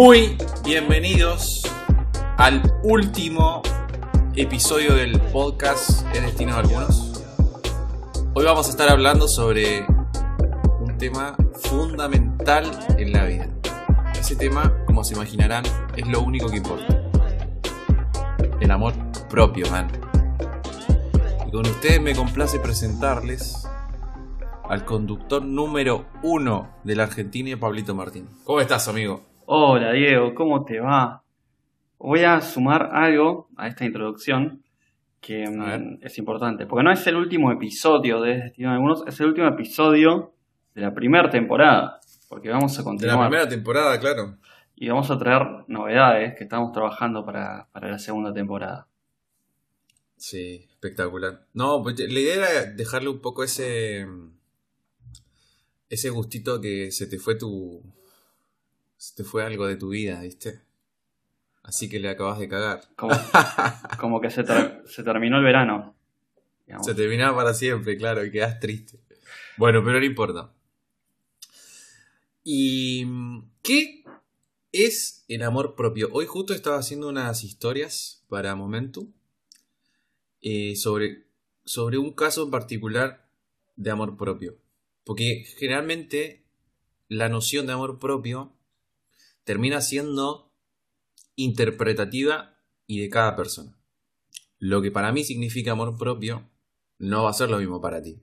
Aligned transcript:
Muy 0.00 0.38
bienvenidos 0.62 1.64
al 2.36 2.62
último 2.84 3.62
episodio 4.36 4.94
del 4.94 5.20
podcast 5.20 6.06
El 6.14 6.22
Destino 6.22 6.52
de 6.52 6.60
Algunos. 6.60 7.20
Hoy 8.32 8.44
vamos 8.44 8.68
a 8.68 8.70
estar 8.70 8.88
hablando 8.90 9.26
sobre 9.26 9.84
un 10.78 10.96
tema 10.98 11.36
fundamental 11.52 12.70
en 12.96 13.12
la 13.12 13.24
vida. 13.24 13.48
Ese 14.16 14.36
tema, 14.36 14.72
como 14.86 15.02
se 15.02 15.14
imaginarán, 15.14 15.64
es 15.96 16.06
lo 16.06 16.20
único 16.20 16.48
que 16.48 16.58
importa. 16.58 17.02
El 18.60 18.70
amor 18.70 18.94
propio, 19.28 19.68
man. 19.68 19.90
Y 21.44 21.50
con 21.50 21.66
ustedes 21.66 22.00
me 22.00 22.14
complace 22.14 22.60
presentarles 22.60 23.66
al 24.62 24.84
conductor 24.84 25.42
número 25.42 26.06
uno 26.22 26.68
de 26.84 26.94
la 26.94 27.02
Argentina, 27.02 27.58
Pablito 27.58 27.96
Martín. 27.96 28.28
¿Cómo 28.44 28.60
estás, 28.60 28.86
amigo? 28.86 29.27
Hola 29.50 29.92
Diego, 29.92 30.34
¿cómo 30.34 30.62
te 30.66 30.78
va? 30.78 31.24
Voy 31.98 32.20
a 32.20 32.38
sumar 32.42 32.90
algo 32.92 33.48
a 33.56 33.66
esta 33.66 33.86
introducción 33.86 34.62
que 35.22 35.48
mm, 35.48 36.00
es 36.02 36.18
importante, 36.18 36.66
porque 36.66 36.84
no 36.84 36.92
es 36.92 37.06
el 37.06 37.16
último 37.16 37.50
episodio 37.50 38.20
de 38.20 38.42
Destino 38.42 38.68
de 38.68 38.74
Algunos, 38.74 39.04
es 39.06 39.18
el 39.20 39.28
último 39.28 39.48
episodio 39.48 40.34
de 40.74 40.82
la 40.82 40.92
primera 40.92 41.30
temporada, 41.30 41.98
porque 42.28 42.50
vamos 42.50 42.78
a 42.78 42.84
continuar. 42.84 43.16
De 43.16 43.22
la 43.22 43.28
primera 43.30 43.48
temporada, 43.48 43.98
claro. 43.98 44.36
Y 44.76 44.90
vamos 44.90 45.10
a 45.10 45.18
traer 45.18 45.64
novedades 45.66 46.34
que 46.36 46.44
estamos 46.44 46.70
trabajando 46.72 47.24
para, 47.24 47.68
para 47.72 47.90
la 47.90 47.98
segunda 47.98 48.34
temporada. 48.34 48.86
Sí, 50.18 50.66
espectacular. 50.68 51.46
No, 51.54 51.82
pues, 51.82 51.98
la 51.98 52.20
idea 52.20 52.34
era 52.34 52.64
dejarle 52.72 53.08
un 53.08 53.22
poco 53.22 53.44
ese 53.44 54.06
ese 55.88 56.10
gustito 56.10 56.60
que 56.60 56.90
se 56.90 57.06
te 57.06 57.18
fue 57.18 57.34
tu 57.34 57.82
se 58.98 59.14
te 59.14 59.24
fue 59.24 59.44
algo 59.44 59.66
de 59.66 59.76
tu 59.76 59.90
vida, 59.90 60.20
¿viste? 60.20 60.60
Así 61.62 61.88
que 61.88 62.00
le 62.00 62.10
acabas 62.10 62.38
de 62.40 62.48
cagar. 62.48 62.80
Como, 62.96 64.20
que 64.20 64.30
se, 64.30 64.44
se, 64.86 65.02
terminó 65.04 65.38
el 65.38 65.44
verano. 65.44 65.94
Se 66.82 66.94
terminaba 66.94 67.36
para 67.36 67.54
siempre, 67.54 67.96
claro, 67.96 68.24
y 68.24 68.30
quedas 68.30 68.58
triste. 68.58 68.98
Bueno, 69.56 69.82
pero 69.84 70.00
no 70.00 70.04
importa. 70.04 70.52
¿Y 72.42 73.06
qué 73.62 74.02
es 74.72 75.24
el 75.28 75.42
amor 75.42 75.76
propio? 75.76 76.08
Hoy 76.12 76.26
justo 76.26 76.52
estaba 76.52 76.78
haciendo 76.78 77.08
unas 77.08 77.44
historias 77.44 78.24
para 78.28 78.54
Momentum 78.56 79.12
eh, 80.42 80.74
sobre, 80.74 81.26
sobre 81.64 81.98
un 81.98 82.12
caso 82.12 82.44
en 82.44 82.50
particular 82.50 83.28
de 83.76 83.90
amor 83.90 84.16
propio. 84.16 84.58
Porque 85.04 85.44
generalmente 85.56 86.44
la 87.08 87.28
noción 87.28 87.66
de 87.66 87.74
amor 87.74 87.98
propio 87.98 88.57
termina 89.48 89.80
siendo 89.80 90.52
interpretativa 91.34 92.60
y 92.86 93.00
de 93.00 93.08
cada 93.08 93.34
persona. 93.34 93.78
Lo 94.58 94.82
que 94.82 94.90
para 94.90 95.10
mí 95.10 95.24
significa 95.24 95.72
amor 95.72 95.96
propio 95.96 96.46
no 96.98 97.22
va 97.22 97.30
a 97.30 97.32
ser 97.32 97.48
lo 97.48 97.56
mismo 97.56 97.80
para 97.80 98.02
ti. 98.02 98.20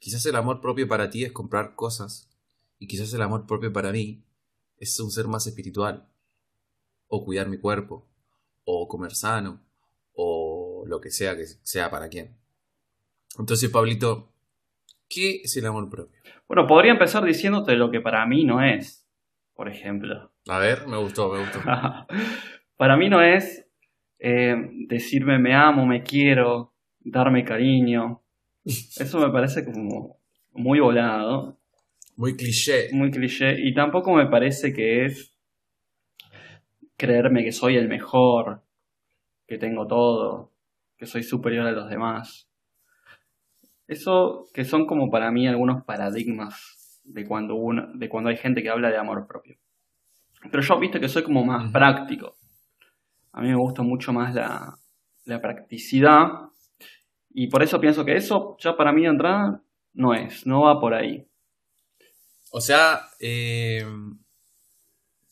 Quizás 0.00 0.26
el 0.26 0.34
amor 0.34 0.60
propio 0.60 0.88
para 0.88 1.10
ti 1.10 1.22
es 1.22 1.30
comprar 1.30 1.76
cosas 1.76 2.28
y 2.80 2.88
quizás 2.88 3.14
el 3.14 3.22
amor 3.22 3.46
propio 3.46 3.72
para 3.72 3.92
mí 3.92 4.24
es 4.78 4.98
un 4.98 5.12
ser 5.12 5.28
más 5.28 5.46
espiritual 5.46 6.08
o 7.06 7.24
cuidar 7.24 7.48
mi 7.48 7.58
cuerpo 7.58 8.08
o 8.64 8.88
comer 8.88 9.14
sano 9.14 9.64
o 10.12 10.82
lo 10.88 11.00
que 11.00 11.12
sea 11.12 11.36
que 11.36 11.46
sea 11.46 11.88
para 11.88 12.08
quien. 12.08 12.36
Entonces, 13.38 13.70
Pablito, 13.70 14.32
¿Qué 15.12 15.42
es 15.44 15.56
el 15.58 15.66
amor 15.66 15.90
propio? 15.90 16.18
Bueno, 16.48 16.66
podría 16.66 16.92
empezar 16.92 17.22
diciéndote 17.22 17.76
lo 17.76 17.90
que 17.90 18.00
para 18.00 18.24
mí 18.26 18.44
no 18.44 18.62
es, 18.62 19.01
por 19.54 19.68
ejemplo. 19.68 20.32
A 20.48 20.58
ver, 20.58 20.86
me 20.86 20.96
gustó, 20.96 21.32
me 21.32 21.40
gustó. 21.40 21.60
para 22.76 22.96
mí 22.96 23.08
no 23.08 23.22
es 23.22 23.66
eh, 24.18 24.54
decirme 24.88 25.38
me 25.38 25.54
amo, 25.54 25.86
me 25.86 26.02
quiero, 26.02 26.72
darme 27.00 27.44
cariño. 27.44 28.22
Eso 28.64 29.18
me 29.18 29.32
parece 29.32 29.64
como 29.64 30.16
muy 30.52 30.80
volado. 30.80 31.58
Muy 32.16 32.36
cliché. 32.36 32.88
Muy 32.92 33.10
cliché. 33.10 33.56
Y 33.60 33.74
tampoco 33.74 34.12
me 34.14 34.26
parece 34.26 34.72
que 34.72 35.04
es 35.06 35.36
creerme 36.96 37.42
que 37.42 37.52
soy 37.52 37.76
el 37.76 37.88
mejor, 37.88 38.62
que 39.48 39.58
tengo 39.58 39.86
todo, 39.86 40.52
que 40.96 41.06
soy 41.06 41.24
superior 41.24 41.66
a 41.66 41.72
los 41.72 41.88
demás. 41.88 42.48
Eso 43.88 44.46
que 44.54 44.64
son 44.64 44.86
como 44.86 45.10
para 45.10 45.32
mí 45.32 45.48
algunos 45.48 45.84
paradigmas 45.84 46.81
de 47.04 47.26
cuando, 47.26 47.54
uno, 47.54 47.88
de 47.94 48.08
cuando 48.08 48.30
hay 48.30 48.36
gente 48.36 48.62
que 48.62 48.70
habla 48.70 48.90
de 48.90 48.98
amor 48.98 49.26
propio. 49.26 49.56
Pero 50.50 50.62
yo, 50.62 50.78
viste 50.78 51.00
que 51.00 51.08
soy 51.08 51.22
como 51.22 51.44
más 51.44 51.70
práctico. 51.70 52.36
A 53.32 53.40
mí 53.40 53.48
me 53.48 53.56
gusta 53.56 53.82
mucho 53.82 54.12
más 54.12 54.34
la, 54.34 54.76
la 55.24 55.40
practicidad. 55.40 56.28
Y 57.30 57.46
por 57.46 57.62
eso 57.62 57.80
pienso 57.80 58.04
que 58.04 58.16
eso 58.16 58.56
ya 58.58 58.76
para 58.76 58.92
mí 58.92 59.02
de 59.02 59.08
entrada 59.08 59.62
no 59.94 60.14
es, 60.14 60.46
no 60.46 60.62
va 60.62 60.80
por 60.80 60.94
ahí. 60.94 61.26
O 62.50 62.60
sea, 62.60 63.00
eh, 63.18 63.84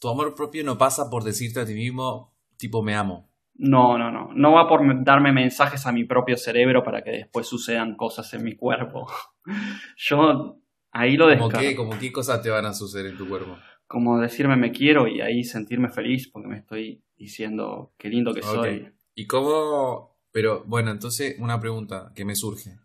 tu 0.00 0.08
amor 0.08 0.34
propio 0.34 0.64
no 0.64 0.78
pasa 0.78 1.10
por 1.10 1.22
decirte 1.22 1.60
a 1.60 1.66
ti 1.66 1.74
mismo, 1.74 2.34
tipo, 2.56 2.82
me 2.82 2.94
amo. 2.94 3.28
No, 3.54 3.98
no, 3.98 4.10
no. 4.10 4.30
No 4.34 4.52
va 4.52 4.66
por 4.66 4.80
darme 5.04 5.32
mensajes 5.32 5.86
a 5.86 5.92
mi 5.92 6.04
propio 6.04 6.38
cerebro 6.38 6.82
para 6.82 7.02
que 7.02 7.10
después 7.10 7.46
sucedan 7.46 7.94
cosas 7.94 8.32
en 8.32 8.44
mi 8.44 8.56
cuerpo. 8.56 9.06
Yo 9.98 10.56
ahí 10.92 11.16
lo 11.16 11.26
descarto. 11.26 11.56
¿Cómo 11.56 11.68
qué, 11.68 11.76
¿Cómo 11.76 11.98
qué 11.98 12.12
cosas 12.12 12.42
te 12.42 12.50
van 12.50 12.66
a 12.66 12.74
suceder 12.74 13.06
en 13.06 13.16
tu 13.16 13.28
cuerpo? 13.28 13.56
Como 13.86 14.18
decirme 14.18 14.56
me 14.56 14.70
quiero 14.70 15.08
y 15.08 15.20
ahí 15.20 15.44
sentirme 15.44 15.88
feliz 15.88 16.28
porque 16.28 16.48
me 16.48 16.58
estoy 16.58 17.02
diciendo 17.16 17.92
qué 17.98 18.08
lindo 18.08 18.32
que 18.32 18.42
soy. 18.42 18.92
¿Y 19.14 19.26
cómo...? 19.26 20.18
Pero 20.32 20.62
bueno, 20.64 20.92
entonces 20.92 21.36
una 21.40 21.58
pregunta 21.58 22.12
que 22.14 22.24
me 22.24 22.36
surge. 22.36 22.76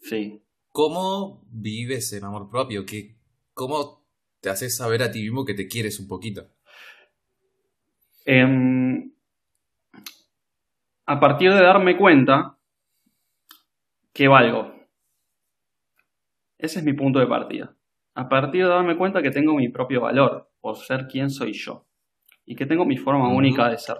Sí. 0.00 0.42
¿Cómo 0.70 1.44
vives 1.50 2.12
el 2.14 2.24
amor 2.24 2.48
propio? 2.48 2.86
¿Qué, 2.86 3.14
¿Cómo 3.52 4.06
te 4.40 4.48
haces 4.48 4.76
saber 4.76 5.02
a 5.02 5.12
ti 5.12 5.20
mismo 5.20 5.44
que 5.44 5.52
te 5.52 5.68
quieres 5.68 6.00
un 6.00 6.08
poquito? 6.08 6.46
Eh, 8.24 9.10
a 11.04 11.20
partir 11.20 11.52
de 11.52 11.62
darme 11.62 11.98
cuenta 11.98 12.56
que 14.12 14.28
valgo. 14.28 14.72
Ese 16.62 16.78
es 16.78 16.84
mi 16.84 16.94
punto 16.94 17.18
de 17.18 17.26
partida. 17.26 17.74
A 18.14 18.28
partir 18.28 18.64
de 18.64 18.70
darme 18.70 18.96
cuenta 18.96 19.20
que 19.20 19.30
tengo 19.30 19.54
mi 19.54 19.68
propio 19.68 20.00
valor 20.00 20.50
por 20.60 20.76
ser 20.76 21.06
quien 21.06 21.28
soy 21.28 21.52
yo 21.52 21.84
y 22.46 22.56
que 22.56 22.66
tengo 22.66 22.84
mi 22.84 22.96
forma 22.96 23.28
única 23.28 23.68
de 23.68 23.76
ser. 23.76 23.98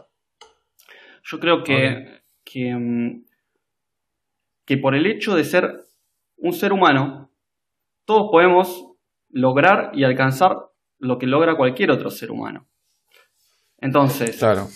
Yo 1.25 1.39
creo 1.39 1.63
que, 1.63 2.23
que, 2.45 2.75
mm, 2.75 3.25
que 4.65 4.79
por 4.79 4.95
el 4.95 5.07
hecho 5.07 5.35
de 5.35 5.45
ser 5.45 5.85
un 6.37 6.53
ser 6.53 6.73
humano, 6.73 7.31
todos 8.05 8.31
podemos 8.31 8.95
lograr 9.31 9.91
y 9.95 10.05
alcanzar 10.05 10.57
lo 10.99 11.19
que 11.19 11.27
logra 11.27 11.57
cualquier 11.57 11.91
otro 11.91 12.11
ser 12.11 12.31
humano. 12.31 12.67
Entonces, 13.79 14.39
claro 14.39 14.69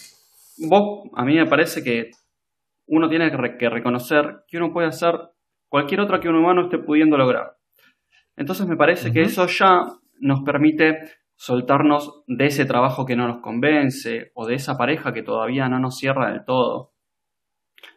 vos, 0.59 1.11
a 1.15 1.25
mí 1.25 1.35
me 1.35 1.47
parece 1.47 1.83
que 1.83 2.11
uno 2.87 3.09
tiene 3.09 3.31
que, 3.31 3.69
reconocer 3.69 4.45
que 4.47 4.57
uno 4.57 4.73
puede 4.73 4.89
hacer 4.89 5.19
cualquier 5.69 6.01
otra 6.01 6.21
que 6.21 6.29
un 6.29 6.37
humano 6.37 6.63
esté 6.63 6.79
pudiendo 6.79 7.17
lograr. 7.17 7.56
Entonces 8.37 8.67
me 8.67 8.77
parece 8.77 9.13
que 9.13 9.23
eso 9.23 9.47
ya 9.47 9.87
nos 10.21 10.43
permite 10.43 10.99
soltarnos 11.35 12.23
de 12.27 12.47
ese 12.47 12.65
trabajo 12.65 13.05
que 13.05 13.17
no 13.17 13.27
nos 13.29 13.41
convence 13.41 14.31
o 14.35 14.47
de 14.47 14.55
esa 14.55 14.77
pareja 14.77 15.13
que 15.13 15.23
todavía 15.23 15.69
no 15.69 15.79
nos 15.79 15.99
cierra 15.99 16.31
del 16.31 16.45
todo. 16.45 16.93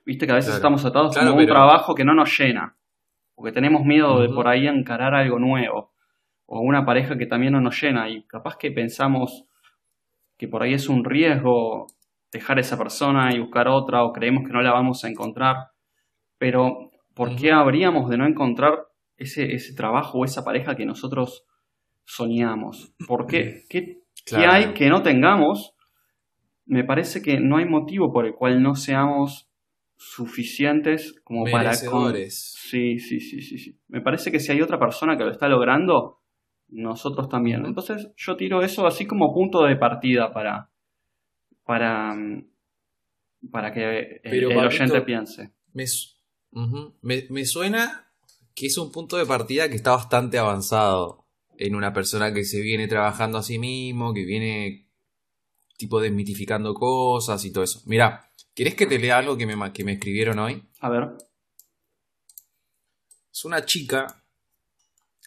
Viste 0.06 0.26
que 0.26 0.32
a 0.32 0.36
veces 0.36 0.56
estamos 0.56 0.86
atados 0.86 1.18
a 1.18 1.32
un 1.32 1.46
trabajo 1.46 1.96
que 1.96 2.04
no 2.04 2.14
nos 2.14 2.38
llena, 2.38 2.78
porque 3.36 3.52
tenemos 3.52 3.84
miedo 3.84 4.22
de 4.22 4.30
por 4.30 4.48
ahí 4.48 4.68
encarar 4.68 5.14
algo 5.14 5.40
nuevo, 5.40 5.94
o 6.46 6.62
una 6.62 6.86
pareja 6.86 7.18
que 7.18 7.26
también 7.26 7.54
no 7.54 7.62
nos 7.62 7.82
llena, 7.82 8.10
y 8.10 8.26
capaz 8.26 8.58
que 8.58 8.72
pensamos 8.72 9.46
que 10.38 10.48
por 10.48 10.64
ahí 10.64 10.74
es 10.74 10.90
un 10.90 11.04
riesgo 11.06 11.88
dejar 12.32 12.58
a 12.58 12.62
esa 12.62 12.78
persona 12.78 13.34
y 13.34 13.40
buscar 13.40 13.68
otra 13.68 14.04
o 14.04 14.14
creemos 14.14 14.44
que 14.46 14.54
no 14.54 14.62
la 14.62 14.72
vamos 14.72 15.04
a 15.04 15.10
encontrar. 15.10 15.56
Pero, 16.38 16.92
¿por 17.14 17.36
qué 17.36 17.52
habríamos 17.52 18.10
de 18.10 18.18
no 18.18 18.26
encontrar 18.26 18.89
ese, 19.20 19.54
ese 19.54 19.74
trabajo 19.76 20.20
o 20.20 20.26
esa 20.26 20.44
pareja 20.44 20.76
que 20.76 20.86
nosotros 20.86 21.46
soñamos? 22.06 22.94
¿Por 23.08 23.28
qué? 23.28 23.64
¿Qué, 23.70 24.02
hay 24.36 24.74
que 24.74 24.90
no 24.90 25.02
tengamos? 25.02 25.76
Me 26.66 26.84
parece 26.84 27.22
que 27.22 27.40
no 27.40 27.58
hay 27.58 27.66
motivo 27.66 28.12
por 28.12 28.26
el 28.26 28.34
cual 28.34 28.62
no 28.62 28.76
seamos 28.76 29.50
suficientes 29.98 31.20
como 31.24 31.44
para... 31.46 31.74
Sí, 31.74 33.00
sí, 33.00 33.20
sí, 33.20 33.42
sí, 33.42 33.58
sí. 33.58 33.80
Me 33.88 34.02
parece 34.02 34.32
que 34.32 34.40
si 34.40 34.52
hay 34.52 34.62
otra 34.62 34.80
persona 34.80 35.18
que 35.18 35.24
lo 35.24 35.32
está 35.32 35.48
logrando, 35.50 36.20
nosotros 36.70 37.28
también. 37.30 37.66
Entonces 37.66 38.12
yo 38.16 38.36
tiro 38.36 38.62
eso 38.62 38.86
así 38.88 39.06
como 39.06 39.34
punto 39.34 39.64
de 39.64 39.76
partida 39.76 40.32
para, 40.32 40.70
para, 41.64 42.16
para 43.52 43.74
que 43.74 44.22
el, 44.24 44.46
oyente 44.46 45.02
piense. 45.02 45.54
Me, 45.74 47.24
me, 47.30 47.46
suena 47.46 48.09
que 48.60 48.68
es 48.68 48.78
un 48.78 48.92
punto 48.92 49.16
de 49.16 49.26
partida 49.26 49.70
que 49.70 49.78
está 49.78 49.92
bastante 49.92 50.38
avanzado 50.38 51.26
en 51.58 51.76
una 51.76 51.94
persona 51.94 52.34
que 52.34 52.44
se 52.44 52.60
viene 52.60 52.90
trabajando 52.90 53.38
a 53.38 53.44
sí 53.44 53.58
mismo, 53.58 54.14
que 54.14 54.26
viene 54.26 54.90
tipo 55.78 56.02
desmitificando 56.02 56.74
cosas 56.74 57.46
y 57.46 57.54
todo 57.54 57.64
eso. 57.64 57.82
Mira, 57.86 58.34
¿querés 58.54 58.76
que 58.76 58.86
te 58.86 59.00
lea 59.00 59.18
algo 59.18 59.38
que 59.38 59.46
me, 59.46 59.72
que 59.72 59.86
me 59.86 59.94
escribieron 59.94 60.40
hoy? 60.40 60.62
A 60.82 60.90
ver. 60.90 61.08
Es 63.32 63.46
una 63.46 63.64
chica, 63.64 64.26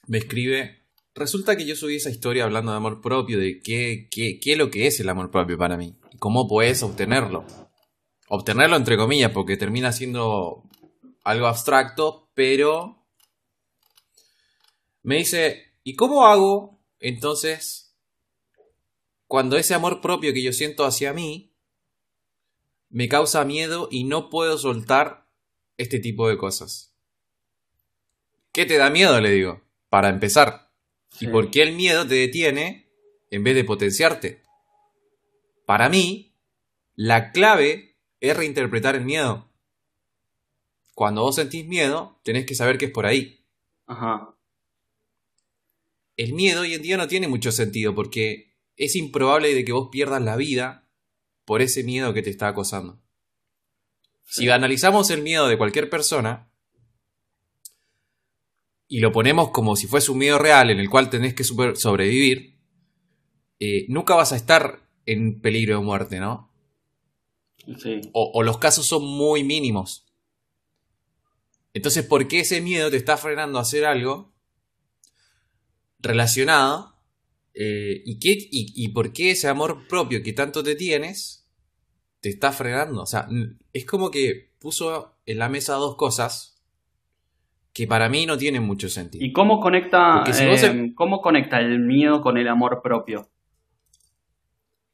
me 0.08 0.18
escribe, 0.18 0.82
resulta 1.14 1.56
que 1.56 1.64
yo 1.64 1.74
subí 1.74 1.96
esa 1.96 2.10
historia 2.10 2.44
hablando 2.44 2.72
de 2.72 2.76
amor 2.76 3.00
propio, 3.00 3.38
de 3.38 3.60
qué, 3.60 4.08
qué, 4.10 4.38
qué 4.40 4.52
es 4.52 4.58
lo 4.58 4.70
que 4.70 4.86
es 4.86 5.00
el 5.00 5.08
amor 5.08 5.30
propio 5.30 5.56
para 5.56 5.78
mí, 5.78 5.96
y 6.12 6.18
cómo 6.18 6.46
puedes 6.46 6.82
obtenerlo. 6.82 7.46
Obtenerlo 8.28 8.76
entre 8.76 8.98
comillas, 8.98 9.30
porque 9.30 9.56
termina 9.56 9.90
siendo 9.90 10.64
algo 11.24 11.46
abstracto, 11.46 12.30
pero 12.34 13.01
me 15.02 15.16
dice, 15.16 15.74
¿y 15.82 15.96
cómo 15.96 16.26
hago 16.26 16.80
entonces 17.00 17.94
cuando 19.26 19.56
ese 19.56 19.74
amor 19.74 20.00
propio 20.00 20.32
que 20.32 20.42
yo 20.42 20.52
siento 20.52 20.84
hacia 20.84 21.12
mí 21.12 21.52
me 22.88 23.08
causa 23.08 23.44
miedo 23.44 23.88
y 23.90 24.04
no 24.04 24.30
puedo 24.30 24.58
soltar 24.58 25.26
este 25.76 25.98
tipo 25.98 26.28
de 26.28 26.38
cosas? 26.38 26.94
¿Qué 28.52 28.66
te 28.66 28.76
da 28.76 28.90
miedo? 28.90 29.20
Le 29.20 29.30
digo, 29.30 29.62
para 29.88 30.08
empezar. 30.08 30.70
¿Y 31.20 31.26
por 31.26 31.50
qué 31.50 31.62
el 31.62 31.74
miedo 31.74 32.06
te 32.06 32.14
detiene 32.14 32.90
en 33.30 33.44
vez 33.44 33.54
de 33.54 33.64
potenciarte? 33.64 34.42
Para 35.66 35.88
mí, 35.88 36.34
la 36.94 37.32
clave 37.32 37.96
es 38.20 38.36
reinterpretar 38.36 38.94
el 38.94 39.04
miedo. 39.04 39.48
Cuando 40.94 41.22
vos 41.22 41.36
sentís 41.36 41.66
miedo, 41.66 42.18
tenés 42.22 42.46
que 42.46 42.54
saber 42.54 42.78
que 42.78 42.86
es 42.86 42.90
por 42.90 43.06
ahí. 43.06 43.44
Ajá 43.86 44.34
el 46.16 46.32
miedo 46.32 46.62
hoy 46.62 46.74
en 46.74 46.82
día 46.82 46.96
no 46.96 47.08
tiene 47.08 47.28
mucho 47.28 47.52
sentido 47.52 47.94
porque 47.94 48.54
es 48.76 48.96
improbable 48.96 49.54
de 49.54 49.64
que 49.64 49.72
vos 49.72 49.88
pierdas 49.90 50.22
la 50.22 50.36
vida 50.36 50.88
por 51.44 51.62
ese 51.62 51.84
miedo 51.84 52.12
que 52.14 52.22
te 52.22 52.30
está 52.30 52.48
acosando. 52.48 53.00
Si 54.24 54.48
analizamos 54.48 55.10
el 55.10 55.22
miedo 55.22 55.48
de 55.48 55.58
cualquier 55.58 55.90
persona 55.90 56.50
y 58.88 59.00
lo 59.00 59.12
ponemos 59.12 59.50
como 59.50 59.76
si 59.76 59.86
fuese 59.86 60.12
un 60.12 60.18
miedo 60.18 60.38
real 60.38 60.70
en 60.70 60.78
el 60.78 60.88
cual 60.88 61.10
tenés 61.10 61.34
que 61.34 61.44
sobrevivir, 61.44 62.58
eh, 63.58 63.86
nunca 63.88 64.14
vas 64.14 64.32
a 64.32 64.36
estar 64.36 64.88
en 65.06 65.40
peligro 65.40 65.78
de 65.78 65.84
muerte, 65.84 66.20
¿no? 66.20 66.50
Sí. 67.78 68.00
o 68.12 68.42
los 68.42 68.58
casos 68.58 68.88
son 68.88 69.04
muy 69.04 69.44
mínimos. 69.44 70.04
Entonces, 71.74 72.04
¿por 72.04 72.26
qué 72.26 72.40
ese 72.40 72.60
miedo 72.60 72.90
te 72.90 72.96
está 72.96 73.16
frenando 73.16 73.58
a 73.58 73.62
hacer 73.62 73.84
algo 73.84 74.31
relacionado 76.02 76.96
eh, 77.54 78.02
y, 78.04 78.18
qué, 78.18 78.36
y, 78.50 78.88
por 78.88 79.12
qué 79.12 79.30
ese 79.30 79.48
amor 79.48 79.86
propio 79.88 80.22
que 80.22 80.32
tanto 80.32 80.62
te 80.62 80.74
tienes 80.74 81.48
te 82.20 82.28
está 82.28 82.52
frenando. 82.52 83.02
O 83.02 83.06
sea, 83.06 83.28
es 83.72 83.84
como 83.84 84.10
que 84.10 84.52
puso 84.58 85.16
en 85.26 85.38
la 85.38 85.48
mesa 85.48 85.74
dos 85.74 85.96
cosas 85.96 86.62
que 87.72 87.86
para 87.86 88.08
mí 88.08 88.26
no 88.26 88.36
tienen 88.36 88.62
mucho 88.62 88.88
sentido. 88.88 89.24
¿Y 89.24 89.32
cómo 89.32 89.60
conecta, 89.60 90.24
eh, 90.26 90.92
cómo 90.94 91.20
conecta 91.20 91.58
el 91.60 91.80
miedo 91.80 92.20
con 92.20 92.36
el 92.36 92.48
amor 92.48 92.80
propio? 92.82 93.28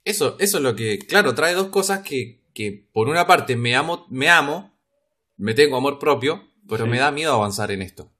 Eso, 0.04 0.36
eso 0.38 0.56
es 0.56 0.62
lo 0.62 0.74
que, 0.74 0.98
claro, 0.98 1.34
trae 1.34 1.54
dos 1.54 1.68
cosas 1.68 2.00
que, 2.00 2.40
que 2.54 2.88
por 2.92 3.08
una 3.08 3.26
parte 3.26 3.56
me 3.56 3.76
amo, 3.76 4.06
me 4.08 4.30
amo, 4.30 4.78
me 5.36 5.54
tengo 5.54 5.76
amor 5.76 5.98
propio, 5.98 6.48
pero 6.68 6.86
me 6.86 6.98
da 6.98 7.10
miedo 7.10 7.34
avanzar 7.34 7.70
en 7.72 7.82
esto. 7.82 8.10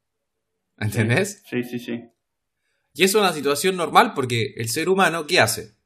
¿Entendés? 0.77 1.43
Sí, 1.49 1.63
sí, 1.63 1.79
sí. 1.79 2.05
Y 2.99 3.05
es 3.05 3.15
una 3.15 3.33
situación 3.33 3.77
normal 3.77 4.13
porque 4.13 4.55
el 4.57 4.69
ser 4.71 4.89
humano, 4.89 5.25
¿qué 5.29 5.39
hace? 5.39 5.77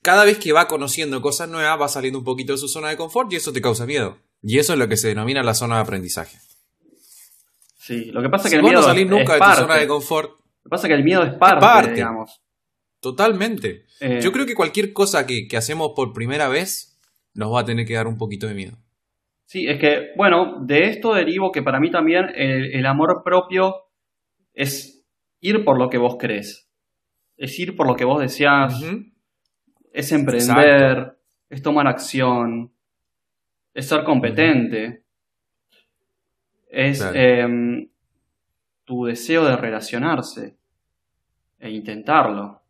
Cada 0.00 0.24
vez 0.24 0.38
que 0.38 0.52
va 0.52 0.66
conociendo 0.66 1.20
cosas 1.20 1.50
nuevas, 1.50 1.78
va 1.78 1.88
saliendo 1.88 2.20
un 2.20 2.24
poquito 2.24 2.54
de 2.54 2.58
su 2.58 2.66
zona 2.66 2.88
de 2.88 2.96
confort 2.96 3.30
y 3.34 3.36
eso 3.36 3.52
te 3.52 3.60
causa 3.60 3.84
miedo. 3.84 4.16
Y 4.40 4.58
eso 4.58 4.72
es 4.72 4.78
lo 4.78 4.88
que 4.88 4.96
se 4.96 5.08
denomina 5.08 5.42
la 5.42 5.52
zona 5.52 5.74
de 5.74 5.82
aprendizaje. 5.82 6.38
Sí, 7.76 8.06
lo 8.06 8.22
que 8.22 8.30
pasa 8.30 8.48
es 8.48 8.52
que 8.52 8.56
el 8.56 8.62
miedo 8.62 8.80
no 8.80 8.86
salís 8.86 9.06
nunca 9.06 9.34
de 9.34 9.40
tu 9.40 9.60
zona 9.60 9.74
de 9.74 9.86
confort. 9.86 10.30
Lo 10.30 10.62
que 10.62 10.70
pasa 10.70 10.86
es 10.86 10.88
que 10.88 10.94
el 10.94 11.04
miedo 11.04 11.22
es 11.22 11.34
parte, 11.34 11.92
digamos. 11.92 12.40
Totalmente. 13.00 13.84
Eh. 14.00 14.20
Yo 14.22 14.32
creo 14.32 14.46
que 14.46 14.54
cualquier 14.54 14.94
cosa 14.94 15.26
que, 15.26 15.48
hacemos 15.54 15.92
por 15.94 16.14
primera 16.14 16.48
vez 16.48 16.98
nos 17.34 17.52
va 17.52 17.60
a 17.60 17.64
tener 17.66 17.84
que 17.84 17.92
dar 17.92 18.06
un 18.06 18.16
poquito 18.16 18.46
de 18.46 18.54
miedo. 18.54 18.78
Sí, 19.44 19.66
es 19.68 19.78
que, 19.78 20.12
bueno, 20.16 20.64
de 20.64 20.88
esto 20.88 21.12
derivo 21.12 21.52
que 21.52 21.62
para 21.62 21.78
mí 21.78 21.90
también 21.90 22.30
el 22.34 22.86
amor 22.86 23.20
propio 23.22 23.85
es 24.56 25.04
ir 25.40 25.64
por 25.64 25.78
lo 25.78 25.88
que 25.88 25.98
vos 25.98 26.16
crees. 26.18 26.68
Es 27.36 27.56
ir 27.60 27.76
por 27.76 27.86
lo 27.86 27.94
que 27.94 28.06
vos 28.06 28.20
deseas. 28.20 28.82
Es 29.92 30.10
emprender. 30.10 31.16
Es 31.48 31.62
tomar 31.62 31.86
acción. 31.86 32.72
Es 33.74 33.86
ser 33.86 34.02
competente. 34.02 35.04
Es 36.68 37.06
em, 37.14 37.88
tu 38.84 39.04
deseo 39.04 39.44
de 39.44 39.56
relacionarse. 39.56 40.56
E 41.60 41.70
intentarlo. 41.70 42.62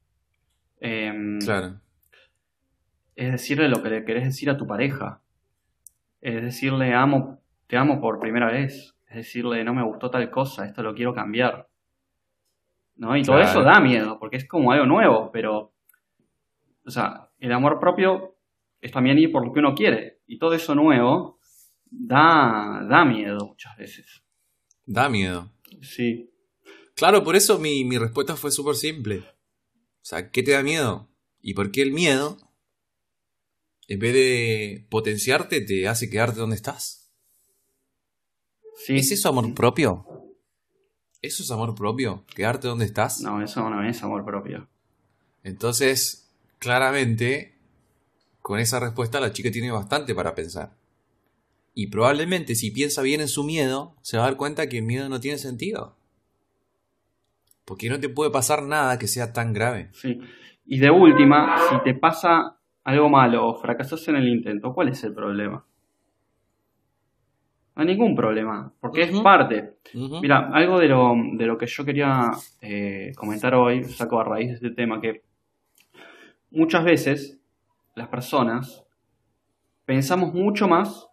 Em, 0.81 1.39
claro. 1.39 1.81
Es 3.15 3.33
decirle 3.33 3.69
lo 3.69 3.83
que 3.83 3.91
le 3.91 4.05
querés 4.05 4.25
decir 4.25 4.51
a 4.51 4.57
tu 4.57 4.67
pareja. 4.67 5.21
Es 6.21 6.43
decirle 6.43 6.95
amo, 6.95 7.41
te 7.69 7.77
amo 7.77 8.01
por 8.01 8.19
primera 8.19 8.51
vez. 8.51 8.97
Es 9.09 9.17
decirle 9.17 9.63
no 9.63 9.73
me 9.73 9.85
gustó 9.85 10.11
tal 10.11 10.29
cosa, 10.31 10.67
esto 10.67 10.83
lo 10.83 10.95
quiero 10.95 11.15
cambiar. 11.15 11.66
¿No? 12.97 13.17
Y 13.17 13.23
todo 13.23 13.39
eso 13.39 13.63
da 13.63 13.81
miedo, 13.81 14.19
porque 14.19 14.37
es 14.37 14.49
como 14.49 14.73
algo 14.73 14.87
nuevo, 14.87 15.31
pero, 15.33 15.75
o 16.85 16.91
sea, 16.91 17.31
el 17.39 17.53
amor 17.53 17.79
propio 17.79 18.37
es 18.81 18.93
también 18.93 19.19
ir 19.19 19.31
por 19.33 19.47
lo 19.47 19.53
que 19.53 19.61
uno 19.61 19.75
quiere, 19.75 20.21
y 20.27 20.39
todo 20.39 20.55
eso 20.55 20.75
nuevo 20.75 21.39
da, 21.91 22.87
da 22.89 23.05
miedo 23.05 23.47
muchas 23.47 23.77
veces. 23.77 24.23
Da 24.85 25.09
miedo. 25.09 25.53
Sí. 25.83 26.31
Claro, 26.95 27.23
por 27.23 27.37
eso 27.37 27.59
mi, 27.59 27.85
mi 27.85 27.99
respuesta 27.99 28.37
fue 28.37 28.51
súper 28.51 28.75
simple. 28.75 29.19
O 29.19 30.09
sea, 30.09 30.31
¿qué 30.31 30.43
te 30.43 30.53
da 30.53 30.63
miedo? 30.63 31.11
¿Y 31.41 31.55
por 31.55 31.71
qué 31.71 31.83
el 31.83 31.93
miedo, 31.93 32.39
en 33.89 33.99
vez 33.99 34.15
de 34.15 34.87
potenciarte, 34.89 35.61
te 35.61 35.87
hace 35.89 36.09
quedarte 36.09 36.41
donde 36.41 36.57
estás? 36.57 37.13
Sí. 38.77 38.97
¿Es 38.97 39.11
eso 39.11 39.29
amor 39.29 39.53
propio? 39.55 40.07
¿Eso 41.27 41.43
es 41.43 41.51
amor 41.51 41.75
propio? 41.75 42.25
¿Quedarte 42.35 42.69
donde 42.69 42.85
estás? 42.85 43.21
No, 43.21 43.43
eso 43.43 43.69
no 43.69 43.83
es 43.83 44.01
amor 44.05 44.25
propio. 44.25 44.69
Entonces, 45.43 46.31
claramente, 46.61 47.57
con 48.43 48.61
esa 48.61 48.79
respuesta 48.79 49.19
la 49.19 49.33
chica 49.33 49.51
tiene 49.51 49.73
bastante 49.73 50.15
para 50.15 50.37
pensar. 50.37 50.77
Y 51.75 51.89
probablemente 51.89 52.55
si 52.55 52.71
piensa 52.71 53.03
bien 53.03 53.21
en 53.21 53.29
su 53.29 53.43
miedo, 53.43 53.97
se 54.03 54.17
va 54.17 54.25
a 54.25 54.27
dar 54.27 54.37
cuenta 54.37 54.69
que 54.69 54.79
el 54.79 54.85
miedo 54.85 55.09
no 55.09 55.19
tiene 55.19 55.39
sentido. 55.39 55.97
Porque 57.65 57.89
no 57.89 57.99
te 57.99 58.09
puede 58.09 58.31
pasar 58.31 58.63
nada 58.63 58.99
que 58.99 59.09
sea 59.09 59.33
tan 59.33 59.53
grave. 59.53 59.91
Sí. 59.93 60.21
Y 60.65 60.79
de 60.79 60.91
última, 60.91 61.57
si 61.69 61.83
te 61.83 61.95
pasa 61.95 62.61
algo 62.85 63.09
malo 63.09 63.49
o 63.49 63.61
fracasas 63.61 64.07
en 64.07 64.17
el 64.17 64.29
intento, 64.29 64.73
¿cuál 64.73 64.91
es 64.91 65.03
el 65.03 65.13
problema? 65.13 65.67
No 67.77 67.83
hay 67.83 67.89
ningún 67.89 68.17
problema, 68.17 68.73
porque 68.81 69.03
es 69.03 69.21
parte. 69.21 69.75
Mira, 69.93 70.49
algo 70.51 70.79
de 70.79 70.89
lo, 70.89 71.15
de 71.35 71.45
lo 71.45 71.59
que 71.59 71.67
yo 71.67 71.85
quería 71.85 72.31
eh, 72.63 73.13
comentar 73.15 73.55
hoy, 73.55 73.85
saco 73.85 74.19
a 74.19 74.25
raíz 74.25 74.49
de 74.49 74.55
este 74.55 74.71
tema, 74.71 74.99
que 74.99 75.21
muchas 76.51 76.85
veces 76.85 77.39
las 77.95 78.09
personas 78.09 78.83
pensamos 79.85 80.33
mucho 80.33 80.69
más 80.69 81.09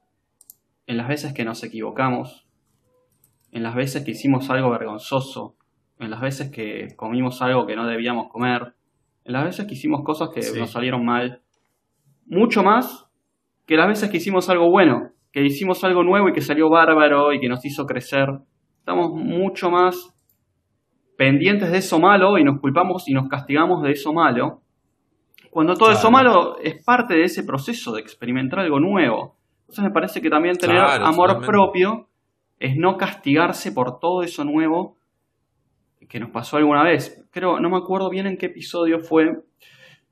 en 0.88 0.96
las 0.96 1.10
veces 1.10 1.34
que 1.34 1.44
nos 1.44 1.62
equivocamos, 1.66 2.48
en 3.52 3.62
las 3.62 3.76
veces 3.76 4.06
que 4.06 4.12
hicimos 4.12 4.50
algo 4.50 4.70
vergonzoso, 4.70 5.58
en 6.00 6.12
las 6.12 6.22
veces 6.22 6.50
que 6.50 6.96
comimos 6.96 7.42
algo 7.42 7.68
que 7.68 7.76
no 7.76 7.86
debíamos 7.86 8.32
comer, 8.32 8.74
en 9.26 9.34
las 9.34 9.44
veces 9.44 9.66
que 9.66 9.74
hicimos 9.74 10.02
cosas 10.04 10.30
que 10.30 10.58
nos 10.58 10.72
salieron 10.72 11.04
mal, 11.04 11.42
mucho 12.26 12.64
más 12.64 13.06
que 13.66 13.76
las 13.76 13.90
veces 13.90 14.10
que 14.10 14.18
hicimos 14.18 14.50
algo 14.50 14.70
bueno 14.70 15.13
que 15.34 15.44
hicimos 15.44 15.84
algo 15.84 16.04
nuevo 16.04 16.30
y 16.30 16.34
que 16.34 16.42
salió 16.42 16.70
bárbaro 16.70 17.34
y 17.34 17.40
que 17.40 17.50
nos 17.50 17.66
hizo 17.66 17.86
crecer. 17.86 18.30
Estamos 18.78 19.12
mucho 19.14 19.72
más 19.72 20.14
pendientes 21.18 21.72
de 21.72 21.80
eso 21.80 22.00
malo 22.00 22.38
y 22.38 22.44
nos 22.44 22.62
culpamos 22.62 23.10
y 23.10 23.14
nos 23.14 23.28
castigamos 23.28 23.82
de 23.82 23.92
eso 23.92 24.14
malo. 24.14 24.62
Cuando 25.50 25.74
todo 25.74 25.92
eso 25.92 26.12
malo 26.12 26.58
es 26.60 26.84
parte 26.86 27.16
de 27.16 27.24
ese 27.24 27.44
proceso 27.44 27.94
de 27.94 28.02
experimentar 28.02 28.60
algo 28.60 28.80
nuevo. 28.80 29.36
Entonces 29.62 29.84
me 29.84 29.92
parece 29.92 30.22
que 30.22 30.30
también 30.30 30.56
tener 30.56 30.78
amor 30.78 31.44
propio 31.44 32.10
es 32.60 32.76
no 32.78 32.96
castigarse 32.98 33.72
por 33.72 34.00
todo 34.00 34.22
eso 34.22 34.44
nuevo 34.44 34.98
que 36.08 36.20
nos 36.20 36.30
pasó 36.30 36.58
alguna 36.58 36.84
vez. 36.84 37.26
Creo, 37.32 37.60
no 37.60 37.72
me 37.72 37.78
acuerdo 37.78 38.12
bien 38.12 38.28
en 38.28 38.38
qué 38.38 38.48
episodio 38.48 39.00
fue 39.00 39.24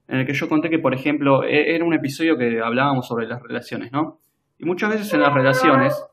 en 0.08 0.20
el 0.20 0.26
que 0.26 0.34
yo 0.34 0.50
conté 0.50 0.70
que, 0.70 0.80
por 0.80 0.96
ejemplo, 0.96 1.44
e-, 1.44 1.76
era 1.76 1.86
un 1.86 1.94
episodio 1.94 2.38
que 2.38 2.60
hablábamos 2.60 3.08
sobre 3.08 3.28
las 3.28 3.42
relaciones, 3.42 3.92
¿no? 3.92 4.20
Y 4.62 4.66
muchas 4.66 4.92
veces 4.92 5.12
en 5.14 5.22
las 5.22 5.34
relaciones 5.34 6.06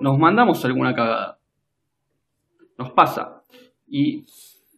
nos 0.00 0.18
mandamos 0.18 0.64
alguna 0.64 0.94
cagada. 0.94 1.38
Nos 2.78 2.92
pasa. 2.92 3.42
Y 3.86 4.24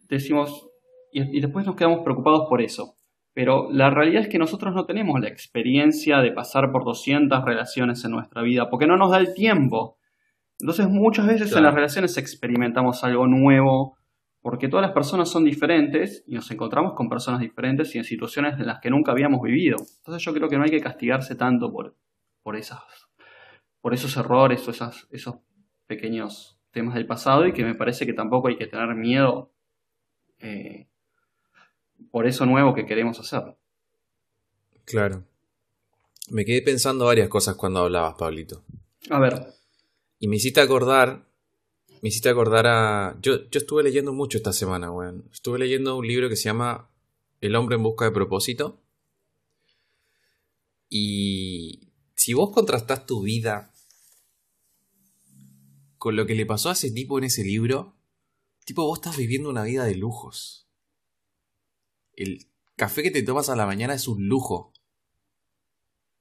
decimos, 0.09 0.67
y, 1.13 1.39
después 1.39 1.65
nos 1.65 1.77
quedamos 1.77 2.01
preocupados 2.03 2.47
por 2.49 2.61
eso. 2.61 2.95
Pero 3.33 3.71
la 3.71 3.91
realidad 3.91 4.23
es 4.23 4.27
que 4.27 4.39
nosotros 4.39 4.75
no 4.75 4.85
tenemos 4.85 5.21
la 5.21 5.29
experiencia 5.29 6.19
de 6.19 6.33
pasar 6.33 6.69
por 6.71 6.83
200 6.83 7.45
relaciones 7.45 8.03
en 8.03 8.11
nuestra 8.11 8.41
vida, 8.41 8.69
porque 8.69 8.87
no 8.87 8.97
nos 8.97 9.11
da 9.11 9.19
el 9.19 9.33
tiempo. 9.33 9.97
Entonces 10.59 10.89
muchas 10.89 11.27
veces 11.27 11.55
en 11.55 11.63
las 11.63 11.73
relaciones 11.73 12.17
experimentamos 12.17 13.05
algo 13.05 13.25
nuevo, 13.27 13.95
porque 14.41 14.67
todas 14.67 14.85
las 14.85 14.93
personas 14.93 15.29
son 15.29 15.45
diferentes 15.45 16.25
y 16.27 16.35
nos 16.35 16.51
encontramos 16.51 16.93
con 16.93 17.07
personas 17.07 17.39
diferentes 17.39 17.95
y 17.95 17.99
en 17.99 18.03
situaciones 18.03 18.59
en 18.59 18.65
las 18.65 18.79
que 18.81 18.89
nunca 18.89 19.13
habíamos 19.13 19.41
vivido. 19.41 19.77
Entonces 19.99 20.23
yo 20.23 20.33
creo 20.33 20.49
que 20.49 20.57
no 20.57 20.63
hay 20.63 20.71
que 20.71 20.81
castigarse 20.81 21.35
tanto 21.35 21.71
por, 21.71 21.95
por, 22.47 22.55
esas, 22.55 22.79
por 23.81 23.93
esos 23.93 24.15
errores 24.15 24.65
o 24.65 24.71
esas, 24.71 25.05
esos 25.11 25.35
pequeños 25.85 26.57
temas 26.71 26.95
del 26.95 27.05
pasado 27.05 27.45
y 27.45 27.51
que 27.51 27.65
me 27.65 27.75
parece 27.75 28.05
que 28.05 28.13
tampoco 28.13 28.47
hay 28.47 28.57
que 28.57 28.67
tener 28.67 28.95
miedo 28.95 29.51
eh, 30.39 30.87
por 32.09 32.25
eso 32.25 32.45
nuevo 32.45 32.73
que 32.73 32.85
queremos 32.85 33.19
hacer. 33.19 33.57
Claro. 34.85 35.25
Me 36.29 36.45
quedé 36.45 36.61
pensando 36.61 37.07
varias 37.07 37.27
cosas 37.27 37.57
cuando 37.57 37.81
hablabas, 37.81 38.15
Pablito. 38.17 38.63
A 39.09 39.19
ver. 39.19 39.47
Y 40.17 40.29
me 40.29 40.37
hiciste 40.37 40.61
acordar. 40.61 41.27
Me 42.01 42.07
hiciste 42.07 42.29
acordar 42.29 42.65
a. 42.65 43.17
Yo, 43.21 43.49
yo 43.49 43.57
estuve 43.57 43.83
leyendo 43.83 44.13
mucho 44.13 44.37
esta 44.37 44.53
semana, 44.53 44.89
weón. 44.89 45.27
Estuve 45.33 45.59
leyendo 45.59 45.97
un 45.97 46.07
libro 46.07 46.29
que 46.29 46.37
se 46.37 46.45
llama 46.45 46.89
El 47.41 47.57
hombre 47.57 47.75
en 47.75 47.83
busca 47.83 48.05
de 48.05 48.11
propósito. 48.11 48.79
Y 50.89 51.86
si 52.17 52.33
vos 52.33 52.51
contrastás 52.53 53.05
tu 53.05 53.21
vida 53.21 53.73
con 55.97 56.17
lo 56.17 56.25
que 56.25 56.35
le 56.35 56.45
pasó 56.45 56.69
a 56.69 56.73
ese 56.73 56.91
tipo 56.91 57.17
en 57.17 57.23
ese 57.23 57.45
libro, 57.45 57.95
tipo, 58.65 58.85
vos 58.85 58.99
estás 58.99 59.15
viviendo 59.15 59.49
una 59.49 59.63
vida 59.63 59.85
de 59.85 59.95
lujos 59.95 60.67
el 62.17 62.47
café 62.75 63.03
que 63.03 63.11
te 63.11 63.23
tomas 63.23 63.47
a 63.47 63.55
la 63.55 63.65
mañana 63.65 63.93
es 63.93 64.07
un 64.09 64.27
lujo. 64.27 64.73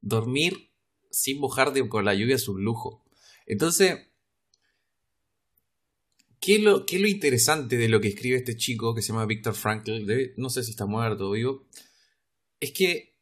Dormir 0.01 0.71
sin 1.11 1.41
mojarte 1.41 1.89
con 1.89 2.05
la 2.05 2.15
lluvia 2.15 2.37
es 2.37 2.47
un 2.49 2.63
lujo. 2.63 3.05
Entonces, 3.47 3.97
¿qué 6.39 6.57
es, 6.57 6.63
lo, 6.63 6.87
qué 6.87 6.99
lo 6.99 7.09
interesante 7.09 7.77
de 7.79 7.89
lo 7.89 8.01
que 8.01 8.09
escribe 8.09 8.37
este 8.37 8.57
chico 8.57 8.95
que 8.95 9.03
se 9.03 9.09
llama 9.09 9.27
Víctor 9.27 9.55
Frankl? 9.55 10.07
no 10.37 10.51
sé 10.51 10.63
si 10.63 10.71
está 10.73 10.87
muerto 10.87 11.31
o 11.31 11.33
vivo. 11.33 11.67
Es 12.61 12.73
que 12.73 13.16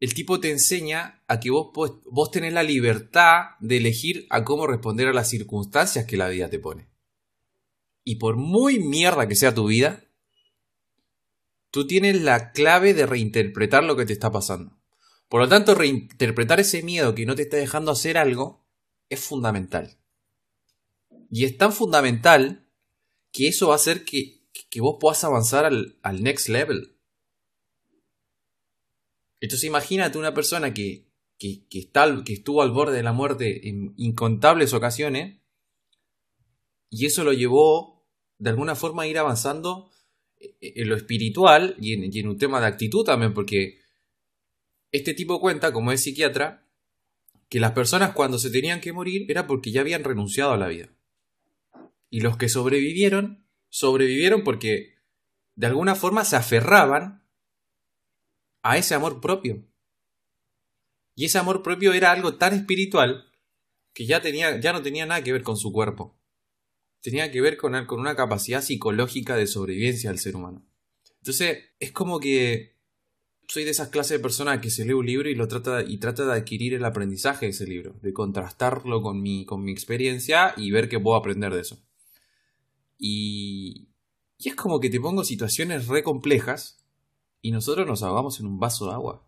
el 0.00 0.14
tipo 0.14 0.40
te 0.40 0.50
enseña 0.50 1.22
a 1.26 1.40
que 1.40 1.50
vos, 1.50 1.70
vos 2.04 2.30
tenés 2.30 2.52
la 2.52 2.62
libertad 2.62 3.56
de 3.60 3.78
elegir 3.78 4.26
a 4.30 4.44
cómo 4.44 4.66
responder 4.66 5.08
a 5.08 5.12
las 5.12 5.28
circunstancias 5.28 6.06
que 6.06 6.16
la 6.16 6.28
vida 6.28 6.48
te 6.48 6.58
pone. 6.58 6.88
Y 8.04 8.16
por 8.16 8.36
muy 8.36 8.78
mierda 8.78 9.28
que 9.28 9.36
sea 9.36 9.54
tu 9.54 9.66
vida, 9.66 10.04
tú 11.70 11.86
tienes 11.86 12.22
la 12.22 12.52
clave 12.52 12.94
de 12.94 13.06
reinterpretar 13.06 13.84
lo 13.84 13.96
que 13.96 14.06
te 14.06 14.12
está 14.12 14.30
pasando. 14.30 14.78
Por 15.28 15.42
lo 15.42 15.48
tanto, 15.48 15.74
reinterpretar 15.74 16.58
ese 16.60 16.82
miedo 16.82 17.14
que 17.14 17.26
no 17.26 17.34
te 17.34 17.42
está 17.42 17.58
dejando 17.58 17.90
hacer 17.90 18.16
algo 18.16 18.66
es 19.10 19.20
fundamental. 19.20 19.98
Y 21.30 21.44
es 21.44 21.56
tan 21.58 21.72
fundamental 21.72 22.66
que 23.32 23.48
eso 23.48 23.68
va 23.68 23.74
a 23.74 23.76
hacer 23.76 24.04
que, 24.04 24.40
vos 24.80 24.96
puedas 25.00 25.22
avanzar 25.24 25.66
al, 25.66 26.22
next 26.22 26.48
level. 26.48 26.97
Entonces 29.40 29.66
imagínate 29.66 30.18
una 30.18 30.34
persona 30.34 30.74
que, 30.74 31.06
que, 31.38 31.64
está, 31.70 32.22
que 32.24 32.34
estuvo 32.34 32.62
al 32.62 32.72
borde 32.72 32.96
de 32.96 33.02
la 33.02 33.12
muerte 33.12 33.68
en 33.68 33.94
incontables 33.96 34.72
ocasiones 34.74 35.40
y 36.90 37.06
eso 37.06 37.24
lo 37.24 37.32
llevó 37.32 38.06
de 38.38 38.50
alguna 38.50 38.74
forma 38.74 39.02
a 39.02 39.06
ir 39.06 39.18
avanzando 39.18 39.90
en 40.60 40.88
lo 40.88 40.96
espiritual 40.96 41.76
y 41.80 42.18
en, 42.18 42.28
un 42.28 42.38
tema 42.38 42.60
de 42.60 42.66
actitud 42.66 43.04
también, 43.04 43.34
porque 43.34 43.80
este 44.92 45.14
tipo 45.14 45.40
cuenta, 45.40 45.72
como 45.72 45.92
es 45.92 46.02
psiquiatra, 46.02 46.66
que 47.48 47.60
las 47.60 47.72
personas 47.72 48.12
cuando 48.12 48.38
se 48.38 48.50
tenían 48.50 48.80
que 48.80 48.92
morir 48.92 49.30
era 49.30 49.46
porque 49.46 49.72
ya 49.72 49.80
habían 49.80 50.04
renunciado 50.04 50.52
a 50.52 50.56
la 50.56 50.68
vida. 50.68 50.90
Y 52.10 52.20
los 52.20 52.36
que 52.36 52.48
sobrevivieron, 52.48 53.44
sobrevivieron 53.68 54.44
porque 54.44 54.94
de 55.56 55.66
alguna 55.66 55.94
forma 55.94 56.24
se 56.24 56.36
aferraban 56.36 57.17
a 58.68 58.76
ese 58.76 58.94
amor 58.94 59.20
propio. 59.20 59.64
Y 61.14 61.24
ese 61.24 61.38
amor 61.38 61.62
propio 61.62 61.92
era 61.92 62.10
algo 62.10 62.36
tan 62.36 62.54
espiritual 62.54 63.30
que 63.92 64.06
ya, 64.06 64.20
tenía, 64.20 64.60
ya 64.60 64.72
no 64.72 64.82
tenía 64.82 65.06
nada 65.06 65.22
que 65.22 65.32
ver 65.32 65.42
con 65.42 65.56
su 65.56 65.72
cuerpo 65.72 66.18
tenía 67.00 67.30
que 67.30 67.40
ver 67.40 67.56
con, 67.56 67.86
con 67.86 68.00
una 68.00 68.16
capacidad 68.16 68.62
psicológica 68.62 69.36
de 69.36 69.46
sobrevivencia 69.46 70.10
del 70.10 70.18
ser 70.18 70.36
humano. 70.36 70.64
Entonces, 71.18 71.58
es 71.78 71.92
como 71.92 72.20
que 72.20 72.76
soy 73.46 73.64
de 73.64 73.70
esas 73.70 73.88
clases 73.88 74.18
de 74.18 74.22
personas 74.22 74.60
que 74.60 74.70
se 74.70 74.84
lee 74.84 74.92
un 74.92 75.06
libro 75.06 75.28
y 75.28 75.34
lo 75.34 75.48
trata 75.48 75.82
y 75.82 75.98
trata 75.98 76.26
de 76.26 76.32
adquirir 76.32 76.74
el 76.74 76.84
aprendizaje 76.84 77.46
de 77.46 77.50
ese 77.50 77.66
libro, 77.66 77.94
de 78.02 78.12
contrastarlo 78.12 79.02
con 79.02 79.22
mi, 79.22 79.46
con 79.46 79.62
mi 79.62 79.72
experiencia 79.72 80.54
y 80.56 80.70
ver 80.70 80.88
qué 80.88 81.00
puedo 81.00 81.16
aprender 81.16 81.54
de 81.54 81.60
eso. 81.60 81.82
Y, 82.98 83.88
y 84.38 84.48
es 84.48 84.54
como 84.54 84.80
que 84.80 84.90
te 84.90 85.00
pongo 85.00 85.24
situaciones 85.24 85.86
re 85.86 86.02
complejas 86.02 86.77
y 87.40 87.50
nosotros 87.50 87.86
nos 87.86 88.02
ahogamos 88.02 88.40
en 88.40 88.46
un 88.46 88.58
vaso 88.58 88.86
de 88.86 88.92
agua. 88.92 89.26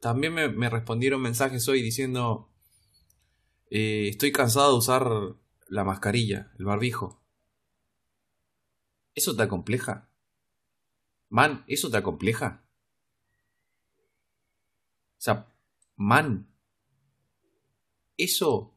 También 0.00 0.34
me, 0.34 0.68
respondieron 0.68 1.22
mensajes 1.22 1.68
hoy 1.68 1.80
diciendo, 1.80 2.50
eh, 3.70 4.08
estoy 4.08 4.32
cansado 4.32 4.72
de 4.72 4.78
usar 4.78 5.36
la 5.68 5.84
mascarilla, 5.84 6.52
el 6.58 6.64
barbijo. 6.64 7.22
¿Eso 9.14 9.36
te 9.36 9.42
acompleja? 9.42 10.10
Man, 11.28 11.64
¿eso 11.68 11.90
te 11.90 11.98
acompleja? 11.98 12.68
O 15.18 15.24
sea, 15.24 15.54
man, 15.96 16.52
eso, 18.16 18.76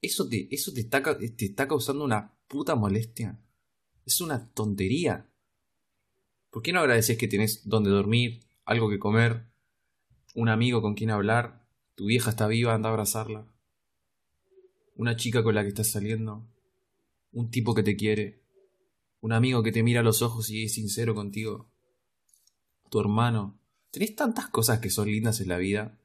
eso 0.00 0.28
te, 0.28 0.48
eso 0.54 0.72
te 0.72 0.80
está, 0.80 1.02
te 1.18 1.44
está 1.44 1.66
causando 1.66 2.04
una 2.04 2.38
puta 2.46 2.76
molestia. 2.76 3.40
Es 4.06 4.20
una 4.20 4.52
tontería. 4.52 5.33
¿Por 6.54 6.62
qué 6.62 6.72
no 6.72 6.78
agradeces 6.78 7.18
que 7.18 7.28
tienes 7.28 7.68
donde 7.68 7.90
dormir, 7.90 8.46
algo 8.64 8.88
que 8.88 8.98
comer, 8.98 9.44
un 10.34 10.48
amigo 10.48 10.80
con 10.80 10.94
quien 10.94 11.10
hablar, 11.10 11.66
tu 11.96 12.06
vieja 12.06 12.30
está 12.30 12.46
viva, 12.46 12.72
anda 12.72 12.88
a 12.88 12.92
abrazarla? 12.92 13.46
una 14.96 15.16
chica 15.16 15.42
con 15.42 15.54
la 15.54 15.62
que 15.62 15.68
estás 15.68 15.90
saliendo, 15.90 16.46
un 17.32 17.50
tipo 17.50 17.74
que 17.74 17.82
te 17.82 17.96
quiere, 17.96 18.42
un 19.20 19.32
amigo 19.32 19.62
que 19.62 19.72
te 19.72 19.82
mira 19.82 20.00
a 20.00 20.04
los 20.04 20.22
ojos 20.22 20.50
y 20.50 20.64
es 20.64 20.74
sincero 20.74 21.14
contigo, 21.14 21.68
tu 22.90 23.00
hermano. 23.00 23.58
Tenés 23.90 24.14
tantas 24.14 24.48
cosas 24.48 24.80
que 24.80 24.90
son 24.90 25.08
lindas 25.08 25.40
en 25.40 25.48
la 25.48 25.58
vida 25.58 25.98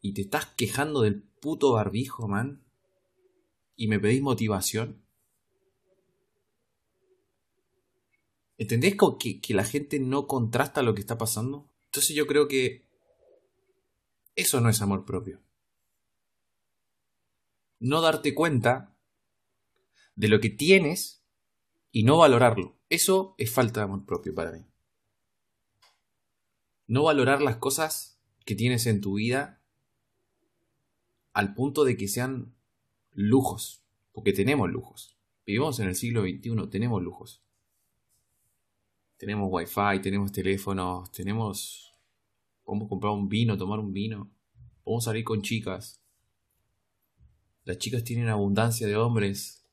y 0.00 0.12
te 0.12 0.22
estás 0.22 0.46
quejando 0.46 1.02
del 1.02 1.22
puto 1.22 1.72
barbijo, 1.72 2.28
man. 2.28 2.62
Y 3.76 3.88
me 3.88 3.98
pedís 3.98 4.22
motivación. 4.22 5.03
¿Entendés 8.56 8.96
que, 9.18 9.40
que 9.40 9.54
la 9.54 9.64
gente 9.64 9.98
no 9.98 10.26
contrasta 10.26 10.82
lo 10.82 10.94
que 10.94 11.00
está 11.00 11.18
pasando? 11.18 11.70
Entonces 11.86 12.14
yo 12.14 12.26
creo 12.26 12.48
que 12.48 12.86
eso 14.36 14.60
no 14.60 14.68
es 14.68 14.80
amor 14.80 15.04
propio 15.04 15.44
no 17.84 18.00
darte 18.00 18.34
cuenta 18.34 18.96
de 20.16 20.28
lo 20.28 20.40
que 20.40 20.48
tienes 20.48 21.22
y 21.92 22.04
no 22.04 22.16
valorarlo. 22.16 22.78
Eso 22.88 23.34
es 23.36 23.52
falta 23.52 23.80
de 23.80 23.84
amor 23.84 24.06
propio 24.06 24.34
para 24.34 24.52
mí. 24.52 24.64
No 26.86 27.02
valorar 27.02 27.42
las 27.42 27.56
cosas 27.56 28.18
que 28.46 28.54
tienes 28.54 28.86
en 28.86 29.02
tu 29.02 29.16
vida 29.16 29.62
al 31.34 31.52
punto 31.54 31.84
de 31.84 31.98
que 31.98 32.08
sean 32.08 32.54
lujos, 33.12 33.84
porque 34.12 34.32
tenemos 34.32 34.70
lujos. 34.70 35.18
Vivimos 35.44 35.78
en 35.78 35.88
el 35.88 35.94
siglo 35.94 36.22
XXI, 36.22 36.70
tenemos 36.70 37.02
lujos. 37.02 37.43
Tenemos 39.16 39.48
wifi, 39.50 40.00
tenemos 40.02 40.32
teléfonos, 40.32 41.10
tenemos... 41.12 41.92
Podemos 42.64 42.88
comprar 42.88 43.12
un 43.12 43.28
vino, 43.28 43.56
tomar 43.56 43.78
un 43.78 43.92
vino. 43.92 44.30
Podemos 44.82 45.04
salir 45.04 45.24
con 45.24 45.42
chicas. 45.42 46.02
Las 47.64 47.78
chicas 47.78 48.04
tienen 48.04 48.28
abundancia 48.28 48.86
de 48.86 48.96
hombres. 48.96 49.64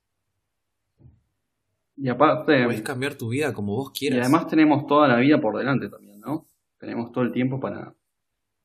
Y 1.98 2.10
aparte. 2.10 2.64
Puedes 2.66 2.82
cambiar 2.82 3.16
tu 3.16 3.30
vida 3.30 3.54
como 3.54 3.76
vos 3.76 3.92
quieras. 3.92 4.18
Y 4.18 4.22
además 4.22 4.48
tenemos 4.48 4.88
toda 4.88 5.08
la 5.08 5.18
vida 5.18 5.40
por 5.40 5.58
delante 5.58 5.90
también, 5.90 6.20
¿no? 6.20 6.48
Tenemos 6.78 7.12
todo 7.12 7.24
el 7.24 7.32
tiempo 7.32 7.60
para. 7.60 7.96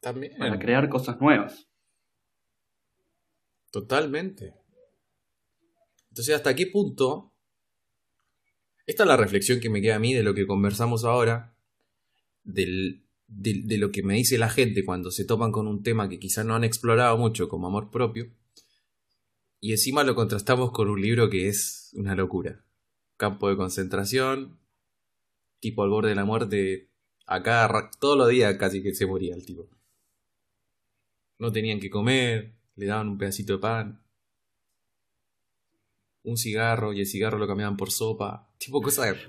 También. 0.00 0.36
Para 0.38 0.58
crear 0.58 0.88
cosas 0.88 1.20
nuevas. 1.20 1.68
Totalmente. 3.70 4.54
Entonces, 6.08 6.34
¿hasta 6.34 6.54
qué 6.54 6.66
punto? 6.66 7.32
Esta 8.86 9.02
es 9.02 9.08
la 9.08 9.16
reflexión 9.16 9.60
que 9.60 9.70
me 9.70 9.82
queda 9.82 9.96
a 9.96 10.00
mí 10.00 10.14
de 10.14 10.22
lo 10.22 10.34
que 10.34 10.46
conversamos 10.46 11.04
ahora. 11.04 11.54
de, 12.44 13.02
de 13.28 13.78
lo 13.78 13.90
que 13.90 14.02
me 14.02 14.14
dice 14.14 14.38
la 14.38 14.48
gente 14.48 14.84
cuando 14.84 15.10
se 15.10 15.24
topan 15.24 15.52
con 15.52 15.66
un 15.66 15.82
tema 15.82 16.08
que 16.08 16.20
quizás 16.20 16.46
no 16.46 16.54
han 16.54 16.64
explorado 16.64 17.18
mucho 17.18 17.48
como 17.48 17.66
amor 17.66 17.90
propio 17.90 18.30
y 19.60 19.72
encima 19.72 20.04
lo 20.04 20.14
contrastamos 20.14 20.70
con 20.70 20.88
un 20.88 21.00
libro 21.00 21.30
que 21.30 21.48
es 21.48 21.90
una 21.94 22.14
locura. 22.14 22.64
Campo 23.16 23.48
de 23.48 23.56
concentración, 23.56 24.60
tipo 25.60 25.82
al 25.82 25.90
borde 25.90 26.10
de 26.10 26.14
la 26.14 26.24
muerte, 26.24 26.90
acá 27.26 27.90
todos 27.98 28.16
los 28.16 28.28
días 28.28 28.54
casi 28.58 28.82
que 28.82 28.94
se 28.94 29.06
moría 29.06 29.34
el 29.34 29.44
tipo. 29.44 29.68
No 31.38 31.50
tenían 31.50 31.80
que 31.80 31.90
comer, 31.90 32.54
le 32.76 32.86
daban 32.86 33.08
un 33.08 33.18
pedacito 33.18 33.54
de 33.54 33.58
pan, 33.58 34.05
un 36.26 36.36
cigarro 36.36 36.92
y 36.92 37.00
el 37.00 37.06
cigarro 37.06 37.38
lo 37.38 37.46
cambiaban 37.46 37.76
por 37.76 37.90
sopa, 37.90 38.48
tipo 38.58 38.82
cosas... 38.82 39.16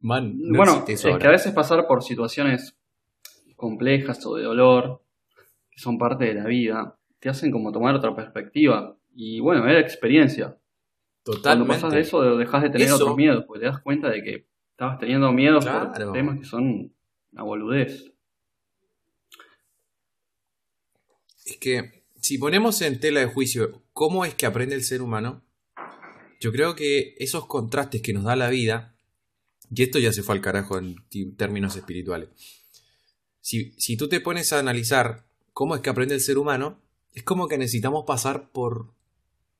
Man, 0.00 0.38
bueno, 0.54 0.84
es 0.86 1.00
que 1.02 1.26
a 1.26 1.30
veces 1.30 1.54
pasar 1.54 1.86
por 1.86 2.02
situaciones 2.02 2.76
complejas 3.56 4.24
o 4.26 4.34
de 4.34 4.42
dolor, 4.42 5.02
que 5.70 5.80
son 5.80 5.96
parte 5.96 6.26
de 6.26 6.34
la 6.34 6.44
vida, 6.44 6.98
te 7.20 7.30
hacen 7.30 7.50
como 7.50 7.72
tomar 7.72 7.94
otra 7.94 8.14
perspectiva. 8.14 8.98
Y 9.14 9.40
bueno, 9.40 9.66
era 9.66 9.80
experiencia. 9.80 10.58
Totalmente. 11.22 11.42
Cuando 11.42 11.66
pasas 11.68 11.94
de 11.94 12.00
eso, 12.00 12.36
dejas 12.36 12.62
de 12.64 12.68
tener 12.68 12.92
otros 12.92 13.16
miedos, 13.16 13.44
porque 13.46 13.60
te 13.60 13.66
das 13.66 13.80
cuenta 13.80 14.10
de 14.10 14.22
que 14.22 14.46
estabas 14.72 14.98
teniendo 14.98 15.32
miedos 15.32 15.64
por 15.64 16.12
temas 16.12 16.38
que 16.38 16.44
son 16.44 16.92
una 17.32 17.42
boludez. 17.42 18.12
Es 21.46 21.56
que 21.56 22.04
si 22.20 22.36
ponemos 22.36 22.82
en 22.82 23.00
tela 23.00 23.20
de 23.20 23.26
juicio 23.26 23.82
cómo 23.94 24.26
es 24.26 24.34
que 24.34 24.44
aprende 24.44 24.74
el 24.74 24.82
ser 24.82 25.00
humano, 25.00 25.42
yo 26.44 26.52
creo 26.52 26.76
que 26.76 27.14
esos 27.18 27.46
contrastes 27.46 28.02
que 28.02 28.12
nos 28.12 28.24
da 28.24 28.36
la 28.36 28.50
vida, 28.50 28.94
y 29.74 29.82
esto 29.82 29.98
ya 29.98 30.12
se 30.12 30.22
fue 30.22 30.34
al 30.34 30.42
carajo 30.42 30.76
en 30.76 30.94
términos 31.38 31.74
espirituales, 31.74 32.28
si, 33.40 33.72
si 33.78 33.96
tú 33.96 34.10
te 34.10 34.20
pones 34.20 34.52
a 34.52 34.58
analizar 34.58 35.24
cómo 35.54 35.74
es 35.74 35.80
que 35.80 35.88
aprende 35.88 36.14
el 36.14 36.20
ser 36.20 36.36
humano, 36.36 36.82
es 37.12 37.22
como 37.22 37.48
que 37.48 37.56
necesitamos 37.56 38.04
pasar 38.06 38.50
por, 38.52 38.92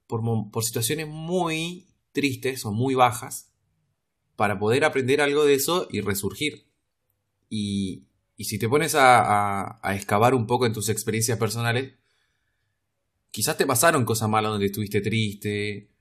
por, 0.07 0.63
situaciones 0.63 1.09
muy 1.09 1.87
tristes 2.13 2.67
o 2.67 2.73
muy 2.73 2.95
bajas 2.95 3.51
para 4.37 4.59
poder 4.59 4.85
aprender 4.85 5.23
algo 5.23 5.47
de 5.47 5.55
eso 5.55 5.89
y 5.91 6.03
resurgir. 6.03 6.67
Y, 7.49 8.09
y 8.37 8.45
si 8.45 8.59
te 8.59 8.69
pones 8.69 8.95
a, 8.95 9.81
a, 9.83 9.97
excavar 9.97 10.35
un 10.35 10.47
poco 10.47 10.67
en 10.67 10.75
tus 10.75 10.91
experiencias 10.91 11.39
personales, 11.39 11.95
quizás 13.31 13.57
te 13.57 13.65
pasaron 13.65 14.05
cosas 14.05 14.29
malas 14.29 14.53
donde 14.53 14.67
estuviste 14.67 15.01
triste, 15.01 15.94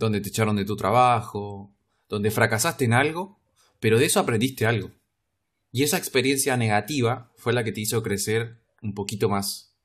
donde 0.00 0.20
te 0.20 0.30
echaron 0.30 0.56
de 0.56 0.64
tu 0.64 0.76
trabajo, 0.76 1.72
donde 2.08 2.30
fracasaste 2.30 2.86
en 2.86 2.94
algo, 2.94 3.38
pero 3.78 3.98
de 3.98 4.06
eso 4.06 4.18
aprendiste 4.18 4.66
algo. 4.66 4.90
Y 5.70 5.84
esa 5.84 5.98
experiencia 5.98 6.56
negativa 6.56 7.30
fue 7.36 7.52
la 7.52 7.62
que 7.62 7.70
te 7.70 7.82
hizo 7.82 8.02
crecer 8.02 8.60
un 8.82 8.94
poquito 8.94 9.28
más 9.28 9.76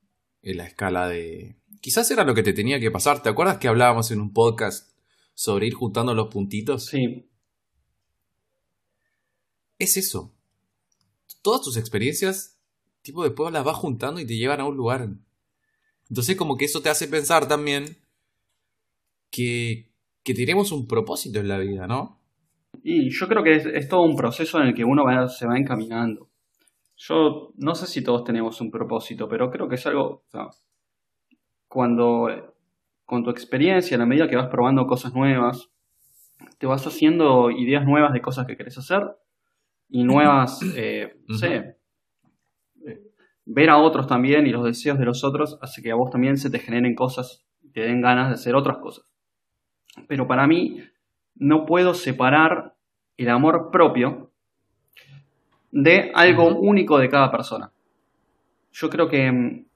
en 0.42 0.56
la 0.56 0.66
escala 0.66 1.06
de... 1.06 1.56
Quizás 1.80 2.10
era 2.10 2.24
lo 2.24 2.34
que 2.34 2.42
te 2.42 2.52
tenía 2.52 2.80
que 2.80 2.90
pasar. 2.90 3.22
¿Te 3.22 3.28
acuerdas 3.28 3.58
que 3.58 3.68
hablábamos 3.68 4.10
en 4.10 4.20
un 4.20 4.32
podcast 4.32 4.90
sobre 5.34 5.66
ir 5.66 5.74
juntando 5.74 6.14
los 6.14 6.28
puntitos? 6.28 6.86
Sí. 6.86 7.28
Es 9.78 9.96
eso. 9.96 10.34
Todas 11.42 11.60
tus 11.60 11.76
experiencias, 11.76 12.58
tipo, 13.02 13.22
después 13.22 13.52
las 13.52 13.64
vas 13.64 13.76
juntando 13.76 14.18
y 14.18 14.26
te 14.26 14.36
llevan 14.36 14.60
a 14.60 14.64
un 14.64 14.76
lugar. 14.76 15.08
Entonces 16.08 16.36
como 16.36 16.56
que 16.56 16.64
eso 16.64 16.80
te 16.80 16.88
hace 16.88 17.06
pensar 17.06 17.46
también 17.46 17.98
que, 19.30 19.92
que 20.26 20.34
tenemos 20.34 20.72
un 20.72 20.88
propósito 20.88 21.38
en 21.38 21.46
la 21.46 21.56
vida, 21.56 21.86
¿no? 21.86 22.18
Y 22.82 23.10
yo 23.10 23.28
creo 23.28 23.44
que 23.44 23.54
es, 23.54 23.88
todo 23.88 24.02
un 24.02 24.16
proceso 24.16 24.60
en 24.60 24.66
el 24.66 24.74
que 24.74 24.84
uno 24.84 25.04
se 25.28 25.46
va 25.46 25.56
encaminando. 25.56 26.28
Yo 26.96 27.52
no 27.56 27.76
sé 27.76 27.86
si 27.86 28.02
todos 28.02 28.24
tenemos 28.24 28.60
un 28.60 28.72
propósito, 28.72 29.28
pero 29.28 29.52
creo 29.52 29.68
que 29.68 29.76
es 29.76 29.86
algo, 29.86 30.24
cuando 31.68 32.56
con 33.04 33.22
tu 33.22 33.30
experiencia, 33.30 33.94
en 33.94 34.00
la 34.00 34.06
medida 34.06 34.28
que 34.28 34.34
vas 34.34 34.48
probando 34.48 34.88
cosas 34.88 35.14
nuevas, 35.14 35.70
te 36.58 36.66
vas 36.66 36.84
haciendo 36.84 37.52
ideas 37.52 37.86
nuevas 37.86 38.12
de 38.12 38.20
cosas 38.20 38.48
que 38.48 38.56
querés 38.56 38.76
hacer 38.78 39.04
y 39.88 40.02
nuevas, 40.02 40.60
eh, 40.74 41.20
no 41.28 41.36
sé, 41.36 41.76
eh, 42.84 43.02
ver 43.44 43.70
a 43.70 43.78
otros 43.78 44.08
también 44.08 44.44
y 44.48 44.50
los 44.50 44.64
deseos 44.64 44.98
de 44.98 45.04
los 45.04 45.22
otros 45.22 45.56
hace 45.62 45.82
que 45.82 45.92
a 45.92 45.94
vos 45.94 46.10
también 46.10 46.36
se 46.36 46.50
te 46.50 46.58
generen 46.58 46.96
cosas 46.96 47.46
y 47.62 47.70
te 47.70 47.82
den 47.82 48.00
ganas 48.00 48.28
de 48.28 48.34
hacer 48.34 48.56
otras 48.56 48.78
cosas. 48.78 49.06
Pero 50.08 50.26
para 50.26 50.46
mí 50.46 50.82
no 51.34 51.66
puedo 51.66 51.94
separar 51.94 52.74
el 53.16 53.28
amor 53.28 53.70
propio 53.70 54.30
de 55.70 56.10
algo 56.14 56.48
único 56.58 56.98
de 56.98 57.08
cada 57.08 57.30
persona. 57.30 57.72
Yo 58.72 58.88
creo 58.90 59.08
que 59.08 59.30
mm, 59.30 59.66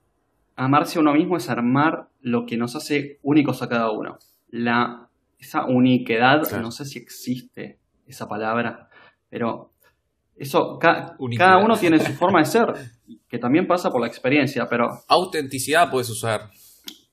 amarse 0.57 0.99
a 0.99 1.03
uno 1.03 1.15
mismo 1.15 1.37
es 1.37 1.49
armar 1.49 2.09
lo 2.21 2.47
que 2.47 2.57
nos 2.57 2.77
hace 2.77 3.19
únicos 3.23 3.63
a 3.63 3.69
cada 3.69 3.91
uno. 3.91 4.19
La, 4.49 5.09
esa 5.39 5.65
uniquedad, 5.65 6.43
no 6.61 6.71
sé 6.71 6.85
si 6.85 6.99
existe 6.99 7.79
esa 8.07 8.29
palabra, 8.29 8.89
pero 9.29 9.73
eso, 10.37 10.79
cada 10.79 11.59
uno 11.59 11.77
tiene 11.77 11.99
su 11.99 12.13
forma 12.13 12.41
de 12.41 12.47
ser, 12.47 12.75
que 13.29 13.39
también 13.39 13.67
pasa 13.67 13.91
por 13.91 14.01
la 14.01 14.07
experiencia, 14.07 14.67
pero... 14.69 14.89
Autenticidad 15.09 15.91
puedes 15.91 16.11
usar. 16.11 16.51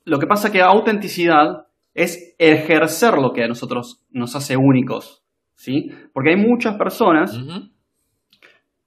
Lo 0.06 0.20
que 0.20 0.28
pasa 0.28 0.52
que 0.52 0.62
autenticidad 0.62 1.67
es 1.98 2.36
ejercer 2.38 3.16
lo 3.16 3.34
que 3.34 3.44
a 3.44 3.48
nosotros 3.48 4.06
nos 4.12 4.36
hace 4.36 4.56
únicos, 4.56 5.24
¿sí? 5.56 5.90
Porque 6.14 6.30
hay 6.30 6.38
muchas 6.38 6.78
personas 6.78 7.36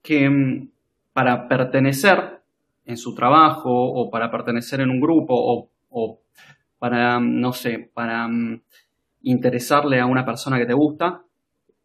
que 0.01 0.31
mm, 0.31 0.71
para 1.13 1.49
pertenecer 1.49 2.41
en 2.85 2.97
su 2.97 3.13
trabajo 3.13 3.69
o 3.69 4.11
para 4.11 4.31
pertenecer 4.31 4.81
en 4.81 4.91
un 4.91 5.01
grupo 5.01 5.35
o, 5.91 6.21
para, 6.79 7.19
mm, 7.19 7.41
no 7.41 7.53
sé, 7.53 7.91
para 7.93 8.29
mm, 8.29 8.63
interesarle 9.23 9.99
a 9.99 10.07
una 10.07 10.25
persona 10.25 10.57
que 10.59 10.67
te 10.67 10.75
gusta, 10.75 11.25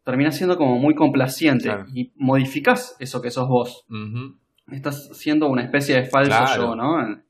termina 0.04 0.30
siendo 0.30 0.56
como 0.56 0.78
muy 0.78 0.94
complaciente 0.94 1.68
y 1.92 2.12
modificas 2.14 2.96
eso 3.00 3.20
que 3.20 3.32
sos 3.32 3.48
vos. 3.48 3.84
Estás 4.70 5.10
siendo 5.18 5.48
una 5.48 5.64
especie 5.64 5.96
de 5.96 6.04
falso 6.04 6.56
yo, 6.56 6.76
¿no? 6.76 7.00
En, 7.00 7.24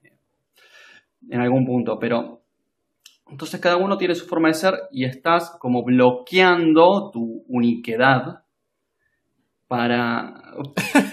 en, 1.30 1.40
algún 1.40 1.64
punto, 1.64 1.98
pero 1.98 2.42
entonces 3.28 3.60
cada 3.60 3.76
uno 3.76 3.96
tiene 3.96 4.14
su 4.14 4.26
forma 4.26 4.48
de 4.48 4.54
ser 4.54 4.74
y 4.92 5.04
estás 5.04 5.56
como 5.58 5.82
bloqueando 5.84 7.10
tu 7.12 7.44
uniquedad 7.48 8.42
para, 9.66 10.34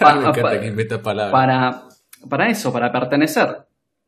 para, 0.00 1.82
para, 2.28 2.46
eso, 2.48 2.72
para 2.72 2.92
pertenecer. 2.92 3.48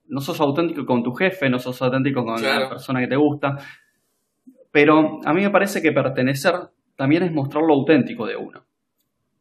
No 0.08 0.20
sos 0.20 0.40
auténtico 0.40 0.86
con 0.86 1.02
tu 1.02 1.12
jefe, 1.12 1.50
no 1.50 1.58
sos 1.58 1.82
auténtico 1.82 2.24
con 2.24 2.40
la 2.40 2.68
persona 2.68 3.00
que 3.00 3.08
te 3.08 3.16
gusta. 3.16 3.56
Pero 4.70 5.18
a 5.24 5.32
mí 5.32 5.42
me 5.42 5.50
parece 5.50 5.82
que 5.82 5.90
pertenecer 5.90 6.54
también 6.96 7.24
es 7.24 7.32
mostrar 7.32 7.64
lo 7.64 7.74
auténtico 7.74 8.24
de 8.24 8.36
uno. 8.36 8.62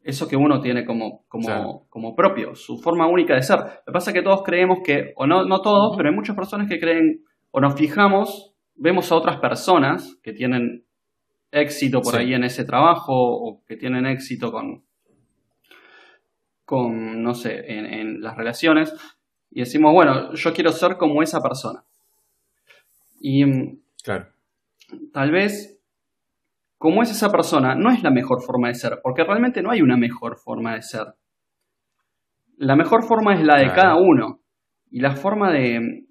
Eso 0.02 0.26
que 0.26 0.36
uno 0.36 0.60
tiene 0.60 0.84
como, 0.84 1.24
como, 1.28 1.86
como 1.88 2.14
propio, 2.14 2.54
su 2.54 2.78
forma 2.78 3.06
única 3.08 3.34
de 3.34 3.42
ser. 3.42 3.58
Lo 3.58 3.84
que 3.86 3.92
pasa 3.92 4.10
es 4.10 4.14
que 4.14 4.22
todos 4.22 4.42
creemos 4.44 4.78
que, 4.84 5.12
o 5.16 5.26
no, 5.26 5.44
no 5.44 5.60
todos, 5.60 5.96
pero 5.96 6.08
hay 6.08 6.14
muchas 6.14 6.36
personas 6.36 6.68
que 6.68 6.78
creen, 6.78 7.24
o 7.50 7.60
nos 7.60 7.74
fijamos, 7.74 8.55
vemos 8.76 9.10
a 9.10 9.16
otras 9.16 9.40
personas 9.40 10.18
que 10.22 10.32
tienen 10.32 10.84
éxito 11.50 12.00
por 12.02 12.16
ahí 12.16 12.34
en 12.34 12.44
ese 12.44 12.64
trabajo, 12.64 13.14
o 13.14 13.64
que 13.66 13.76
tienen 13.76 14.06
éxito 14.06 14.52
con, 14.52 14.84
con, 16.64 17.22
no 17.22 17.34
sé, 17.34 17.64
en, 17.66 18.20
las 18.20 18.36
relaciones 18.36 18.92
y 19.50 19.60
decimos, 19.60 19.92
bueno, 19.94 20.34
yo 20.34 20.52
quiero 20.52 20.70
ser 20.70 20.96
como 20.96 21.22
esa 21.22 21.40
persona. 21.40 21.84
Y 23.20 23.44
mm, 23.44 23.80
claro. 24.02 24.26
tal 25.12 25.30
vez, 25.30 25.80
como 26.76 27.02
es 27.02 27.10
esa 27.10 27.30
persona, 27.30 27.74
no 27.74 27.90
es 27.90 28.02
la 28.02 28.10
mejor 28.10 28.42
forma 28.42 28.68
de 28.68 28.74
ser, 28.74 29.00
porque 29.02 29.24
realmente 29.24 29.62
no 29.62 29.70
hay 29.70 29.80
una 29.80 29.96
mejor 29.96 30.36
forma 30.36 30.74
de 30.74 30.82
ser. 30.82 31.14
La 32.58 32.76
mejor 32.76 33.04
forma 33.04 33.34
es 33.34 33.44
la 33.44 33.58
de 33.58 33.72
cada 33.72 33.96
uno. 33.96 34.40
Y 34.90 35.00
la 35.00 35.14
forma 35.14 35.52
de, 35.52 36.06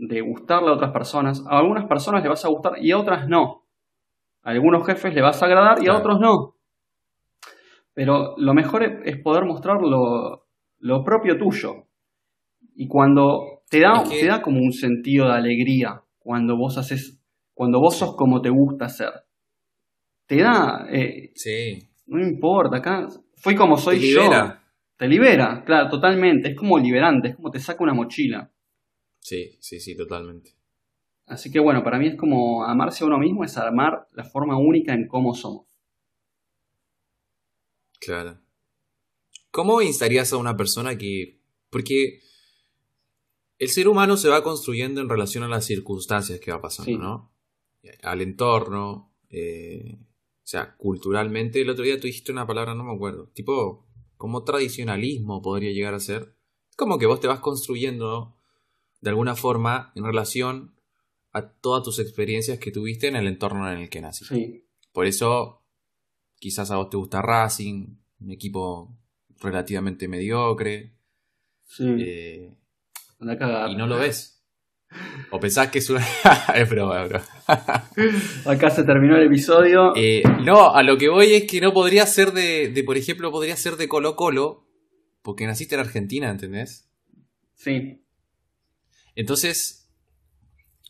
de 0.00 0.20
gustarle 0.20 0.68
a 0.68 0.74
otras 0.74 0.92
personas, 0.92 1.44
a 1.46 1.58
algunas 1.58 1.86
personas 1.86 2.22
le 2.22 2.28
vas 2.28 2.44
a 2.44 2.48
gustar 2.48 2.72
y 2.80 2.92
a 2.92 2.98
otras 2.98 3.28
no. 3.28 3.64
A 4.42 4.50
algunos 4.50 4.86
jefes 4.86 5.14
le 5.14 5.22
vas 5.22 5.42
a 5.42 5.46
agradar 5.46 5.82
y 5.82 5.88
a 5.88 5.96
otros 5.96 6.20
no. 6.20 6.54
Pero 7.94 8.34
lo 8.36 8.54
mejor 8.54 9.02
es 9.04 9.20
poder 9.22 9.44
mostrar 9.44 9.78
lo, 9.80 11.04
propio 11.04 11.36
tuyo. 11.36 11.88
Y 12.76 12.86
cuando 12.86 13.62
te 13.68 13.80
da, 13.80 14.04
te 14.04 14.24
da 14.26 14.40
como 14.40 14.60
un 14.60 14.72
sentido 14.72 15.26
de 15.26 15.34
alegría 15.34 16.02
cuando 16.18 16.56
vos 16.56 16.78
haces, 16.78 17.20
cuando 17.54 17.80
vos 17.80 17.96
sos 17.96 18.14
como 18.14 18.40
te 18.40 18.50
gusta 18.50 18.88
ser. 18.88 19.10
Te 20.26 20.42
da. 20.42 20.86
Eh, 20.90 21.32
sí. 21.34 21.88
No 22.06 22.20
importa, 22.20 22.76
acá. 22.76 23.08
Fui 23.36 23.56
como 23.56 23.76
soy 23.76 23.98
te 23.98 24.02
libera. 24.02 24.46
yo. 24.46 24.68
Te 24.96 25.08
libera, 25.08 25.62
claro, 25.64 25.88
totalmente. 25.88 26.50
Es 26.50 26.56
como 26.56 26.78
liberante, 26.78 27.28
es 27.28 27.36
como 27.36 27.50
te 27.50 27.58
saca 27.58 27.82
una 27.82 27.94
mochila. 27.94 28.50
Sí, 29.20 29.56
sí, 29.60 29.80
sí, 29.80 29.96
totalmente. 29.96 30.52
Así 31.26 31.50
que 31.50 31.60
bueno, 31.60 31.84
para 31.84 31.98
mí 31.98 32.06
es 32.06 32.16
como 32.16 32.64
amarse 32.64 33.04
a 33.04 33.06
uno 33.06 33.18
mismo, 33.18 33.44
es 33.44 33.56
armar 33.58 34.08
la 34.12 34.24
forma 34.24 34.58
única 34.58 34.94
en 34.94 35.06
cómo 35.06 35.34
somos. 35.34 35.66
Claro. 38.00 38.38
¿Cómo 39.50 39.82
instarías 39.82 40.32
a 40.32 40.36
una 40.36 40.56
persona 40.56 40.96
que... 40.96 41.40
Porque 41.70 42.20
el 43.58 43.68
ser 43.68 43.88
humano 43.88 44.16
se 44.16 44.28
va 44.28 44.42
construyendo 44.42 45.00
en 45.00 45.08
relación 45.08 45.44
a 45.44 45.48
las 45.48 45.66
circunstancias 45.66 46.40
que 46.40 46.50
va 46.50 46.60
pasando, 46.60 46.96
¿no? 46.96 47.32
Al 48.02 48.22
entorno, 48.22 49.12
eh, 49.28 49.98
sea, 50.48 50.76
culturalmente, 50.78 51.60
el 51.60 51.68
otro 51.68 51.84
día 51.84 52.00
tú 52.00 52.06
dijiste 52.06 52.32
una 52.32 52.46
palabra, 52.46 52.74
no 52.74 52.82
me 52.82 52.94
acuerdo, 52.94 53.28
tipo, 53.34 53.86
como 54.16 54.44
tradicionalismo 54.44 55.42
podría 55.42 55.72
llegar 55.72 55.92
a 55.92 56.00
ser. 56.00 56.34
Es 56.70 56.76
como 56.76 56.98
que 56.98 57.04
vos 57.04 57.20
te 57.20 57.26
vas 57.26 57.40
construyendo 57.40 58.37
de 59.00 59.10
alguna 59.10 59.34
forma 59.36 59.92
en 59.94 60.04
relación 60.04 60.74
a 61.32 61.42
todas 61.48 61.82
tus 61.84 61.98
experiencias 61.98 62.58
que 62.58 62.70
tuviste 62.72 63.06
en 63.08 63.16
el 63.16 63.26
entorno 63.26 63.70
en 63.70 63.78
el 63.78 63.88
que 63.88 64.00
naciste. 64.00 64.34
Sí. 64.34 64.64
Por 64.92 65.06
eso, 65.06 65.62
quizás 66.38 66.70
a 66.70 66.76
vos 66.76 66.90
te 66.90 66.96
gusta 66.96 67.22
Racing, 67.22 67.96
un 68.20 68.30
equipo 68.32 68.96
relativamente 69.40 70.08
mediocre, 70.08 70.94
Sí. 71.66 71.84
eh, 72.00 72.54
Anda 73.20 73.34
a 73.34 73.38
cagar. 73.38 73.70
y 73.70 73.76
no 73.76 73.86
lo 73.86 73.98
ves. 73.98 74.34
O 75.30 75.38
pensás 75.38 75.70
que 75.70 75.80
es 75.80 75.90
una... 75.90 76.02
es 76.56 76.68
broma, 76.70 77.04
broma. 77.04 77.24
Acá 78.46 78.70
se 78.70 78.84
terminó 78.84 79.16
el 79.16 79.26
episodio. 79.26 79.92
Eh, 79.94 80.22
no, 80.44 80.74
a 80.74 80.82
lo 80.82 80.96
que 80.96 81.10
voy 81.10 81.34
es 81.34 81.44
que 81.44 81.60
no 81.60 81.72
podría 81.74 82.06
ser 82.06 82.32
de, 82.32 82.68
de, 82.68 82.84
por 82.84 82.96
ejemplo, 82.96 83.30
podría 83.30 83.54
ser 83.56 83.76
de 83.76 83.86
Colo 83.86 84.16
Colo, 84.16 84.66
porque 85.20 85.46
naciste 85.46 85.74
en 85.74 85.82
Argentina, 85.82 86.30
¿entendés? 86.30 86.88
Sí. 87.54 88.02
Entonces, 89.18 89.90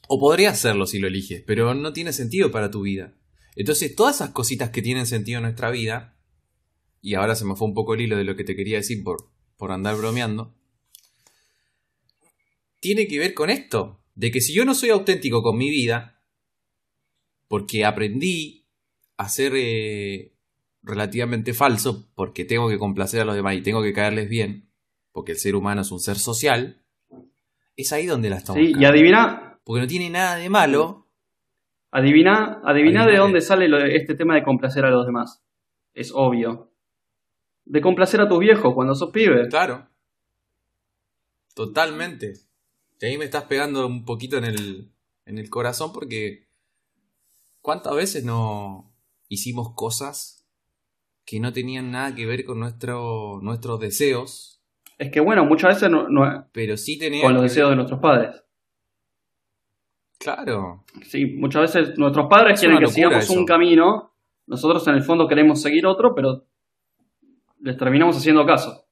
o 0.06 0.20
podría 0.20 0.50
hacerlo 0.50 0.86
si 0.86 0.98
lo 0.98 1.08
eliges, 1.08 1.42
pero 1.46 1.72
no 1.72 1.94
tiene 1.94 2.12
sentido 2.12 2.50
para 2.50 2.70
tu 2.70 2.82
vida. 2.82 3.14
Entonces, 3.56 3.96
todas 3.96 4.16
esas 4.16 4.32
cositas 4.32 4.68
que 4.68 4.82
tienen 4.82 5.06
sentido 5.06 5.38
en 5.38 5.44
nuestra 5.44 5.70
vida, 5.70 6.14
y 7.00 7.14
ahora 7.14 7.34
se 7.36 7.46
me 7.46 7.56
fue 7.56 7.66
un 7.66 7.72
poco 7.72 7.94
el 7.94 8.02
hilo 8.02 8.18
de 8.18 8.24
lo 8.24 8.36
que 8.36 8.44
te 8.44 8.54
quería 8.54 8.76
decir 8.76 9.02
por, 9.02 9.30
por 9.56 9.72
andar 9.72 9.96
bromeando, 9.96 10.54
tiene 12.80 13.08
que 13.08 13.18
ver 13.18 13.32
con 13.32 13.48
esto, 13.48 14.04
de 14.14 14.30
que 14.30 14.42
si 14.42 14.52
yo 14.52 14.66
no 14.66 14.74
soy 14.74 14.90
auténtico 14.90 15.42
con 15.42 15.56
mi 15.56 15.70
vida, 15.70 16.22
porque 17.48 17.86
aprendí 17.86 18.66
a 19.16 19.30
ser 19.30 19.54
eh, 19.56 20.34
relativamente 20.82 21.54
falso, 21.54 22.10
porque 22.14 22.44
tengo 22.44 22.68
que 22.68 22.78
complacer 22.78 23.22
a 23.22 23.24
los 23.24 23.36
demás 23.36 23.56
y 23.56 23.62
tengo 23.62 23.82
que 23.82 23.94
caerles 23.94 24.28
bien, 24.28 24.70
porque 25.12 25.32
el 25.32 25.38
ser 25.38 25.56
humano 25.56 25.80
es 25.80 25.90
un 25.90 26.00
ser 26.00 26.18
social, 26.18 26.84
es 27.78 27.92
ahí 27.92 28.04
donde 28.06 28.28
la 28.28 28.36
estamos. 28.36 28.60
Sí, 28.60 28.72
y 28.78 28.84
adivina, 28.84 29.58
Porque 29.64 29.80
no 29.82 29.86
tiene 29.86 30.10
nada 30.10 30.36
de 30.36 30.50
malo. 30.50 31.06
adivina, 31.90 32.60
adivina 32.64 32.70
Adivina 32.70 33.06
de 33.06 33.16
dónde 33.16 33.40
sale 33.40 33.68
lo 33.68 33.78
de- 33.78 33.96
este 33.96 34.14
tema 34.14 34.34
de 34.34 34.42
complacer 34.42 34.84
a 34.84 34.90
los 34.90 35.06
demás. 35.06 35.42
Es 35.94 36.12
obvio. 36.14 36.70
De 37.64 37.80
complacer 37.80 38.20
a 38.20 38.28
tus 38.28 38.38
viejos 38.38 38.74
cuando 38.74 38.94
sos 38.94 39.10
pibe. 39.10 39.48
Claro. 39.48 39.88
Totalmente. 41.54 42.34
Y 43.00 43.06
ahí 43.06 43.18
me 43.18 43.24
estás 43.24 43.44
pegando 43.44 43.86
un 43.86 44.04
poquito 44.04 44.36
en 44.38 44.44
el, 44.44 44.90
en 45.26 45.38
el 45.38 45.50
corazón 45.50 45.92
porque 45.92 46.48
¿cuántas 47.60 47.94
veces 47.94 48.24
no 48.24 48.92
hicimos 49.28 49.74
cosas 49.74 50.46
que 51.24 51.40
no 51.40 51.52
tenían 51.52 51.90
nada 51.90 52.14
que 52.14 52.26
ver 52.26 52.44
con 52.44 52.58
nuestro, 52.58 53.38
nuestros 53.42 53.78
deseos, 53.80 54.57
Es 54.98 55.10
que 55.12 55.20
bueno, 55.20 55.44
muchas 55.44 55.74
veces 55.76 55.90
no, 55.90 56.08
no- 56.08 56.48
pero 56.52 56.76
sí 56.76 56.98
tenían 56.98 57.22
con 57.22 57.34
los 57.34 57.42
deseos 57.44 57.70
de 57.70 57.76
nuestros 57.76 58.00
padres. 58.00 58.42
Claro. 60.18 60.84
Sí, 61.06 61.26
muchas 61.26 61.72
veces 61.72 61.96
nuestros 61.98 62.26
padres 62.28 62.54
Es 62.54 62.60
quieren 62.60 62.78
que 62.80 62.86
sigamos 62.88 63.24
eso. 63.24 63.34
un 63.34 63.44
camino, 63.46 64.12
nosotros 64.46 64.86
en 64.88 64.94
el 64.94 65.02
fondo 65.02 65.28
queremos 65.28 65.62
seguir 65.62 65.86
otro, 65.86 66.14
pero 66.14 66.44
les 67.60 67.76
terminamos 67.76 68.16
haciendo 68.16 68.44
caso. 68.44 68.84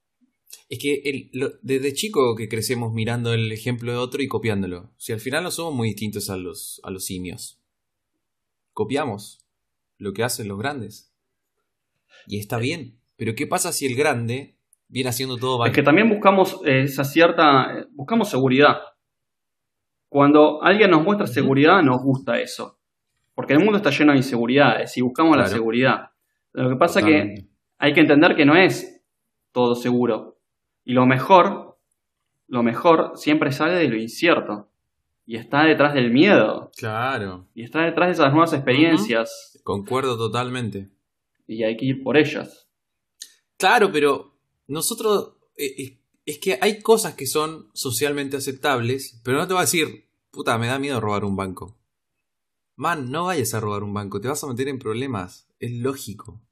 Es 0.69 0.79
que 0.79 1.03
el- 1.05 1.31
lo- 1.33 1.53
desde 1.63 1.93
chico 1.93 2.37
que 2.37 2.49
crecemos 2.49 2.93
mirando 2.93 3.33
el 3.33 3.51
ejemplo 3.51 3.91
de 3.91 3.99
otro 3.99 4.23
y 4.23 4.29
copiándolo. 4.29 4.93
Si 4.97 5.13
al 5.13 5.19
final 5.21 5.43
no 5.43 5.51
somos 5.51 5.75
muy 5.75 5.89
distintos 5.89 6.31
a 6.31 6.37
los, 6.37 6.81
a 6.85 6.91
los 6.91 7.05
simios. 7.05 7.61
Copiamos 8.73 9.45
lo 9.99 10.13
que 10.13 10.23
hacen 10.23 10.47
los 10.47 10.59
grandes. 10.59 11.13
Y 12.29 12.39
está 12.39 12.59
bien. 12.59 13.01
Pero 13.17 13.35
¿qué 13.35 13.47
pasa 13.47 13.73
si 13.73 13.87
el 13.87 13.97
grande 13.97 14.56
viene 14.89 15.11
haciendo 15.11 15.37
todo 15.37 15.59
mal? 15.59 15.69
Es 15.69 15.75
que 15.75 15.83
también 15.83 16.09
buscamos 16.09 16.61
esa 16.65 17.05
cierta. 17.05 17.87
buscamos 17.93 18.29
seguridad. 18.29 18.79
Cuando 20.09 20.63
alguien 20.63 20.91
nos 20.91 21.03
muestra 21.03 21.27
seguridad, 21.27 21.83
nos 21.83 22.03
gusta 22.03 22.39
eso. 22.39 22.79
Porque 23.35 23.53
el 23.53 23.59
mundo 23.59 23.77
está 23.77 23.91
lleno 23.91 24.13
de 24.13 24.19
inseguridades 24.19 24.97
y 24.97 25.03
buscamos 25.03 25.37
la 25.37 25.47
seguridad. 25.47 26.11
Lo 26.53 26.71
que 26.71 26.77
pasa 26.77 27.01
es 27.01 27.07
que 27.07 27.35
hay 27.79 27.93
que 27.93 28.01
entender 28.01 28.35
que 28.35 28.47
no 28.47 28.57
es 28.57 29.03
todo 29.53 29.75
seguro. 29.75 30.39
Y 30.85 30.95
lo 30.95 31.05
mejor, 31.05 31.79
lo 32.49 32.63
mejor 32.63 33.13
siempre 33.17 33.53
sale 33.53 33.75
de 33.75 33.89
lo 33.89 33.97
incierto. 33.97 34.69
Y 35.27 35.37
está 35.37 35.65
detrás 35.65 35.93
del 35.93 36.13
miedo. 36.13 36.71
Claro. 36.79 37.49
Y 37.53 37.65
está 37.65 37.83
detrás 37.83 38.09
de 38.09 38.13
esas 38.13 38.31
nuevas 38.31 38.53
experiencias. 38.53 39.61
Concuerdo 39.65 40.17
totalmente. 40.17 40.89
Y 41.49 41.65
hay 41.65 41.77
que 41.77 41.87
ir 41.87 42.03
por 42.03 42.17
ellas. 42.17 42.69
Claro, 43.59 43.91
pero 43.93 44.36
nosotros... 44.67 45.35
eh, 45.57 45.99
es 46.27 46.39
que 46.39 46.59
hay 46.61 46.83
cosas 46.83 47.15
que 47.15 47.27
son 47.27 47.71
socialmente 47.73 48.37
aceptables, 48.37 49.21
pero 49.23 49.39
no 49.39 49.47
te 49.47 49.55
voy 49.55 49.61
a 49.61 49.67
decir, 49.67 50.09
puta, 50.33 50.59
me 50.59 50.67
da 50.67 50.81
miedo 50.81 51.01
robar 51.01 51.25
un 51.25 51.37
banco. 51.37 51.79
Man, 52.75 53.11
no 53.13 53.27
vayas 53.27 53.55
a 53.55 53.61
robar 53.61 53.85
un 53.85 53.95
banco, 53.95 54.21
te 54.21 54.29
vas 54.29 54.43
a 54.43 54.49
meter 54.49 54.67
en 54.67 54.81
problemas, 54.81 55.49
es 55.61 55.71
lógico. 55.71 56.43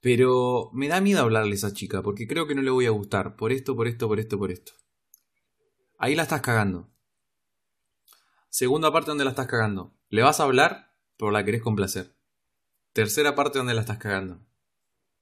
Pero 0.00 0.70
me 0.72 0.88
da 0.88 1.00
miedo 1.00 1.20
hablarle 1.20 1.52
a 1.52 1.54
esa 1.54 1.72
chica, 1.72 2.02
porque 2.02 2.26
creo 2.26 2.48
que 2.48 2.56
no 2.56 2.62
le 2.62 2.70
voy 2.70 2.86
a 2.86 2.90
gustar, 2.90 3.36
por 3.36 3.52
esto, 3.52 3.76
por 3.76 3.86
esto, 3.86 4.08
por 4.08 4.18
esto, 4.18 4.38
por 4.38 4.50
esto. 4.50 4.72
Ahí 5.96 6.16
la 6.16 6.24
estás 6.24 6.42
cagando. 6.42 6.90
Segunda 8.50 8.92
parte 8.92 9.12
donde 9.12 9.24
la 9.24 9.30
estás 9.30 9.46
cagando. 9.46 9.94
Le 10.08 10.22
vas 10.22 10.40
a 10.40 10.44
hablar, 10.44 10.92
pero 11.16 11.30
la 11.30 11.44
querés 11.44 11.62
complacer. 11.62 12.16
Tercera 12.92 13.36
parte 13.36 13.58
donde 13.58 13.74
la 13.74 13.82
estás 13.82 13.98
cagando. 13.98 14.40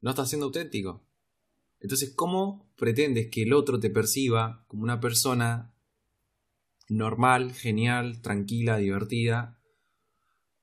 No 0.01 0.09
estás 0.09 0.29
siendo 0.29 0.47
auténtico. 0.47 1.04
Entonces, 1.79 2.13
¿cómo 2.15 2.71
pretendes 2.77 3.29
que 3.29 3.43
el 3.43 3.53
otro 3.53 3.79
te 3.79 3.89
perciba 3.89 4.63
como 4.67 4.83
una 4.83 4.99
persona 4.99 5.73
normal, 6.89 7.53
genial, 7.53 8.21
tranquila, 8.21 8.77
divertida? 8.77 9.59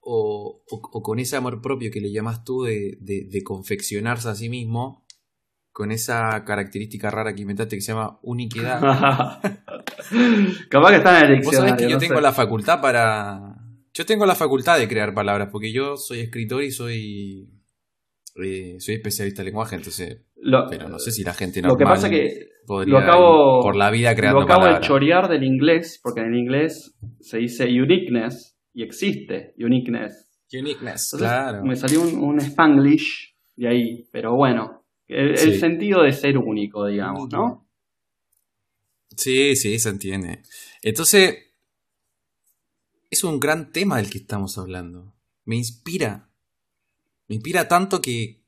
O, 0.01 0.65
o- 0.69 0.89
o 0.93 1.03
con 1.03 1.19
ese 1.21 1.37
amor 1.37 1.63
propio 1.63 1.91
que 1.93 2.01
le 2.01 2.11
llamas 2.13 2.43
tú 2.45 2.65
de, 2.65 2.99
de- 3.01 3.25
de 3.31 3.43
confeccionarse 3.45 4.29
a 4.29 4.35
sí 4.35 4.49
mismo, 4.49 5.07
con 5.71 5.91
esa 5.93 6.45
característica 6.45 7.11
rara 7.11 7.35
que 7.35 7.43
inventaste 7.43 7.77
que 7.77 7.83
se 7.83 7.93
llama 7.93 8.19
uniquidad. 8.23 8.81
Capaz 10.69 10.91
que 10.91 10.97
está 10.97 11.25
en 11.25 11.31
el 11.33 11.43
Vos 11.43 11.55
sabés 11.55 11.73
diccionario. 11.75 11.77
que 11.77 11.91
yo 11.93 11.97
no 11.97 12.01
tengo 12.01 12.17
sé. 12.17 12.21
la 12.23 12.33
facultad 12.33 12.81
para. 12.81 13.57
Yo 13.95 14.05
tengo 14.07 14.27
la 14.27 14.35
facultad 14.35 14.79
de 14.79 14.89
crear 14.89 15.15
palabras, 15.15 15.49
porque 15.53 15.73
yo 15.73 15.97
soy 15.97 16.21
escritor 16.21 16.63
y 16.65 16.73
soy. 16.73 17.49
Eh, 18.37 18.77
soy 18.79 18.95
especialista 18.97 19.43
en 19.43 19.47
lenguaje, 19.47 19.77
entonces. 19.77 20.23
Lo- 20.37 20.67
Pero 20.69 20.89
no 20.89 20.99
sé 20.99 21.11
si 21.13 21.23
la 21.23 21.35
gente 21.35 21.61
Lo 21.63 21.69
normal 21.69 21.79
que 21.79 21.91
pasa 21.95 22.11
que 22.11 22.49
podría 22.67 22.93
lo 22.95 22.99
acabo- 23.01 23.59
ir 23.59 23.63
por 23.63 23.77
la 23.77 23.91
vida 23.91 24.15
creando 24.15 24.41
lo 24.41 24.45
acabo 24.45 24.67
de 24.67 24.81
chorear 24.81 25.29
del 25.29 25.45
inglés, 25.45 26.01
porque 26.03 26.21
en 26.21 26.33
el 26.33 26.39
inglés 26.39 26.95
se 27.21 27.39
dice 27.39 27.65
uniqueness 27.67 28.57
y 28.75 28.83
existe 28.83 29.55
uniqueness. 29.59 30.29
Uniqueness, 30.53 31.13
Entonces, 31.13 31.19
claro. 31.19 31.65
Me 31.65 31.77
salió 31.77 32.03
un, 32.03 32.15
un 32.19 32.39
spanglish 32.41 33.35
de 33.57 33.69
ahí, 33.69 34.09
pero 34.13 34.35
bueno, 34.35 34.85
el, 35.09 35.31
el 35.31 35.37
Sí. 35.39 35.59
sentido 35.59 36.03
de 36.03 36.13
ser 36.13 36.37
único, 36.39 36.87
digamos, 36.87 37.29
¿no? 37.33 37.67
Sí, 39.17 39.55
sí, 39.57 39.79
se 39.79 39.91
entiende. 39.91 40.43
Entonces, 40.83 41.37
es 43.11 43.25
un 43.25 43.39
gran 43.39 43.71
tema 43.73 43.99
del 43.99 44.11
que 44.11 44.19
estamos 44.19 44.57
hablando. 44.59 45.15
Me 45.45 45.57
inspira. 45.57 46.29
Me 47.29 47.37
inspira 47.37 47.69
tanto 47.69 48.01
que, 48.03 48.43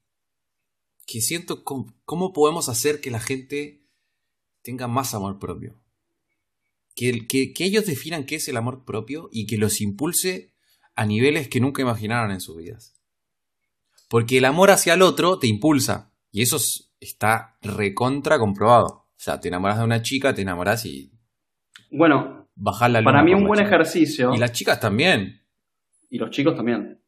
que 1.06 1.20
siento 1.20 1.64
cómo, 1.64 1.94
cómo 2.04 2.32
podemos 2.32 2.68
hacer 2.68 3.00
que 3.00 3.10
la 3.10 3.20
gente 3.20 3.82
tenga 4.62 4.88
más 4.88 5.14
amor 5.14 5.38
propio. 5.38 5.80
Que, 6.96 7.26
que, 7.26 7.52
que 7.52 7.64
ellos 7.64 7.86
definan 7.86 8.24
qué 8.24 8.36
es 8.36 8.48
el 8.48 8.56
amor 8.56 8.84
propio 8.84 9.28
y 9.32 9.46
que 9.46 9.56
los 9.58 9.80
impulse 9.80 10.54
a 10.94 11.06
niveles 11.06 11.48
que 11.48 11.60
nunca 11.60 11.82
imaginaron 11.82 12.30
en 12.30 12.40
sus 12.40 12.56
vidas. 12.56 12.94
Porque 14.08 14.38
el 14.38 14.44
amor 14.44 14.70
hacia 14.70 14.94
el 14.94 15.02
otro 15.02 15.38
te 15.38 15.46
impulsa. 15.48 16.12
Y 16.30 16.42
eso 16.42 16.56
es- 16.56 16.92
está 17.00 17.58
recontra 17.62 18.38
comprobado. 18.38 18.86
O 18.86 19.06
sea, 19.24 19.40
te 19.40 19.48
enamoras 19.48 19.78
de 19.78 19.84
una 19.84 20.02
chica, 20.02 20.34
te 20.34 20.42
enamoras 20.42 20.84
y 20.86 21.10
Bueno, 21.90 22.48
bajas 22.54 22.90
la 22.90 23.02
para 23.02 23.22
mí 23.22 23.34
un 23.34 23.46
buen 23.46 23.58
chica. 23.58 23.68
ejercicio, 23.68 24.34
Y 24.34 24.38
las 24.38 24.52
chicas 24.52 24.78
también. 24.80 25.42
y 26.10 26.18
los 26.18 26.30
chicos 26.30 26.54
también, 26.54 27.02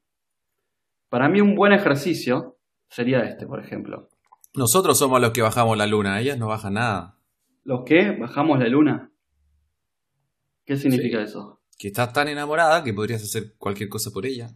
para 1.16 1.30
mí 1.30 1.40
un 1.40 1.54
buen 1.54 1.72
ejercicio 1.72 2.58
sería 2.90 3.20
este, 3.20 3.46
por 3.46 3.58
ejemplo. 3.58 4.10
Nosotros 4.54 4.98
somos 4.98 5.18
los 5.18 5.30
que 5.30 5.40
bajamos 5.40 5.74
la 5.78 5.86
luna, 5.86 6.20
ellas 6.20 6.36
no 6.36 6.46
bajan 6.46 6.74
nada. 6.74 7.16
Los 7.64 7.84
que 7.86 8.10
bajamos 8.20 8.58
la 8.58 8.68
luna. 8.68 9.10
¿Qué 10.66 10.76
significa 10.76 11.22
eso? 11.22 11.62
Que 11.78 11.88
estás 11.88 12.12
tan 12.12 12.28
enamorada 12.28 12.84
que 12.84 12.92
podrías 12.92 13.22
hacer 13.22 13.54
cualquier 13.56 13.88
cosa 13.88 14.10
por 14.12 14.26
ella. 14.26 14.48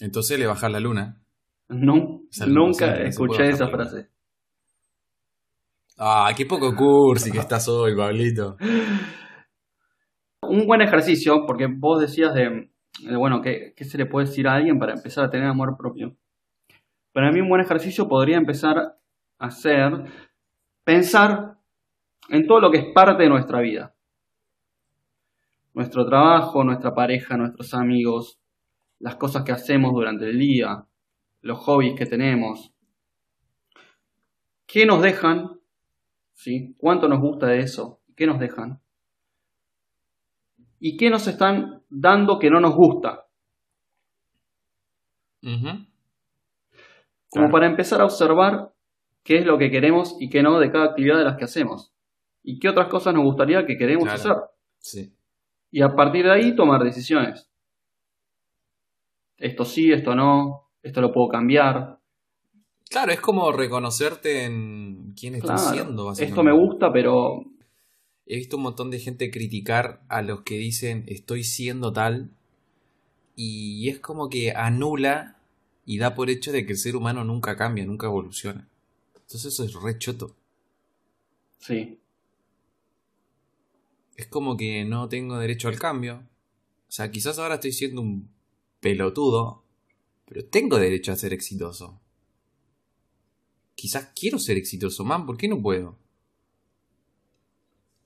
Entonces 0.00 0.38
le 0.38 0.46
bajas 0.46 0.70
la 0.70 0.80
luna. 0.80 1.22
No, 1.70 2.24
Es 2.30 2.46
nunca 2.46 2.96
escuché 2.96 3.48
esa 3.48 3.68
frase. 3.68 4.10
Ah, 5.96 6.30
qué 6.36 6.44
poco 6.44 6.76
cursi 6.76 7.32
que 7.32 7.38
estás 7.38 7.66
hoy, 7.68 7.96
Pablito. 7.96 8.58
Un 10.42 10.66
buen 10.66 10.82
ejercicio, 10.82 11.46
porque 11.46 11.68
vos 11.74 12.02
decías 12.02 12.34
de 12.34 12.71
eh, 13.00 13.16
bueno, 13.16 13.40
¿qué, 13.40 13.74
¿qué 13.76 13.84
se 13.84 13.98
le 13.98 14.06
puede 14.06 14.26
decir 14.26 14.46
a 14.46 14.54
alguien 14.54 14.78
para 14.78 14.92
empezar 14.92 15.24
a 15.24 15.30
tener 15.30 15.46
amor 15.46 15.76
propio? 15.76 16.16
Para 17.12 17.30
mí 17.30 17.40
un 17.40 17.48
buen 17.48 17.60
ejercicio 17.60 18.08
podría 18.08 18.36
empezar 18.36 18.96
a 19.38 19.50
ser 19.50 20.04
pensar 20.84 21.58
en 22.28 22.46
todo 22.46 22.60
lo 22.60 22.70
que 22.70 22.78
es 22.78 22.86
parte 22.94 23.24
de 23.24 23.28
nuestra 23.28 23.60
vida. 23.60 23.94
Nuestro 25.74 26.04
trabajo, 26.06 26.64
nuestra 26.64 26.94
pareja, 26.94 27.36
nuestros 27.36 27.74
amigos, 27.74 28.38
las 28.98 29.16
cosas 29.16 29.42
que 29.42 29.52
hacemos 29.52 29.92
durante 29.92 30.28
el 30.28 30.38
día, 30.38 30.86
los 31.40 31.58
hobbies 31.58 31.94
que 31.98 32.06
tenemos. 32.06 32.72
¿Qué 34.66 34.86
nos 34.86 35.02
dejan? 35.02 35.60
¿Sí? 36.34 36.74
¿Cuánto 36.78 37.08
nos 37.08 37.20
gusta 37.20 37.46
de 37.46 37.60
eso? 37.60 38.00
¿Qué 38.16 38.26
nos 38.26 38.38
dejan? 38.38 38.81
¿Y 40.84 40.96
qué 40.96 41.10
nos 41.10 41.28
están 41.28 41.84
dando 41.88 42.40
que 42.40 42.50
no 42.50 42.58
nos 42.58 42.74
gusta? 42.74 43.28
Como 47.30 47.50
para 47.52 47.68
empezar 47.68 48.00
a 48.00 48.04
observar 48.04 48.72
qué 49.22 49.38
es 49.38 49.46
lo 49.46 49.58
que 49.58 49.70
queremos 49.70 50.16
y 50.18 50.28
qué 50.28 50.42
no 50.42 50.58
de 50.58 50.72
cada 50.72 50.86
actividad 50.86 51.18
de 51.18 51.24
las 51.24 51.36
que 51.36 51.44
hacemos. 51.44 51.92
Y 52.42 52.58
qué 52.58 52.68
otras 52.68 52.88
cosas 52.88 53.14
nos 53.14 53.22
gustaría 53.22 53.64
que 53.64 53.76
queremos 53.76 54.08
hacer. 54.08 54.32
Sí. 54.80 55.14
Y 55.70 55.82
a 55.82 55.94
partir 55.94 56.24
de 56.24 56.32
ahí 56.32 56.56
tomar 56.56 56.82
decisiones. 56.82 57.48
Esto 59.36 59.64
sí, 59.64 59.92
esto 59.92 60.16
no, 60.16 60.68
esto 60.82 61.00
lo 61.00 61.12
puedo 61.12 61.28
cambiar. 61.28 62.00
Claro, 62.90 63.12
es 63.12 63.20
como 63.20 63.52
reconocerte 63.52 64.46
en 64.46 65.14
quién 65.14 65.36
estás 65.36 65.70
siendo. 65.70 66.06
Básicamente. 66.06 66.32
Esto 66.32 66.42
me 66.42 66.52
gusta, 66.52 66.92
pero... 66.92 67.44
He 68.32 68.36
visto 68.36 68.56
un 68.56 68.62
montón 68.62 68.90
de 68.90 68.98
gente 68.98 69.30
criticar 69.30 70.02
a 70.08 70.22
los 70.22 70.40
que 70.40 70.56
dicen 70.56 71.04
estoy 71.06 71.44
siendo 71.44 71.92
tal 71.92 72.30
y 73.36 73.90
es 73.90 74.00
como 74.00 74.30
que 74.30 74.52
anula 74.52 75.36
y 75.84 75.98
da 75.98 76.14
por 76.14 76.30
hecho 76.30 76.50
de 76.50 76.64
que 76.64 76.72
el 76.72 76.78
ser 76.78 76.96
humano 76.96 77.24
nunca 77.24 77.58
cambia, 77.58 77.84
nunca 77.84 78.06
evoluciona. 78.06 78.70
Entonces 79.14 79.52
eso 79.52 79.64
es 79.64 79.74
re 79.74 79.98
choto. 79.98 80.34
Sí. 81.58 81.98
Es 84.16 84.28
como 84.28 84.56
que 84.56 84.86
no 84.86 85.10
tengo 85.10 85.38
derecho 85.38 85.68
al 85.68 85.78
cambio. 85.78 86.26
O 86.88 86.90
sea, 86.90 87.10
quizás 87.10 87.38
ahora 87.38 87.56
estoy 87.56 87.72
siendo 87.72 88.00
un 88.00 88.30
pelotudo, 88.80 89.62
pero 90.24 90.42
tengo 90.46 90.78
derecho 90.78 91.12
a 91.12 91.16
ser 91.16 91.34
exitoso. 91.34 92.00
Quizás 93.74 94.10
quiero 94.18 94.38
ser 94.38 94.56
exitoso, 94.56 95.04
man, 95.04 95.26
¿por 95.26 95.36
qué 95.36 95.48
no 95.48 95.60
puedo? 95.60 96.00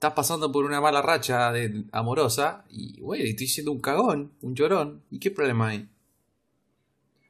Estás 0.06 0.14
pasando 0.14 0.52
por 0.52 0.64
una 0.64 0.80
mala 0.80 1.02
racha 1.02 1.50
de, 1.50 1.82
amorosa 1.90 2.64
y, 2.70 3.00
güey, 3.00 3.30
estoy 3.30 3.48
siendo 3.48 3.72
un 3.72 3.80
cagón, 3.80 4.34
un 4.40 4.54
llorón. 4.54 5.02
¿Y 5.10 5.18
qué 5.18 5.32
problema 5.32 5.70
hay? 5.70 5.88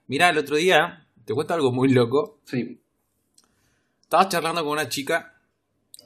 Mirá, 0.08 0.28
el 0.28 0.36
otro 0.36 0.56
día, 0.56 1.08
te 1.24 1.32
cuento 1.32 1.54
algo 1.54 1.72
muy 1.72 1.88
loco. 1.88 2.38
Sí. 2.44 2.78
Estaba 4.02 4.28
charlando 4.28 4.62
con 4.62 4.72
una 4.72 4.90
chica 4.90 5.40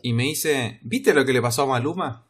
y 0.01 0.13
me 0.13 0.23
dice, 0.23 0.79
¿viste 0.83 1.13
lo 1.13 1.25
que 1.25 1.33
le 1.33 1.43
pasó 1.43 1.63
a 1.63 1.67
Maluma? 1.67 2.25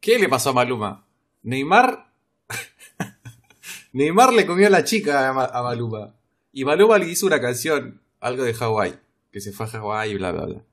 ¿Qué 0.00 0.18
le 0.18 0.30
pasó 0.30 0.48
a 0.48 0.54
Maluma? 0.54 1.04
Neymar 1.42 2.10
Neymar 3.92 4.32
le 4.32 4.46
comió 4.46 4.68
a 4.68 4.70
la 4.70 4.84
chica 4.84 5.28
a, 5.28 5.62
Maluma. 5.62 6.14
Y 6.54 6.64
Maluma 6.64 6.96
le 6.96 7.10
hizo 7.10 7.26
una 7.26 7.38
canción, 7.38 8.00
algo 8.18 8.44
de 8.44 8.54
Hawái, 8.54 8.98
que 9.30 9.42
se 9.42 9.52
fue 9.52 9.66
a 9.66 9.68
Hawái 9.68 10.12
y 10.12 10.14
bla, 10.14 10.32
bla, 10.32 10.46
bla. 10.46 10.64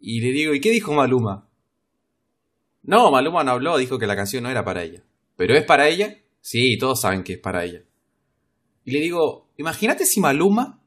Y 0.00 0.20
le 0.20 0.32
digo, 0.32 0.54
¿y 0.54 0.60
qué 0.60 0.70
dijo 0.70 0.94
Maluma? 0.94 1.48
No, 2.82 3.10
Maluma 3.10 3.44
no 3.44 3.52
habló, 3.52 3.76
dijo 3.76 3.98
que 3.98 4.06
la 4.06 4.16
canción 4.16 4.42
no 4.42 4.50
era 4.50 4.64
para 4.64 4.82
ella. 4.82 5.04
¿Pero 5.36 5.54
es 5.54 5.64
para 5.64 5.88
ella? 5.88 6.18
Sí, 6.40 6.78
todos 6.78 7.02
saben 7.02 7.22
que 7.22 7.34
es 7.34 7.38
para 7.38 7.64
ella. 7.64 7.84
Y 8.84 8.92
le 8.92 9.00
digo, 9.00 9.50
imagínate 9.58 10.06
si 10.06 10.20
Maluma 10.20 10.82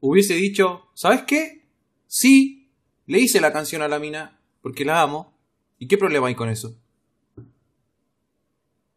hubiese 0.00 0.34
dicho, 0.34 0.88
¿sabes 0.94 1.22
qué? 1.22 1.68
Sí, 2.06 2.70
le 3.06 3.18
hice 3.18 3.40
la 3.40 3.52
canción 3.52 3.82
a 3.82 3.88
la 3.88 3.98
mina 3.98 4.40
porque 4.62 4.84
la 4.84 5.02
amo. 5.02 5.36
¿Y 5.78 5.88
qué 5.88 5.98
problema 5.98 6.28
hay 6.28 6.34
con 6.34 6.48
eso? 6.48 6.78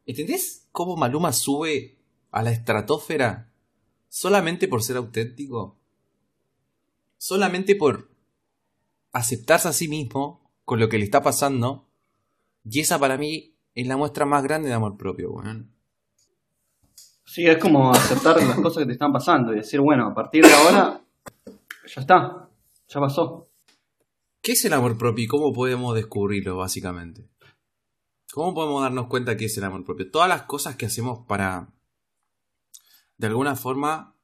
¿Entendés 0.06 0.68
cómo 0.72 0.96
Maluma 0.96 1.34
sube 1.34 1.98
a 2.32 2.44
la 2.44 2.52
estratosfera 2.52 3.52
solamente 4.08 4.68
por 4.68 4.84
ser 4.84 4.98
auténtico? 4.98 5.78
Solamente 7.18 7.76
por 7.76 8.10
aceptarse 9.12 9.68
a 9.68 9.74
sí 9.74 9.88
mismo 9.88 10.52
con 10.66 10.80
lo 10.80 10.90
que 10.90 10.98
le 10.98 11.06
está 11.06 11.22
pasando. 11.22 11.88
Y 12.64 12.80
esa 12.80 13.00
para 13.00 13.18
mí 13.18 13.56
es 13.76 13.88
la 13.88 13.98
muestra 13.98 14.26
más 14.26 14.44
grande 14.44 14.70
de 14.70 14.76
amor 14.76 14.98
propio, 14.98 15.32
weón. 15.32 15.74
Sí, 17.26 17.46
es 17.46 17.58
como 17.58 17.92
aceptar 17.92 18.42
las 18.42 18.60
cosas 18.62 18.82
que 18.82 18.88
te 18.88 18.94
están 18.94 19.14
pasando 19.14 19.54
y 19.54 19.58
decir, 19.58 19.80
bueno, 19.80 20.08
a 20.08 20.16
partir 20.16 20.44
de 20.44 20.54
ahora, 20.54 21.02
ya 21.86 22.02
está, 22.02 22.50
ya 22.88 23.00
pasó. 23.00 23.48
¿Qué 24.42 24.54
es 24.54 24.66
el 24.66 24.74
amor 24.74 24.98
propio 24.98 25.26
y 25.26 25.28
cómo 25.28 25.54
podemos 25.54 25.96
descubrirlo, 25.96 26.58
básicamente? 26.58 27.30
¿Cómo 28.32 28.54
podemos 28.54 28.82
darnos 28.82 29.08
cuenta 29.08 29.38
que 29.38 29.46
es 29.46 29.58
el 29.58 29.64
amor 29.64 29.84
propio? 29.84 30.10
Todas 30.10 30.30
las 30.30 30.44
cosas 30.44 30.76
que 30.76 30.86
hacemos 30.86 31.26
para, 31.28 31.74
de 33.18 33.28
alguna 33.28 33.56
forma, 33.56 34.16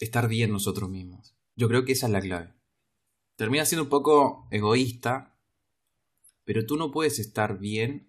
estar 0.00 0.28
bien 0.28 0.52
nosotros 0.52 0.88
mismos. 0.90 1.34
Yo 1.56 1.68
creo 1.68 1.84
que 1.84 1.92
esa 1.92 2.06
es 2.06 2.12
la 2.12 2.20
clave. 2.20 2.54
Termina 3.36 3.64
siendo 3.64 3.84
un 3.84 3.90
poco 3.90 4.46
egoísta, 4.50 5.34
pero 6.44 6.66
tú 6.66 6.76
no 6.76 6.90
puedes 6.90 7.18
estar 7.18 7.58
bien 7.58 8.08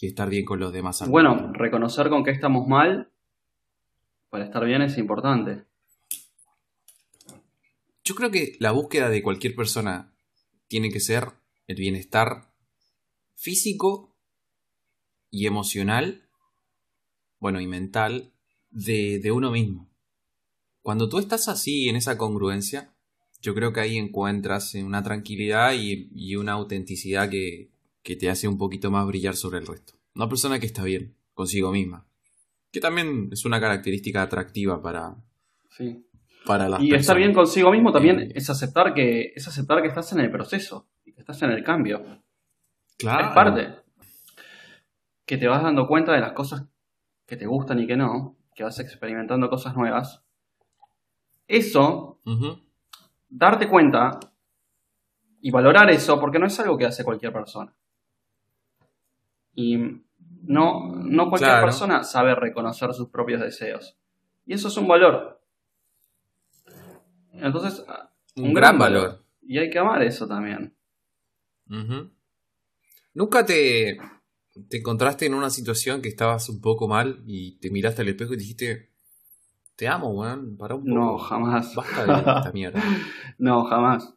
y 0.00 0.06
estar 0.06 0.28
bien 0.28 0.44
con 0.44 0.60
los 0.60 0.72
demás. 0.72 1.08
Bueno, 1.08 1.52
reconocer 1.52 2.08
con 2.08 2.24
qué 2.24 2.30
estamos 2.30 2.66
mal 2.68 3.10
para 4.28 4.44
estar 4.44 4.64
bien 4.64 4.82
es 4.82 4.98
importante. 4.98 5.64
Yo 8.04 8.14
creo 8.14 8.30
que 8.30 8.56
la 8.60 8.72
búsqueda 8.72 9.08
de 9.08 9.22
cualquier 9.22 9.54
persona 9.54 10.12
tiene 10.68 10.90
que 10.90 11.00
ser 11.00 11.32
el 11.66 11.76
bienestar 11.76 12.52
físico 13.34 14.14
y 15.30 15.46
emocional, 15.46 16.28
bueno, 17.38 17.60
y 17.60 17.66
mental, 17.66 18.32
de, 18.70 19.20
de 19.20 19.32
uno 19.32 19.50
mismo. 19.50 19.88
Cuando 20.82 21.08
tú 21.08 21.18
estás 21.18 21.48
así, 21.48 21.88
en 21.88 21.96
esa 21.96 22.18
congruencia, 22.18 22.93
yo 23.44 23.54
creo 23.54 23.74
que 23.74 23.80
ahí 23.80 23.98
encuentras 23.98 24.74
una 24.74 25.02
tranquilidad 25.02 25.74
y, 25.74 26.34
una 26.34 26.52
autenticidad 26.52 27.28
que, 27.28 27.68
que, 28.02 28.16
te 28.16 28.30
hace 28.30 28.48
un 28.48 28.56
poquito 28.56 28.90
más 28.90 29.06
brillar 29.06 29.36
sobre 29.36 29.58
el 29.58 29.66
resto. 29.66 29.92
Una 30.14 30.30
persona 30.30 30.58
que 30.58 30.64
está 30.64 30.82
bien 30.82 31.14
consigo 31.34 31.70
misma. 31.70 32.06
Que 32.72 32.80
también 32.80 33.28
es 33.30 33.44
una 33.44 33.60
característica 33.60 34.22
atractiva 34.22 34.80
para, 34.80 35.16
sí. 35.68 36.06
para 36.46 36.70
las 36.70 36.82
Y 36.82 36.94
estar 36.94 37.18
bien 37.18 37.34
consigo 37.34 37.70
mismo 37.70 37.92
también 37.92 38.18
eh, 38.18 38.32
es 38.34 38.48
aceptar 38.48 38.94
que 38.94 39.34
es 39.36 39.46
aceptar 39.46 39.82
que 39.82 39.88
estás 39.88 40.10
en 40.14 40.20
el 40.20 40.30
proceso 40.30 40.88
y 41.04 41.12
que 41.12 41.20
estás 41.20 41.42
en 41.42 41.50
el 41.50 41.62
cambio. 41.62 42.02
Claro. 42.96 43.28
Es 43.28 43.34
parte. 43.34 43.74
Que 45.26 45.36
te 45.36 45.48
vas 45.48 45.62
dando 45.62 45.86
cuenta 45.86 46.12
de 46.12 46.20
las 46.20 46.32
cosas 46.32 46.64
que 47.26 47.36
te 47.36 47.44
gustan 47.44 47.78
y 47.78 47.86
que 47.86 47.96
no, 47.96 48.38
que 48.54 48.64
vas 48.64 48.78
experimentando 48.78 49.50
cosas 49.50 49.76
nuevas. 49.76 50.22
Eso, 51.46 52.20
darte 53.28 53.68
cuenta 53.68 54.18
y 55.40 55.50
valorar 55.50 55.90
eso, 55.90 56.18
porque 56.20 56.38
no 56.38 56.46
es 56.46 56.58
algo 56.60 56.78
que 56.78 56.86
hace 56.86 57.04
cualquier 57.04 57.32
persona. 57.32 57.74
Y 59.54 59.76
no, 60.42 60.94
no 60.94 61.28
cualquier 61.28 61.60
persona 61.60 62.02
sabe 62.02 62.34
reconocer 62.34 62.92
sus 62.94 63.08
propios 63.08 63.40
deseos. 63.40 63.96
Y 64.46 64.54
eso 64.54 64.68
es 64.68 64.76
un 64.76 64.88
valor. 64.88 65.40
Entonces, 67.32 67.84
un, 68.36 68.54
gran, 68.54 68.78
valor. 68.78 69.24
Y 69.42 69.58
hay 69.58 69.70
que 69.70 69.78
amar 69.78 70.02
eso 70.02 70.26
también. 70.26 70.74
¿Nunca 73.14 73.44
te, 73.44 73.98
te 74.68 74.78
encontraste 74.78 75.26
en 75.26 75.34
una 75.34 75.50
situación 75.50 76.00
que 76.00 76.08
estabas 76.08 76.48
un 76.48 76.60
poco 76.60 76.88
mal 76.88 77.22
y 77.26 77.58
te 77.58 77.70
miraste 77.70 78.02
al 78.02 78.08
espejo 78.08 78.34
y 78.34 78.38
dijiste, 78.38 78.93
te 79.76 79.88
amo, 79.88 80.10
weón, 80.10 80.56
para 80.56 80.74
un 80.74 80.84
poco. 80.84 80.94
No, 80.94 81.18
jamás. 81.18 81.74
Basta 81.74 82.06
de 82.06 82.12
esta 82.18 82.52
mierda. 82.52 82.82
no, 83.38 83.64
jamás. 83.64 84.14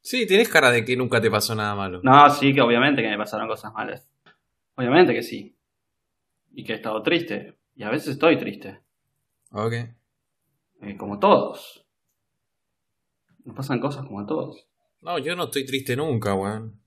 Sí, 0.00 0.26
tienes 0.26 0.48
cara 0.48 0.70
de 0.70 0.84
que 0.84 0.96
nunca 0.96 1.20
te 1.20 1.30
pasó 1.30 1.54
nada 1.54 1.74
malo. 1.74 2.00
No, 2.02 2.30
sí, 2.30 2.54
que 2.54 2.60
obviamente 2.60 3.02
que 3.02 3.08
me 3.08 3.18
pasaron 3.18 3.48
cosas 3.48 3.72
malas. 3.72 4.08
Obviamente 4.74 5.12
que 5.12 5.22
sí. 5.22 5.56
Y 6.52 6.64
que 6.64 6.72
he 6.72 6.76
estado 6.76 7.02
triste. 7.02 7.58
Y 7.74 7.82
a 7.82 7.90
veces 7.90 8.10
estoy 8.10 8.38
triste. 8.38 8.80
Ok. 9.52 9.72
Eh, 10.82 10.96
como 10.96 11.18
todos. 11.18 11.84
Nos 13.44 13.56
pasan 13.56 13.80
cosas 13.80 14.06
como 14.06 14.20
a 14.20 14.26
todos. 14.26 14.66
No, 15.02 15.18
yo 15.18 15.36
no 15.36 15.44
estoy 15.44 15.66
triste 15.66 15.96
nunca, 15.96 16.34
weón. 16.34 16.80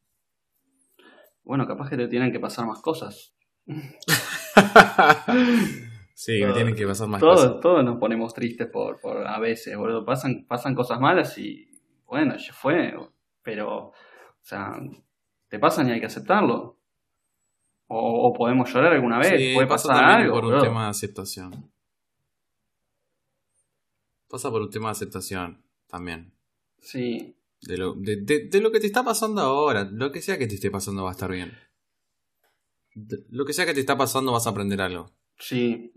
Bueno, 1.44 1.68
capaz 1.68 1.90
que 1.90 1.98
te 1.98 2.08
tienen 2.08 2.32
que 2.32 2.40
pasar 2.40 2.66
más 2.66 2.82
cosas. 2.82 3.34
sí, 6.24 6.44
me 6.46 6.54
tienen 6.54 6.76
que 6.76 6.86
pasar 6.86 7.08
más 7.08 7.20
cosas. 7.22 7.60
Todos 7.60 7.84
nos 7.84 7.98
ponemos 8.00 8.34
tristes 8.34 8.68
por, 8.68 9.00
por 9.00 9.26
a 9.26 9.40
veces, 9.40 9.76
boludo. 9.78 10.06
Pasan, 10.06 10.46
pasan 10.48 10.76
cosas 10.76 11.00
malas 11.00 11.38
y 11.38 11.68
bueno, 12.06 12.36
ya 12.38 12.54
fue. 12.54 12.94
Pero, 13.42 13.88
o 13.88 13.94
sea, 14.42 14.80
te 15.48 15.58
pasan 15.60 15.88
y 15.90 15.92
hay 15.94 16.00
que 16.00 16.06
aceptarlo. 16.06 16.78
O, 17.94 18.32
podemos 18.34 18.72
llorar 18.74 18.94
alguna 18.94 19.18
vez, 19.20 19.34
sí, 19.38 19.54
puede 19.54 19.68
pasa 19.68 19.90
pasar 19.90 20.06
algo. 20.22 20.34
por 20.36 20.46
un 20.46 20.62
tema 20.62 20.84
de 20.86 20.90
aceptación. 20.92 21.72
Pasa 24.30 24.50
por 24.50 24.62
un 24.62 24.70
tema 24.70 24.88
de 24.88 24.92
aceptación 24.92 25.62
también. 25.88 26.32
Sí, 26.80 27.36
De 27.62 27.78
lo, 27.78 27.94
de, 27.94 28.16
de- 28.22 28.48
de 28.48 28.62
lo 28.62 28.72
que 28.72 28.80
te 28.80 28.88
está 28.88 29.04
pasando 29.04 29.42
ahora. 29.42 29.84
Lo 29.92 30.12
que 30.12 30.22
sea 30.22 30.38
que 30.38 30.48
te 30.48 30.56
esté 30.56 30.72
pasando 30.72 31.04
va 31.04 31.10
a 31.10 31.14
estar 31.14 31.30
bien. 31.30 31.52
De- 32.96 33.26
lo 33.30 33.44
que 33.46 33.54
sea 33.54 33.66
que 33.66 33.74
te 33.74 33.82
está 33.82 33.98
pasando 33.98 34.32
vas 34.32 34.48
a 34.48 34.52
aprender 34.52 34.82
algo. 34.82 35.12
sí. 35.38 35.94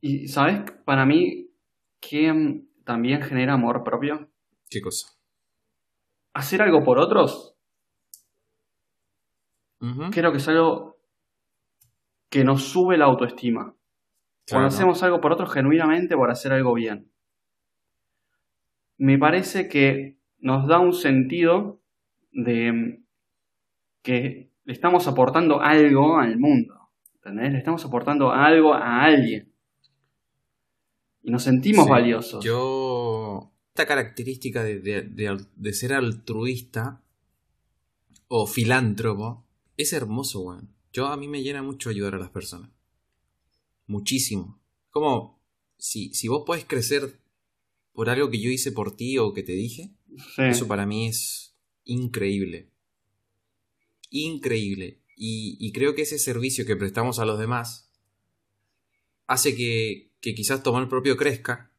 Y, 0.00 0.28
¿sabes? 0.28 0.62
Para 0.84 1.04
mí, 1.04 1.48
¿quién 2.00 2.68
también 2.84 3.22
genera 3.22 3.54
amor 3.54 3.82
propio? 3.84 4.28
¿Qué 4.70 4.80
cosa? 4.80 5.08
Hacer 6.32 6.62
algo 6.62 6.84
por 6.84 6.98
otros, 6.98 7.56
creo 10.12 10.32
que 10.32 10.38
es 10.38 10.48
algo 10.48 10.96
que 12.28 12.44
nos 12.44 12.62
sube 12.62 12.96
la 12.96 13.06
autoestima. 13.06 13.62
Claro, 13.62 13.76
Cuando 14.50 14.68
hacemos 14.68 15.02
algo 15.02 15.20
por 15.20 15.32
otros 15.32 15.52
genuinamente 15.52 16.16
por 16.16 16.30
hacer 16.30 16.52
algo 16.52 16.74
bien. 16.74 17.10
Me 18.96 19.18
parece 19.18 19.68
que 19.68 20.18
nos 20.38 20.66
da 20.66 20.78
un 20.80 20.92
sentido 20.92 21.80
de 22.32 22.72
mm, 22.72 23.04
que 24.02 24.50
le 24.64 24.72
estamos 24.72 25.06
aportando 25.06 25.60
algo 25.60 26.18
al 26.18 26.38
mundo. 26.38 26.90
¿Entendés? 27.14 27.52
Le 27.52 27.58
estamos 27.58 27.84
aportando 27.84 28.32
algo 28.32 28.74
a 28.74 29.02
alguien. 29.04 29.47
Y 31.22 31.30
nos 31.30 31.42
sentimos 31.42 31.84
Sí, 31.86 31.90
valiosos. 31.90 32.44
Yo. 32.44 33.52
Esta 33.68 33.86
característica 33.86 34.64
de, 34.64 34.80
de- 34.80 35.46
de 35.54 35.72
ser 35.72 35.92
altruista 35.92 37.02
o 38.26 38.46
filántropo 38.46 39.44
es 39.76 39.92
hermoso, 39.92 40.40
weón. 40.40 40.74
Yo 40.92 41.06
a 41.06 41.16
mí 41.16 41.28
me 41.28 41.42
llena 41.42 41.62
mucho 41.62 41.90
ayudar 41.90 42.14
a 42.14 42.18
las 42.18 42.30
personas. 42.30 42.70
Muchísimo. 43.86 44.60
Como 44.90 45.40
si, 45.76 46.12
si 46.14 46.26
vos 46.28 46.42
podés 46.44 46.64
crecer 46.64 47.20
por 47.92 48.10
algo 48.10 48.30
que 48.30 48.40
yo 48.40 48.50
hice 48.50 48.72
por 48.72 48.96
ti 48.96 49.18
o 49.18 49.32
que 49.32 49.42
te 49.42 49.52
dije, 49.52 49.92
Sí. 50.34 50.42
eso 50.42 50.66
para 50.66 50.86
mí 50.86 51.06
es 51.06 51.54
increíble. 51.84 52.70
Increíble. 54.10 55.00
Y, 55.16 55.56
y 55.60 55.72
creo 55.72 55.94
que 55.94 56.02
ese 56.02 56.18
servicio 56.18 56.64
que 56.66 56.76
prestamos 56.76 57.18
a 57.18 57.24
los 57.24 57.38
demás 57.38 57.90
hace 59.26 59.54
que, 59.54 60.07
que 60.20 60.34
quizás 60.34 60.62
tu 60.62 60.70
amor 60.70 60.88
propio 60.88 61.16
crezca, 61.16 61.70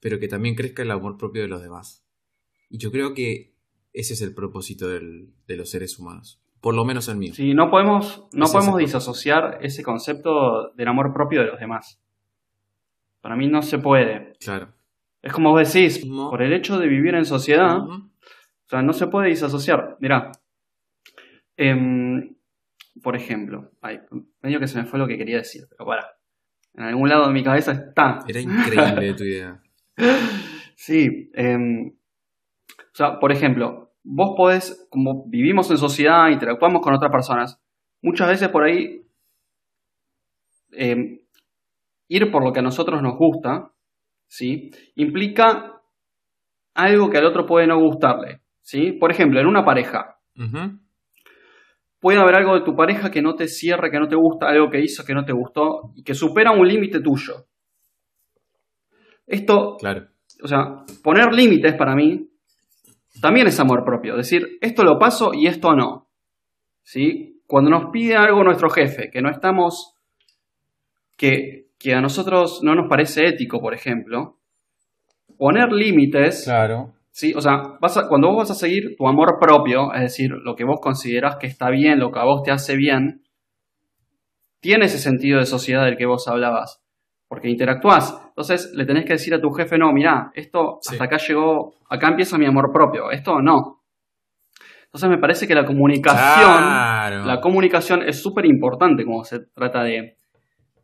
pero 0.00 0.18
que 0.18 0.28
también 0.28 0.54
crezca 0.54 0.82
el 0.82 0.90
amor 0.90 1.16
propio 1.16 1.42
de 1.42 1.48
los 1.48 1.62
demás. 1.62 2.04
Y 2.70 2.78
yo 2.78 2.90
creo 2.90 3.14
que 3.14 3.54
ese 3.92 4.14
es 4.14 4.22
el 4.22 4.34
propósito 4.34 4.88
del- 4.88 5.32
de 5.46 5.56
los 5.56 5.70
seres 5.70 5.98
humanos. 5.98 6.40
Por 6.60 6.74
lo 6.74 6.84
menos 6.84 7.08
el 7.08 7.16
mío. 7.16 7.34
Sí, 7.34 7.52
no 7.54 7.70
podemos, 7.70 8.26
no 8.32 8.46
Ese 8.46 8.54
podemos 8.54 8.80
es 8.80 8.86
disasociar 8.86 9.58
ese 9.60 9.82
concepto 9.82 10.70
del 10.74 10.88
amor 10.88 11.12
propio 11.12 11.40
de 11.42 11.46
los 11.48 11.60
demás. 11.60 12.00
Para 13.20 13.36
mí 13.36 13.46
no 13.48 13.60
se 13.62 13.78
puede. 13.78 14.34
Claro. 14.40 14.72
Es 15.22 15.32
como 15.32 15.50
vos 15.52 15.72
decís, 15.72 16.04
No. 16.06 16.30
por 16.30 16.42
el 16.42 16.52
hecho 16.52 16.78
de 16.78 16.88
vivir 16.88 17.14
en 17.14 17.24
sociedad, 17.26 17.78
o 17.78 18.10
sea, 18.66 18.82
no 18.82 18.92
se 18.94 19.06
puede 19.06 19.28
disasociar. 19.28 19.96
Mirá, 20.00 20.32
em, 21.56 22.34
por 23.02 23.16
ejemplo, 23.16 23.70
ay, 23.80 24.00
medio 24.42 24.60
que 24.60 24.66
se 24.68 24.78
me 24.78 24.84
fue 24.86 24.98
lo 24.98 25.06
que 25.06 25.18
quería 25.18 25.36
decir, 25.38 25.64
pero 25.70 25.86
para. 25.86 26.06
En 26.74 26.84
algún 26.84 27.08
lado 27.08 27.26
de 27.26 27.32
mi 27.32 27.42
cabeza 27.42 27.72
está. 27.72 28.20
Era 28.26 28.40
increíble 28.40 29.14
tu 29.14 29.24
idea. 29.24 29.60
Sí, 30.76 31.30
em, 31.34 31.86
o 31.88 32.94
sea, 32.94 33.18
por 33.20 33.30
ejemplo, 33.30 33.92
vos 34.02 34.34
podés, 34.36 34.86
como 34.90 35.24
vivimos 35.28 35.70
en 35.70 35.78
sociedad, 35.78 36.28
interactuamos 36.30 36.82
con 36.82 36.94
otras 36.94 37.12
personas, 37.12 37.62
muchas 38.02 38.28
veces 38.28 38.48
por 38.48 38.64
ahí 38.64 39.06
em, 40.72 41.20
ir 42.08 42.30
por 42.30 42.44
lo 42.44 42.52
que 42.52 42.58
a 42.58 42.62
nosotros 42.62 43.00
nos 43.02 43.16
gusta, 43.16 43.70
¿sí? 44.26 44.72
Implica 44.96 45.80
algo 46.74 47.08
que 47.08 47.18
al 47.18 47.26
otro 47.26 47.46
puede 47.46 47.66
no 47.68 47.78
gustarle, 47.78 48.40
¿sí? 48.60 48.92
Por 48.92 49.12
ejemplo, 49.12 49.40
en 49.40 49.46
una 49.46 49.64
pareja, 49.64 50.18
Ujú. 50.36 50.80
Puede 52.04 52.18
haber 52.18 52.34
algo 52.34 52.52
de 52.52 52.66
tu 52.66 52.76
pareja 52.76 53.10
que 53.10 53.22
no 53.22 53.34
te 53.34 53.48
cierre, 53.48 53.90
que 53.90 53.98
no 53.98 54.08
te 54.08 54.14
gusta, 54.14 54.48
algo 54.48 54.68
que 54.68 54.78
hizo 54.78 55.06
que 55.06 55.14
no 55.14 55.24
te 55.24 55.32
gustó 55.32 55.90
y 55.94 56.04
que 56.04 56.12
supera 56.12 56.50
un 56.50 56.68
límite 56.68 57.00
tuyo. 57.00 57.46
Esto 59.26 59.76
Claro. 59.78 60.08
o 60.42 60.46
sea, 60.46 60.84
poner 61.02 61.32
límites 61.32 61.72
para 61.76 61.94
mí 61.94 62.28
también 63.22 63.46
es 63.46 63.58
amor 63.58 63.86
propio. 63.86 64.18
Decir, 64.18 64.58
esto 64.60 64.84
lo 64.84 64.98
paso 64.98 65.30
y 65.32 65.46
esto 65.46 65.74
no. 65.74 66.10
¿Sí? 66.82 67.40
Cuando 67.46 67.70
nos 67.70 67.90
pide 67.90 68.16
algo 68.16 68.44
nuestro 68.44 68.68
jefe, 68.68 69.08
que 69.10 69.22
no 69.22 69.30
estamos. 69.30 69.94
que, 71.16 71.68
que 71.78 71.94
a 71.94 72.02
nosotros 72.02 72.60
no 72.62 72.74
nos 72.74 72.86
parece 72.86 73.24
ético, 73.28 73.62
por 73.62 73.72
ejemplo, 73.72 74.36
poner 75.38 75.72
límites. 75.72 76.44
Claro. 76.44 76.92
¿Sí? 77.14 77.32
O 77.36 77.40
sea, 77.40 77.62
vas 77.80 77.96
a- 77.96 78.08
cuando 78.08 78.26
vos 78.28 78.38
vas 78.38 78.50
a 78.50 78.54
seguir 78.54 78.96
tu 78.98 79.06
amor 79.06 79.38
propio, 79.40 79.92
es 79.94 80.00
decir, 80.00 80.30
lo 80.32 80.56
que 80.56 80.64
vos 80.64 80.80
considerás 80.82 81.36
que 81.36 81.46
está 81.46 81.70
bien, 81.70 82.00
lo 82.00 82.10
que 82.10 82.18
a 82.18 82.24
vos 82.24 82.42
te 82.42 82.50
hace 82.50 82.74
bien, 82.76 83.22
tiene 84.60 84.86
ese 84.86 84.98
sentido 84.98 85.38
de 85.38 85.46
sociedad 85.46 85.84
del 85.84 85.96
que 85.96 86.06
vos 86.06 86.26
hablabas. 86.26 86.80
Porque 87.28 87.48
interactuás. 87.48 88.20
Entonces 88.28 88.72
le 88.74 88.84
tenés 88.84 89.04
que 89.04 89.12
decir 89.14 89.32
a 89.34 89.40
tu 89.40 89.50
jefe, 89.50 89.78
no, 89.78 89.92
mirá, 89.92 90.30
esto 90.34 90.78
Sí. 90.82 90.94
hasta 90.94 91.04
acá 91.04 91.16
llegó, 91.18 91.74
acá 91.88 92.08
empieza 92.08 92.36
mi 92.36 92.46
amor 92.46 92.70
propio, 92.72 93.10
esto 93.10 93.40
no. 93.40 93.80
Entonces 94.86 95.08
me 95.10 95.18
parece 95.18 95.46
que 95.46 95.54
la 95.54 95.64
comunicación, 95.64 96.52
Claro. 96.62 97.24
la 97.24 97.40
comunicación 97.40 98.02
es 98.06 98.20
súper 98.22 98.44
importante 98.46 99.04
cuando 99.04 99.24
se 99.24 99.40
trata 99.54 99.82
de, 99.82 100.16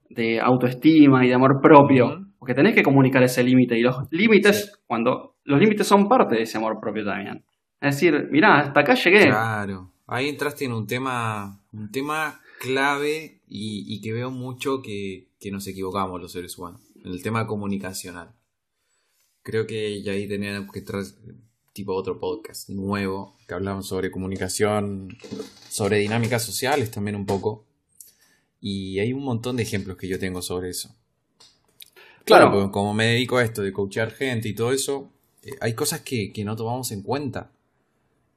de 0.09 0.41
autoestima 0.41 1.25
y 1.25 1.29
de 1.29 1.35
amor 1.35 1.61
propio. 1.63 2.27
Porque 2.39 2.55
tenés 2.55 2.75
que 2.75 2.83
comunicar 2.83 3.23
ese 3.23 3.43
límite. 3.45 3.77
Y 3.79 3.83
los 3.83 3.97
límites, 4.11 4.81
cuando. 4.87 5.30
Los 5.45 5.61
límites 5.61 5.87
son 5.87 6.09
parte 6.09 6.37
de 6.37 6.43
ese 6.43 6.59
amor 6.59 6.81
propio 6.81 7.05
también. 7.05 7.45
Es 7.81 7.97
decir, 7.97 8.29
mirá, 8.31 8.61
hasta 8.61 8.81
acá 8.81 8.95
llegué. 8.95 9.27
Claro. 9.27 9.93
Ahí 10.07 10.29
entraste 10.29 10.65
en 10.65 10.73
un 10.73 10.87
tema, 10.87 11.61
un 11.73 11.91
tema 11.91 12.41
clave 12.61 13.41
y, 13.49 13.85
y 13.95 14.01
que 14.01 14.13
veo 14.13 14.31
mucho 14.31 14.83
que, 14.83 15.29
que 15.41 15.51
nos 15.51 15.67
equivocamos 15.67 16.21
los 16.21 16.33
seres 16.33 16.59
humanos. 16.59 16.83
En 17.03 17.13
el 17.13 17.23
tema 17.23 17.47
comunicacional. 17.47 18.33
Creo 19.43 19.67
que 19.67 20.03
ya 20.03 20.13
ahí 20.13 20.29
teníamos 20.29 20.71
que 20.71 20.83
traer 20.83 21.07
tipo 21.73 21.95
otro 21.95 22.19
podcast 22.19 22.69
nuevo 22.69 23.37
que 23.49 23.55
hablamos 23.55 23.89
sobre 23.89 24.11
comunicación, 24.11 25.17
sobre 25.69 25.99
dinámicas 25.99 26.45
sociales 26.45 26.91
también 26.91 27.17
un 27.17 27.25
poco. 27.25 27.65
Y 28.61 28.99
hay 28.99 29.15
un 29.15 29.25
montón 29.25 29.57
de 29.57 29.63
ejemplos 29.63 29.97
que 29.97 30.07
yo 30.07 30.19
tengo 30.19 30.43
sobre 30.43 30.71
eso. 30.71 30.95
Claro, 32.25 32.53
porque 32.53 32.71
como 32.71 32.93
me 32.93 33.07
dedico 33.07 33.39
a 33.39 33.45
esto 33.45 33.63
de 33.63 33.73
coachar 33.73 34.11
gente 34.13 34.49
y 34.49 34.55
todo 34.55 34.73
eso, 34.73 35.11
hay 35.61 35.75
cosas 35.75 36.01
que, 36.01 36.33
que 36.33 36.45
no 36.45 36.57
tomamos 36.57 36.93
en 36.93 37.03
cuenta 37.03 37.53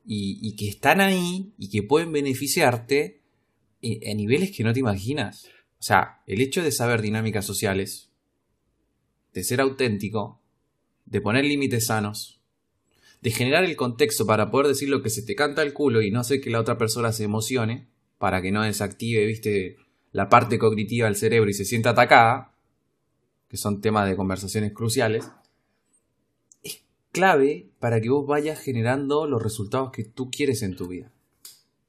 y, 0.06 0.40
y 0.42 0.56
que 0.56 0.70
están 0.70 1.02
ahí 1.02 1.54
y 1.58 1.70
que 1.70 1.84
pueden 1.84 2.12
beneficiarte 2.12 3.22
eh, 3.82 4.10
a 4.10 4.14
niveles 4.14 4.56
que 4.56 4.64
no 4.64 4.74
te 4.74 4.80
imaginas. 4.80 5.46
O 5.80 5.84
sea, 5.84 6.22
el 6.26 6.40
hecho 6.40 6.64
de 6.64 6.72
saber 6.72 7.02
dinámicas 7.02 7.46
sociales, 7.46 8.10
de 9.34 9.44
ser 9.44 9.60
auténtico, 9.60 10.40
de 11.06 11.20
poner 11.20 11.44
límites 11.44 11.88
sanos, 11.88 12.40
de 13.22 13.32
generar 13.32 13.66
el 13.66 13.76
contexto 13.76 14.26
para 14.26 14.52
poder 14.52 14.68
decir 14.68 14.90
lo 14.90 15.02
que 15.02 15.10
se 15.10 15.24
te 15.24 15.36
canta 15.36 15.62
el 15.62 15.74
culo 15.74 16.02
y 16.02 16.12
no 16.12 16.22
hacer 16.22 16.40
que 16.40 16.50
la 16.50 16.60
otra 16.60 16.78
persona 16.78 17.12
se 17.12 17.26
emocione, 17.26 17.88
para 18.18 18.42
que 18.42 18.52
no 18.52 18.64
desactive, 18.64 19.26
viste, 19.26 19.76
la 20.14 20.30
parte 20.30 20.58
cognitiva 20.58 21.08
del 21.08 21.18
cerebro 21.18 21.50
y 21.50 21.54
se 21.54 21.66
sienta 21.66 21.90
atacada, 21.90 22.56
que 23.50 23.58
son 23.58 23.82
temas 23.82 24.08
de 24.08 24.16
conversaciones 24.16 24.72
cruciales, 24.72 25.26
es 25.26 25.43
clave 27.14 27.72
para 27.80 28.02
que 28.02 28.10
vos 28.10 28.28
vayas 28.28 28.60
generando 28.60 29.28
los 29.28 29.42
resultados 29.42 29.92
que 29.92 30.04
tú 30.04 30.30
quieres 30.30 30.64
en 30.64 30.76
tu 30.76 30.88
vida. 30.88 31.14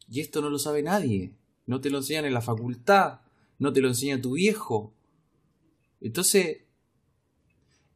Y 0.09 0.21
esto 0.21 0.41
no 0.41 0.51
lo 0.51 0.59
sabe 0.59 0.83
nadie. 0.83 1.35
No 1.67 1.81
te 1.81 1.91
lo 1.91 1.99
enseñan 1.99 2.27
en 2.27 2.35
la 2.35 2.43
facultad. 2.43 3.23
No 3.59 3.73
te 3.73 3.81
lo 3.81 3.89
enseña 3.89 4.21
tu 4.21 4.35
viejo. 4.35 4.93
Entonces, 6.01 6.59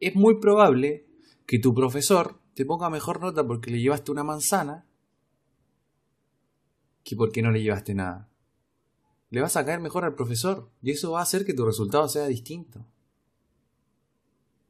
es 0.01 0.14
muy 0.16 0.41
probable 0.41 1.07
que 1.47 1.59
tu 1.59 1.74
profesor 1.74 2.41
te 2.55 2.64
ponga 2.64 2.91
mejor 2.91 3.20
nota 3.20 3.47
porque 3.47 3.70
le 3.70 3.81
llevaste 3.81 4.11
una 4.11 4.24
manzana 4.24 4.87
que 7.05 7.14
porque 7.14 7.43
no 7.43 7.51
le 7.51 7.62
llevaste 7.62 7.95
nada. 7.95 8.31
Le 9.31 9.43
vas 9.43 9.57
a 9.57 9.64
caer 9.64 9.81
mejor 9.81 10.05
al 10.05 10.14
profesor 10.14 10.70
y 10.81 10.93
eso 10.93 11.12
va 11.12 11.20
a 11.20 11.24
hacer 11.24 11.45
que 11.45 11.53
tu 11.53 11.66
resultado 11.66 12.09
sea 12.09 12.26
distinto. 12.26 12.87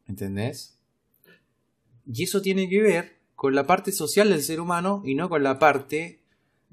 ¿Entendés? 0.06 0.77
Y 2.10 2.22
eso 2.22 2.40
tiene 2.40 2.68
que 2.68 2.80
ver 2.80 3.18
con 3.34 3.54
la 3.54 3.66
parte 3.66 3.92
social 3.92 4.30
del 4.30 4.42
ser 4.42 4.60
humano 4.60 5.02
y 5.04 5.14
no 5.14 5.28
con 5.28 5.42
la 5.42 5.58
parte 5.58 6.20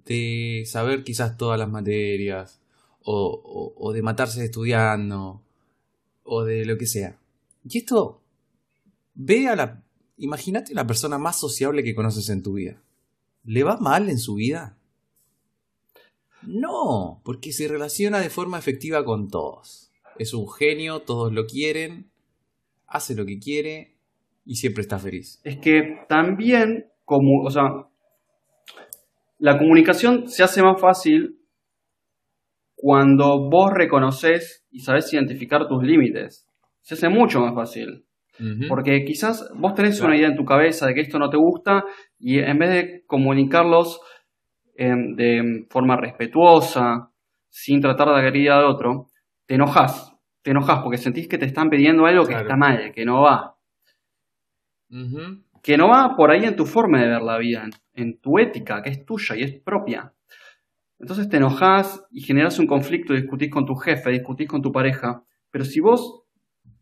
de 0.06 0.64
saber 0.66 1.04
quizás 1.04 1.38
todas 1.38 1.60
las 1.60 1.70
materias 1.70 2.62
o, 3.04 3.92
de 3.94 4.02
matarse 4.02 4.44
estudiando 4.44 5.42
o 6.24 6.44
de 6.44 6.66
lo 6.66 6.78
que 6.78 6.88
sea. 6.88 7.20
Y 7.70 7.80
esto, 7.80 8.22
ve 9.14 9.48
a 9.48 9.56
la... 9.56 9.84
Imagínate 10.18 10.74
la 10.74 10.88
persona 10.88 11.18
más 11.18 11.38
sociable 11.38 11.84
que 11.84 11.94
conoces 11.94 12.30
en 12.30 12.42
tu 12.42 12.54
vida. 12.54 12.82
¿Le 13.44 13.64
va 13.64 13.78
mal 13.78 14.10
en 14.10 14.18
su 14.18 14.36
vida? 14.36 14.78
No, 16.44 17.22
porque 17.26 17.52
se 17.52 17.68
relaciona 17.68 18.20
de 18.20 18.30
forma 18.30 18.58
efectiva 18.58 19.04
con 19.04 19.28
todos. 19.28 19.92
Es 20.18 20.34
un 20.34 20.50
genio, 20.50 21.02
todos 21.02 21.34
lo 21.34 21.46
quieren, 21.46 22.10
hace 22.88 23.14
lo 23.14 23.26
que 23.26 23.40
quiere 23.40 23.95
y 24.46 24.56
siempre 24.56 24.82
está 24.82 25.00
feliz. 25.00 25.42
Es 25.44 25.58
que 25.58 26.06
también, 26.08 26.86
como, 27.04 27.44
o 27.44 27.50
sea, 27.50 27.64
la 29.40 29.58
comunicación 29.58 30.28
se 30.28 30.44
hace 30.44 30.62
más 30.62 30.80
fácil 30.80 31.40
cuando 32.76 33.50
vos 33.50 33.72
reconoces 33.74 34.66
y 34.70 34.80
sabes 34.80 35.12
identificar 35.12 35.68
tus 35.68 35.84
límites. 35.84 36.48
Se 36.82 36.94
hace 36.94 37.10
mucho 37.10 37.40
más 37.40 37.56
fácil. 37.56 38.06
Porque 38.68 39.06
quizás 39.06 39.50
vos 39.56 39.74
tenés 39.76 40.02
una 40.02 40.18
idea 40.18 40.28
en 40.28 40.36
tu 40.36 40.44
cabeza 40.44 40.88
de 40.88 40.94
que 40.94 41.00
esto 41.00 41.18
no 41.18 41.30
te 41.30 41.38
gusta 41.38 41.86
y 42.20 42.40
en 42.40 42.60
vez 42.60 42.70
de 42.70 43.04
comunicarlos 43.08 44.02
em, 44.76 45.16
de 45.16 45.66
forma 45.70 45.96
respetuosa, 45.96 47.12
sin 47.48 47.80
tratar 47.80 48.10
de 48.10 48.16
agredir 48.16 48.52
al 48.52 48.66
otro, 48.66 49.06
te 49.46 49.56
enojas. 49.56 50.14
Te 50.42 50.52
enojas 50.52 50.80
porque 50.84 50.98
sentís 50.98 51.30
que 51.30 51.38
te 51.38 51.46
están 51.46 51.70
pidiendo 51.70 52.06
algo 52.06 52.26
que 52.26 52.34
está 52.34 52.58
mal, 52.58 52.92
que 52.94 53.06
no 53.06 53.22
va. 53.22 53.55
Que 55.62 55.78
no 55.78 55.90
va 55.90 56.16
por 56.16 56.32
ahí 56.32 56.46
en 56.46 56.56
tu 56.56 56.66
forma 56.66 57.02
de 57.02 57.08
ver 57.08 57.22
la 57.22 57.38
vida, 57.38 57.68
en, 57.94 58.20
tu 58.20 58.38
ética, 58.38 58.82
que 58.82 58.92
es 58.92 59.06
tuya 59.06 59.36
y 59.36 59.44
es 59.44 59.60
propia. 59.60 60.14
Entonces 61.00 61.28
te 61.28 61.38
enojas 61.38 62.06
y 62.12 62.22
generas 62.22 62.60
un 62.60 62.68
conflicto, 62.68 63.14
discutís 63.14 63.50
con 63.50 63.66
tu 63.66 63.76
jefe, 63.76 64.12
discutís 64.12 64.48
con 64.48 64.62
tu 64.62 64.72
pareja. 64.72 65.24
Pero 65.52 65.66
si 65.66 65.80
vos 65.80 66.24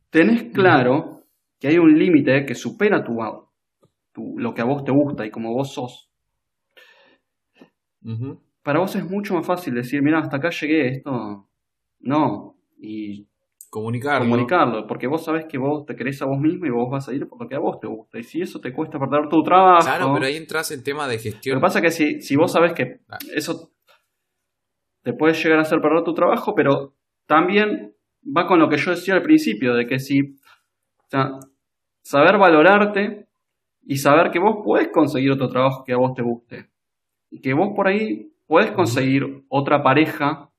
tenés 0.10 0.52
claro 0.54 1.24
que 1.60 1.70
hay 1.70 1.78
un 1.78 1.98
límite 1.98 2.46
que 2.46 2.56
supera 2.56 3.04
tu, 3.04 3.18
tu, 4.12 4.38
lo 4.38 4.54
que 4.54 4.62
a 4.62 4.66
vos 4.66 4.84
te 4.84 4.92
gusta 4.92 5.26
y 5.26 5.32
como 5.32 5.54
vos 5.54 5.74
sos. 5.74 6.10
Para 8.62 8.80
vos 8.80 8.96
es 8.96 9.10
mucho 9.10 9.34
más 9.34 9.46
fácil 9.46 9.74
decir, 9.76 10.02
mira, 10.02 10.20
hasta 10.20 10.38
acá 10.38 10.50
llegué, 10.50 10.90
esto 10.90 11.48
no, 12.04 12.58
y 12.78 13.28
comunicarlo. 13.74 14.30
comunicarlo, 14.30 14.86
porque 14.86 15.08
vos 15.08 15.26
sabés 15.26 15.46
que 15.46 15.58
vos 15.58 15.84
te 15.88 15.96
querés 15.96 16.22
a 16.22 16.26
vos 16.26 16.38
mismo 16.40 16.68
y 16.68 16.70
vos 16.70 16.92
vas 16.92 17.10
a 17.10 17.14
ir 17.14 17.28
por 17.28 17.42
lo 17.42 17.50
que 17.50 17.56
a 17.56 17.60
vos 17.60 17.80
te 17.80 17.88
gusta. 17.88 18.20
Y 18.20 18.24
si 18.24 18.40
eso 18.40 18.62
te 18.62 18.72
cuesta 18.72 19.00
perder 19.00 19.28
tu 19.30 19.42
trabajo. 19.42 19.84
Claro, 19.84 20.14
pero 20.14 20.28
ahí 20.28 20.38
entras 20.38 20.70
en 20.70 20.84
tema 20.84 21.08
de 21.08 21.18
gestión. 21.18 21.56
Lo 21.56 21.60
que 21.60 21.64
pasa 21.64 21.80
es 21.80 21.86
que 21.86 21.92
si, 21.92 22.22
si 22.22 22.36
vos 22.36 22.52
sabés 22.52 22.74
que 22.74 23.00
ah. 23.10 23.18
eso 23.36 23.72
te 25.02 25.14
puede 25.14 25.34
llegar 25.34 25.58
a 25.58 25.64
hacer 25.64 25.82
perder 25.82 26.04
tu 26.04 26.14
trabajo, 26.14 26.54
pero 26.54 26.94
también 27.26 27.96
va 28.26 28.46
con 28.46 28.60
lo 28.60 28.70
que 28.70 28.78
yo 28.78 28.92
decía 28.92 29.16
al 29.16 29.24
principio, 29.24 29.74
de 29.74 29.88
que 29.88 29.98
si 29.98 30.36
saber 32.04 32.38
valorarte 32.38 33.28
y 33.82 33.98
saber 33.98 34.30
que 34.30 34.38
vos 34.38 34.58
podés 34.64 34.90
conseguir 34.90 35.32
otro 35.32 35.50
trabajo 35.50 35.84
que 35.84 35.94
a 35.94 35.98
vos 35.98 36.14
te 36.14 36.22
guste. 36.22 36.70
Y 37.32 37.42
que 37.42 37.56
vos 37.56 37.70
por 37.76 37.88
ahí 37.88 38.32
podés 38.46 38.72
conseguir 38.72 39.46
otra 39.50 39.82
pareja 39.82 40.52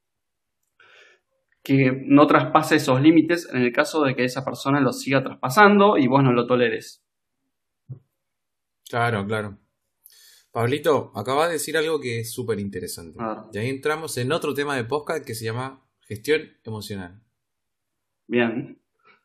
que 1.64 2.04
no 2.04 2.26
traspase 2.26 2.76
esos 2.76 3.00
límites 3.00 3.48
en 3.50 3.62
el 3.62 3.72
caso 3.72 4.02
de 4.04 4.14
que 4.14 4.24
esa 4.24 4.44
persona 4.44 4.80
lo 4.80 4.92
siga 4.92 5.24
traspasando 5.24 5.96
y 5.96 6.06
vos 6.06 6.22
no 6.22 6.30
lo 6.30 6.46
toleres. 6.46 7.02
Claro, 8.86 9.26
claro. 9.26 9.58
Pablito, 10.52 11.10
acaba 11.14 11.46
de 11.46 11.54
decir 11.54 11.76
algo 11.78 12.00
que 12.00 12.20
es 12.20 12.32
súper 12.32 12.60
interesante. 12.60 13.18
Y 13.52 13.58
ahí 13.58 13.70
entramos 13.70 14.16
en 14.18 14.30
otro 14.30 14.52
tema 14.52 14.76
de 14.76 14.84
podcast 14.84 15.24
que 15.24 15.34
se 15.34 15.46
llama 15.46 15.82
gestión 16.02 16.42
emocional. 16.64 17.22
Bien. 18.26 18.78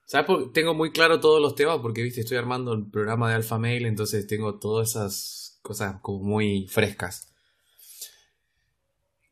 ¿Sabes? 0.06 0.54
Tengo 0.54 0.74
muy 0.74 0.92
claro 0.92 1.20
todos 1.20 1.42
los 1.42 1.56
temas 1.56 1.80
porque, 1.82 2.02
viste, 2.02 2.22
estoy 2.22 2.38
armando 2.38 2.74
el 2.74 2.90
programa 2.90 3.30
de 3.30 3.36
Alpha 3.36 3.60
Mail, 3.60 3.86
entonces 3.86 4.26
tengo 4.28 4.60
todas 4.60 4.92
esas 4.92 5.60
cosas 5.62 5.98
como 6.02 6.24
muy 6.24 6.68
frescas. 6.70 7.36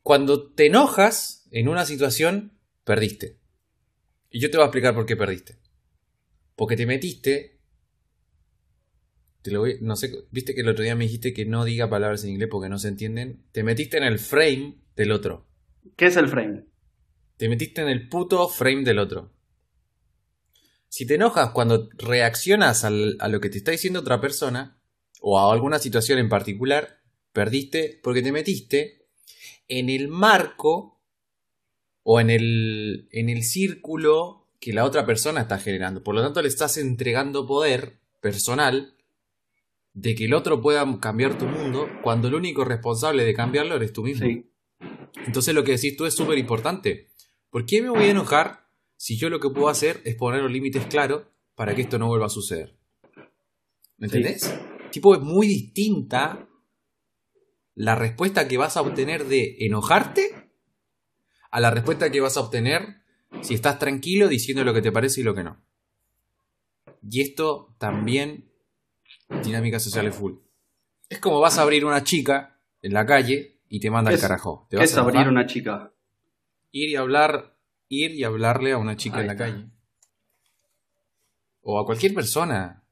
Cuando 0.03 0.51
te 0.51 0.68
enojas 0.68 1.47
en 1.51 1.70
una 1.70 1.86
situación, 1.86 2.57
perdiste. 2.88 3.38
Y 4.30 4.40
yo 4.40 4.50
te 4.50 4.56
voy 4.56 4.64
a 4.64 4.68
explicar 4.68 4.96
por 4.96 5.06
qué 5.06 5.18
perdiste. 5.18 5.60
Porque 6.56 6.78
te 6.78 6.86
metiste. 6.86 7.60
Te 9.42 9.52
lo 9.52 9.60
voy, 9.60 9.78
no 9.82 9.98
sé, 9.98 10.10
viste 10.32 10.56
que 10.56 10.62
el 10.62 10.70
otro 10.70 10.84
día 10.84 10.96
me 10.96 11.04
dijiste 11.04 11.34
que 11.34 11.46
no 11.46 11.66
diga 11.66 11.90
palabras 11.90 12.24
en 12.24 12.32
inglés 12.32 12.48
porque 12.50 12.70
no 12.70 12.80
se 12.80 12.88
entienden. 12.88 13.44
Te 13.52 13.64
metiste 13.64 13.98
en 13.98 14.04
el 14.04 14.20
frame 14.20 14.78
del 14.96 15.12
otro. 15.12 15.50
¿Qué 15.98 16.06
es 16.06 16.16
el 16.16 16.30
frame? 16.30 16.66
Te 17.36 17.50
metiste 17.50 17.82
en 17.82 17.90
el 17.90 18.08
puto 18.08 18.48
frame 18.48 18.84
del 18.84 19.00
otro. 19.00 19.34
Si 20.88 21.06
te 21.06 21.16
enojas 21.16 21.50
cuando 21.52 21.90
reaccionas 21.98 22.86
a 22.86 22.90
lo 22.90 23.40
que 23.42 23.50
te 23.50 23.58
está 23.58 23.72
diciendo 23.72 24.00
otra 24.00 24.22
persona, 24.22 24.82
o 25.20 25.38
a 25.38 25.52
alguna 25.52 25.78
situación 25.80 26.20
en 26.20 26.30
particular, 26.30 27.02
perdiste 27.34 28.00
porque 28.02 28.22
te 28.22 28.32
metiste 28.32 29.10
en 29.68 29.90
el 29.90 30.08
marco 30.08 30.97
o 32.10 32.22
en 32.22 32.30
el, 32.30 33.10
en 33.12 33.28
el 33.28 33.43
círculo 33.43 34.47
que 34.62 34.72
la 34.72 34.86
otra 34.86 35.05
persona 35.05 35.41
está 35.41 35.60
generando. 35.60 36.03
Por 36.05 36.16
lo 36.16 36.22
tanto, 36.22 36.41
le 36.41 36.47
estás 36.47 36.78
entregando 36.78 37.45
poder 37.45 37.99
personal 38.22 38.95
de 39.91 40.16
que 40.16 40.24
el 40.24 40.34
otro 40.34 40.62
pueda 40.62 40.86
cambiar 41.01 41.38
tu 41.38 41.43
mundo 41.47 41.89
cuando 42.01 42.30
el 42.30 42.36
único 42.36 42.64
responsable 42.64 43.26
de 43.26 43.34
cambiarlo 43.34 43.76
eres 43.76 43.91
tú 43.91 44.03
mismo. 44.03 44.26
Entonces 45.26 45.53
lo 45.53 45.66
que 45.66 45.74
decís 45.74 45.97
tú 45.97 46.05
es 46.05 46.14
súper 46.14 46.38
importante. 46.38 47.10
¿Por 47.49 47.66
qué 47.66 47.82
me 47.82 47.89
voy 47.89 48.05
a 48.05 48.12
enojar 48.12 48.70
si 48.95 49.18
yo 49.18 49.30
lo 49.30 49.41
que 49.41 49.49
puedo 49.49 49.68
hacer 49.68 50.01
es 50.05 50.16
poner 50.16 50.41
los 50.41 50.51
límites 50.51 50.86
claros 50.86 51.24
para 51.55 51.76
que 51.76 51.82
esto 51.82 51.99
no 51.99 52.08
vuelva 52.08 52.28
a 52.28 52.30
suceder. 52.30 52.78
¿Me 53.97 54.08
entendés? 54.08 54.58
Tipo, 54.91 55.14
es 55.14 55.22
muy 55.22 55.47
distinta 55.47 56.47
la 57.76 57.95
respuesta 57.95 58.47
que 58.47 58.58
vas 58.58 58.78
a 58.78 58.82
obtener 58.82 59.26
de 59.26 59.58
enojarte 59.60 60.47
a 61.58 61.60
la 61.60 61.72
respuesta 61.72 62.12
que 62.12 62.22
vas 62.22 62.38
a 62.38 62.41
obtener 62.41 63.01
si 63.41 63.55
estás 63.55 63.80
tranquilo 63.80 64.28
diciendo 64.28 64.64
lo 64.64 64.76
que 64.76 64.82
te 64.84 64.91
parece 64.91 65.22
y 65.22 65.24
lo 65.24 65.34
que 65.34 65.43
no. 65.43 65.60
Y 67.01 67.22
esto 67.22 67.74
también, 67.80 68.51
dinámica 69.43 69.80
social 69.80 70.05
es 70.05 70.14
full. 70.14 70.34
Es 71.10 71.18
como 71.18 71.39
vas 71.39 71.58
a 71.58 71.64
abrir 71.64 71.84
una 71.84 72.03
chica 72.03 72.60
en 72.84 72.93
la 72.93 73.08
calle 73.08 73.60
y 73.70 73.80
te 73.80 73.89
manda 73.89 74.12
el 74.12 74.20
carajo. 74.20 74.68
¿Te 74.70 74.78
es 74.84 74.95
abrir 74.97 75.28
una 75.28 75.47
chica? 75.47 75.91
Ir 76.70 76.89
y 76.89 76.95
hablar 76.95 77.58
ir 77.89 78.12
y 78.12 78.24
hablarle 78.24 78.74
a 78.74 78.78
una 78.78 78.95
chica 78.95 79.22
en 79.22 79.28
la 79.28 79.36
calle. 79.36 79.66
O 81.62 81.80
a 81.80 81.88
cualquier 81.88 82.14
persona. 82.14 82.84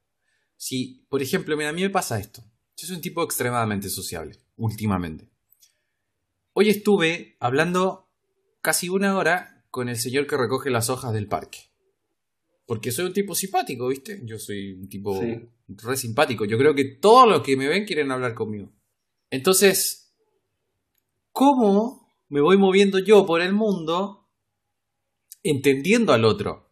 Si, 0.56 1.06
por 1.08 1.22
ejemplo, 1.22 1.56
mira, 1.56 1.70
a 1.70 1.74
mí 1.74 1.84
me 1.84 1.92
pasa 1.92 2.18
esto. 2.18 2.44
Yo 2.78 2.88
soy 2.88 2.96
un 2.96 3.04
tipo 3.04 3.22
extremadamente 3.22 3.90
sociable, 3.90 4.40
últimamente. 4.58 5.30
Hoy 6.54 6.70
estuve 6.70 7.38
hablando 7.40 8.05
casi 8.66 8.90
una 8.90 9.16
hora 9.16 9.64
con 9.70 9.88
el 9.88 9.98
señor 9.98 10.26
que 10.26 10.36
recoge 10.36 10.72
las 10.72 10.90
hojas 10.90 11.14
del 11.14 11.28
parque. 11.28 11.60
Porque 12.66 12.92
soy 12.92 13.06
un 13.06 13.14
tipo 13.14 13.36
simpático, 13.36 13.88
¿viste? 13.88 14.22
Yo 14.24 14.40
soy 14.40 14.74
un 14.74 14.90
tipo 14.90 15.22
re 15.68 15.96
simpático. 15.96 16.46
Yo 16.46 16.58
creo 16.58 16.74
que 16.74 16.98
todos 17.00 17.30
los 17.30 17.44
que 17.44 17.56
me 17.56 17.68
ven 17.68 17.86
quieren 17.86 18.12
hablar 18.12 18.34
conmigo. 18.34 18.72
Entonces, 19.30 20.16
¿cómo 21.32 22.10
me 22.28 22.42
voy 22.42 22.58
moviendo 22.58 22.98
yo 22.98 23.26
por 23.28 23.42
el 23.42 23.54
mundo 23.54 24.26
entendiendo 25.46 26.12
al 26.12 26.26
otro. 26.26 26.72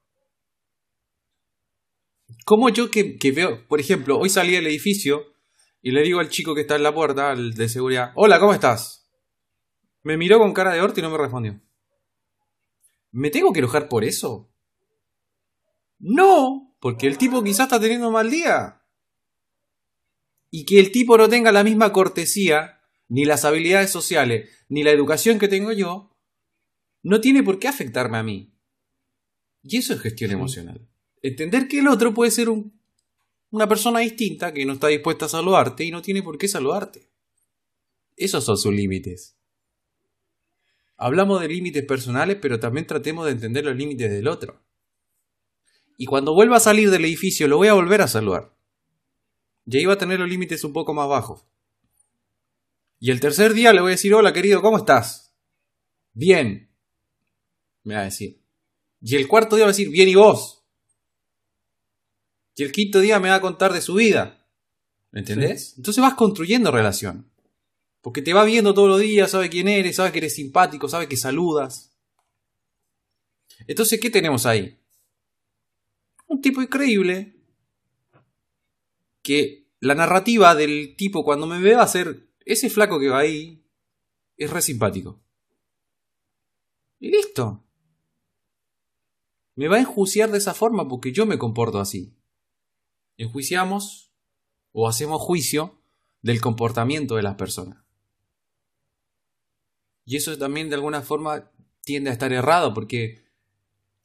Como 2.44 2.70
yo 2.70 2.90
que, 2.90 3.18
veo, 3.34 3.68
por 3.68 3.80
ejemplo, 3.80 4.18
hoy 4.18 4.30
salí 4.30 4.54
del 4.54 4.68
edificio 4.68 5.28
y 5.82 5.92
le 5.92 6.02
digo 6.02 6.20
al 6.20 6.30
chico 6.30 6.56
que 6.56 6.62
está 6.62 6.76
en 6.76 6.84
la 6.84 6.94
puerta, 6.94 7.32
al 7.32 7.54
de 7.54 7.70
seguridad, 7.70 8.12
hola, 8.16 8.40
¿cómo 8.40 8.54
estás? 8.54 9.10
Me 10.02 10.18
miró 10.18 10.40
con 10.40 10.54
cara 10.54 10.74
de 10.74 10.82
orto 10.82 11.00
y 11.00 11.04
no 11.04 11.12
me 11.12 11.18
respondió. 11.18 11.62
¿Me 13.14 13.30
tengo 13.30 13.54
que 13.54 13.60
enojar 13.60 13.88
por 13.88 14.04
eso? 14.04 14.52
No, 16.00 16.76
porque 16.82 17.06
el 17.06 17.20
tipo 17.20 17.44
quizás 17.44 17.68
está 17.68 17.80
teniendo 17.80 18.08
un 18.08 18.14
mal 18.14 18.30
día. 18.30 18.82
Y 20.50 20.66
que 20.66 20.80
el 20.80 20.92
tipo 20.92 21.16
no 21.16 21.30
tenga 21.30 21.52
la 21.52 21.64
misma 21.64 21.94
cortesía, 21.94 22.82
ni 23.08 23.26
las 23.26 23.46
habilidades 23.46 23.92
sociales, 23.92 24.50
ni 24.68 24.84
la 24.84 24.90
educación 24.90 25.38
que 25.38 25.48
tengo 25.48 25.72
yo, 25.72 26.18
no 27.04 27.22
tiene 27.22 27.44
por 27.44 27.60
qué 27.60 27.68
afectarme 27.68 28.18
a 28.18 28.24
mí. 28.24 28.58
Y 29.62 29.78
eso 29.78 29.94
es 29.94 30.02
gestión 30.02 30.32
emocional. 30.32 30.90
Entender 31.22 31.68
que 31.68 31.80
el 31.80 31.88
otro 31.88 32.16
puede 32.16 32.32
ser 32.32 32.50
una 33.52 33.68
persona 33.70 34.00
distinta 34.00 34.52
que 34.54 34.66
no 34.66 34.74
está 34.74 34.88
dispuesta 34.88 35.26
a 35.26 35.30
saludarte 35.30 35.86
y 35.86 35.92
no 35.92 36.02
tiene 36.02 36.24
por 36.24 36.40
qué 36.40 36.48
saludarte. 36.48 37.12
Esos 38.16 38.44
son 38.44 38.58
sus 38.58 38.74
límites. 38.74 39.38
Hablamos 40.98 41.42
de 41.42 41.48
límites 41.48 41.86
personales, 41.86 42.38
pero 42.42 42.60
también 42.60 42.88
tratemos 42.88 43.26
de 43.26 43.32
entender 43.32 43.66
los 43.66 43.76
límites 43.76 44.12
del 44.12 44.28
otro. 44.28 44.62
Y 45.98 46.06
cuando 46.06 46.34
vuelva 46.34 46.58
a 46.58 46.62
salir 46.62 46.90
del 46.90 47.06
edificio, 47.06 47.48
lo 47.48 47.58
voy 47.58 47.68
a 47.68 47.74
volver 47.74 48.02
a 48.02 48.08
saludar. 48.08 48.54
Y 49.66 49.78
ahí 49.78 49.86
va 49.86 49.94
a 49.94 49.98
tener 49.98 50.20
los 50.20 50.30
límites 50.30 50.64
un 50.64 50.74
poco 50.74 50.94
más 50.94 51.08
bajos. 51.08 51.46
Y 53.00 53.12
el 53.12 53.20
tercer 53.20 53.54
día 53.54 53.74
le 53.74 53.82
voy 53.82 53.90
a 53.90 53.96
decir, 53.96 54.14
hola 54.14 54.34
querido, 54.34 54.62
¿cómo 54.62 54.78
estás? 54.78 55.34
Bien. 56.14 56.70
Me 57.84 57.96
va 57.96 58.02
a 58.02 58.06
decir. 58.06 58.42
Y 59.02 59.16
el 59.16 59.28
cuarto 59.28 59.56
día 59.56 59.66
va 59.66 59.70
a 59.70 59.74
decir, 59.74 59.90
bien 59.90 60.08
y 60.08 60.16
vos. 60.16 60.64
Y 62.56 62.64
el 62.64 62.72
quinto 62.72 63.00
día 63.02 63.20
me 63.20 63.30
va 63.30 63.36
a 63.36 63.42
contar 63.42 63.74
de 63.74 63.82
su 63.82 63.96
vida. 63.96 64.48
¿Me 65.12 65.20
entendés? 65.20 65.76
Entonces 65.78 66.02
vas 66.02 66.14
construyendo 66.14 66.72
relación. 66.72 67.30
Porque 68.04 68.22
te 68.22 68.34
va 68.34 68.44
viendo 68.44 68.74
todos 68.74 68.90
los 68.90 69.00
días, 69.00 69.32
sabe 69.32 69.50
quién 69.50 69.70
eres, 69.70 69.96
sabe 69.96 70.12
que 70.12 70.18
eres 70.18 70.36
simpático, 70.36 70.90
sabe 70.90 71.08
que 71.08 71.16
saludas. 71.16 71.96
Entonces, 73.66 73.98
¿qué 74.02 74.10
tenemos 74.10 74.46
ahí? 74.46 74.78
Un 76.28 76.42
tipo 76.42 76.62
increíble 76.62 77.38
que 79.22 79.70
la 79.80 79.96
narrativa 79.96 80.54
del 80.54 80.96
tipo 80.98 81.24
cuando 81.24 81.48
me 81.48 81.62
ve 81.62 81.76
va 81.76 81.84
a 81.84 81.88
ser 81.88 82.28
ese 82.46 82.70
flaco 82.70 83.00
que 83.00 83.08
va 83.08 83.20
ahí 83.20 83.64
es 84.36 84.50
re 84.50 84.62
simpático. 84.62 85.22
Y 87.00 87.10
listo. 87.10 87.64
Me 89.56 89.70
va 89.70 89.78
a 89.78 89.80
enjuiciar 89.80 90.30
de 90.30 90.40
esa 90.40 90.54
forma 90.54 90.90
porque 90.90 91.14
yo 91.14 91.26
me 91.26 91.40
comporto 91.40 91.80
así. 91.80 92.14
Enjuiciamos 93.16 94.12
o 94.74 94.90
hacemos 94.90 95.22
juicio 95.22 95.80
del 96.22 96.42
comportamiento 96.42 97.16
de 97.16 97.24
las 97.24 97.36
personas. 97.36 97.83
Y 100.06 100.18
eso 100.18 100.38
también 100.38 100.70
de 100.70 100.76
alguna 100.76 101.02
forma 101.02 101.52
tiende 101.84 102.10
a 102.10 102.14
estar 102.14 102.32
errado 102.32 102.74
porque 102.74 103.24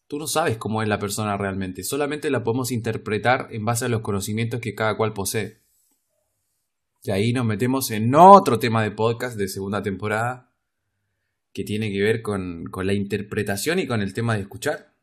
tú 0.07 0.18
no 0.18 0.26
sabes 0.26 0.57
cómo 0.57 0.82
es 0.82 0.88
la 0.88 0.99
persona 0.99 1.36
realmente, 1.36 1.84
solamente 1.84 2.30
la 2.30 2.42
podemos 2.42 2.72
interpretar 2.72 3.49
en 3.51 3.64
base 3.64 3.84
a 3.84 3.88
los 3.88 4.01
conocimientos 4.01 4.61
que 4.61 4.74
cada 4.74 4.96
cual 4.96 5.12
posee. 5.12 5.61
Y 7.05 7.11
ahí 7.11 7.32
nos 7.32 7.44
metemos 7.44 7.90
en 7.90 8.14
otro 8.14 8.59
tema 8.59 8.82
de 8.82 8.90
podcast 8.90 9.36
de 9.36 9.49
segunda 9.49 9.82
temporada 9.82 10.53
que 11.53 11.64
tiene 11.64 11.92
que 11.92 12.03
ver 12.03 12.22
con, 12.22 12.64
la 12.82 12.92
interpretación 12.92 13.78
y 13.78 13.86
con 13.86 14.03
el 14.03 14.14
tema 14.14 14.34
de 14.34 14.42
escuchar. 14.42 14.94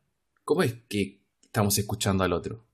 ¿Cómo 0.44 0.62
es 0.62 0.74
que 0.88 1.22
estamos 1.42 1.78
escuchando 1.78 2.24
al 2.24 2.32
otro? 2.32 2.64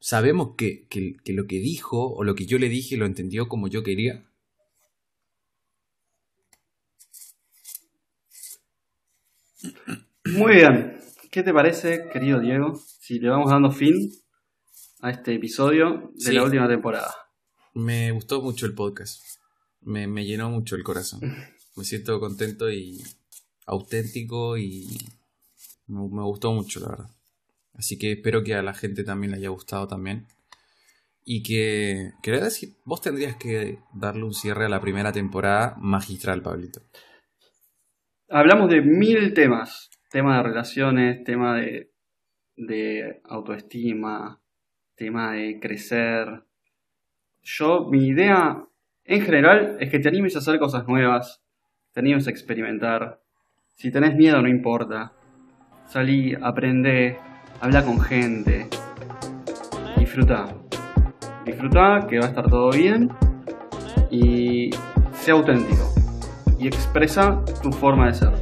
¿Sabemos 0.00 0.54
que, 0.56 0.86
que 0.88 1.32
lo 1.32 1.46
que 1.46 1.60
dijo 1.60 2.12
o 2.12 2.24
lo 2.24 2.34
que 2.34 2.46
yo 2.46 2.58
le 2.58 2.68
dije 2.68 2.96
lo 2.96 3.06
entendió 3.06 3.48
como 3.48 3.68
yo 3.68 3.82
quería? 3.82 4.28
Muy 10.24 10.54
bien. 10.54 10.98
¿Qué 11.30 11.42
te 11.42 11.52
parece, 11.52 12.08
querido 12.12 12.40
Diego, 12.40 12.80
si 13.00 13.18
le 13.18 13.28
vamos 13.28 13.50
dando 13.50 13.70
fin 13.70 14.10
a 15.00 15.10
este 15.10 15.34
episodio 15.34 16.12
de 16.14 16.32
la 16.32 16.44
última 16.44 16.68
temporada? 16.68 17.12
Me 17.74 18.12
gustó 18.12 18.40
mucho 18.40 18.66
el 18.66 18.74
podcast. 18.74 19.20
Me, 19.80 20.06
llenó 20.24 20.48
mucho 20.48 20.76
el 20.76 20.84
corazón. 20.84 21.20
Me 21.76 21.84
siento 21.84 22.20
contento 22.20 22.70
y 22.70 23.02
auténtico 23.66 24.56
y 24.56 24.96
me, 25.88 26.22
gustó 26.22 26.52
mucho, 26.52 26.80
la 26.80 26.88
verdad. 26.88 27.10
Así 27.74 27.98
que 27.98 28.12
espero 28.12 28.44
que 28.44 28.54
a 28.54 28.62
la 28.62 28.74
gente 28.74 29.02
también 29.02 29.32
le 29.32 29.38
haya 29.38 29.48
gustado 29.48 29.88
también. 29.88 30.26
Y 31.24 31.42
que, 31.42 32.12
quería 32.22 32.44
decir, 32.44 32.74
vos 32.84 33.00
tendrías 33.00 33.36
que 33.36 33.80
darle 33.92 34.22
un 34.22 34.34
cierre 34.34 34.66
a 34.66 34.68
la 34.68 34.80
primera 34.80 35.10
temporada 35.10 35.76
magistral, 35.80 36.42
Pablito. 36.42 36.80
Hablamos 38.30 38.70
de 38.70 38.80
mil 38.80 39.34
temas 39.34 39.90
tema 40.10 40.36
de 40.36 40.42
relaciones, 40.44 41.24
tema 41.24 41.56
de, 41.56 43.20
autoestima, 43.24 44.40
tema 44.94 45.32
de 45.32 45.58
crecer. 45.60 46.44
Yo, 47.42 47.88
mi 47.90 48.06
idea 48.06 48.64
en 49.04 49.20
general 49.20 49.76
es 49.80 49.90
que 49.90 49.98
te 49.98 50.08
animes 50.08 50.36
a 50.36 50.38
hacer 50.38 50.58
cosas 50.58 50.86
nuevas, 50.86 51.42
te 51.92 52.00
animes 52.00 52.26
a 52.26 52.30
experimentar. 52.30 53.20
Si 53.74 53.90
tenés 53.90 54.14
miedo, 54.14 54.40
no 54.40 54.48
importa. 54.48 55.12
Salí, 55.86 56.34
aprende, 56.40 57.18
habla 57.60 57.84
con 57.84 58.00
gente, 58.00 58.68
disfruta. 59.98 60.46
Disfruta, 61.44 62.06
que 62.08 62.20
va 62.20 62.26
a 62.26 62.28
estar 62.28 62.48
todo 62.48 62.70
bien 62.70 63.10
y 64.10 64.70
sea 65.12 65.34
auténtico 65.34 65.93
y 66.64 66.68
expresa 66.68 67.44
tu 67.62 67.70
forma 67.72 68.06
de 68.06 68.14
ser 68.14 68.32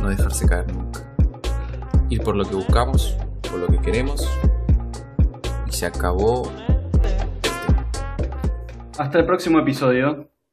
no 0.00 0.08
dejarse 0.08 0.48
caer 0.48 0.74
nunca. 0.74 1.00
Ir 2.08 2.22
por 2.22 2.34
lo 2.34 2.46
que 2.46 2.54
buscamos, 2.54 3.14
por 3.42 3.58
lo 3.58 3.66
que 3.66 3.78
queremos. 3.78 4.26
Y 5.66 5.72
se 5.72 5.84
acabó. 5.84 6.50
Hasta 8.98 9.18
el 9.18 9.26
próximo 9.26 9.58
episodio. 9.58 10.30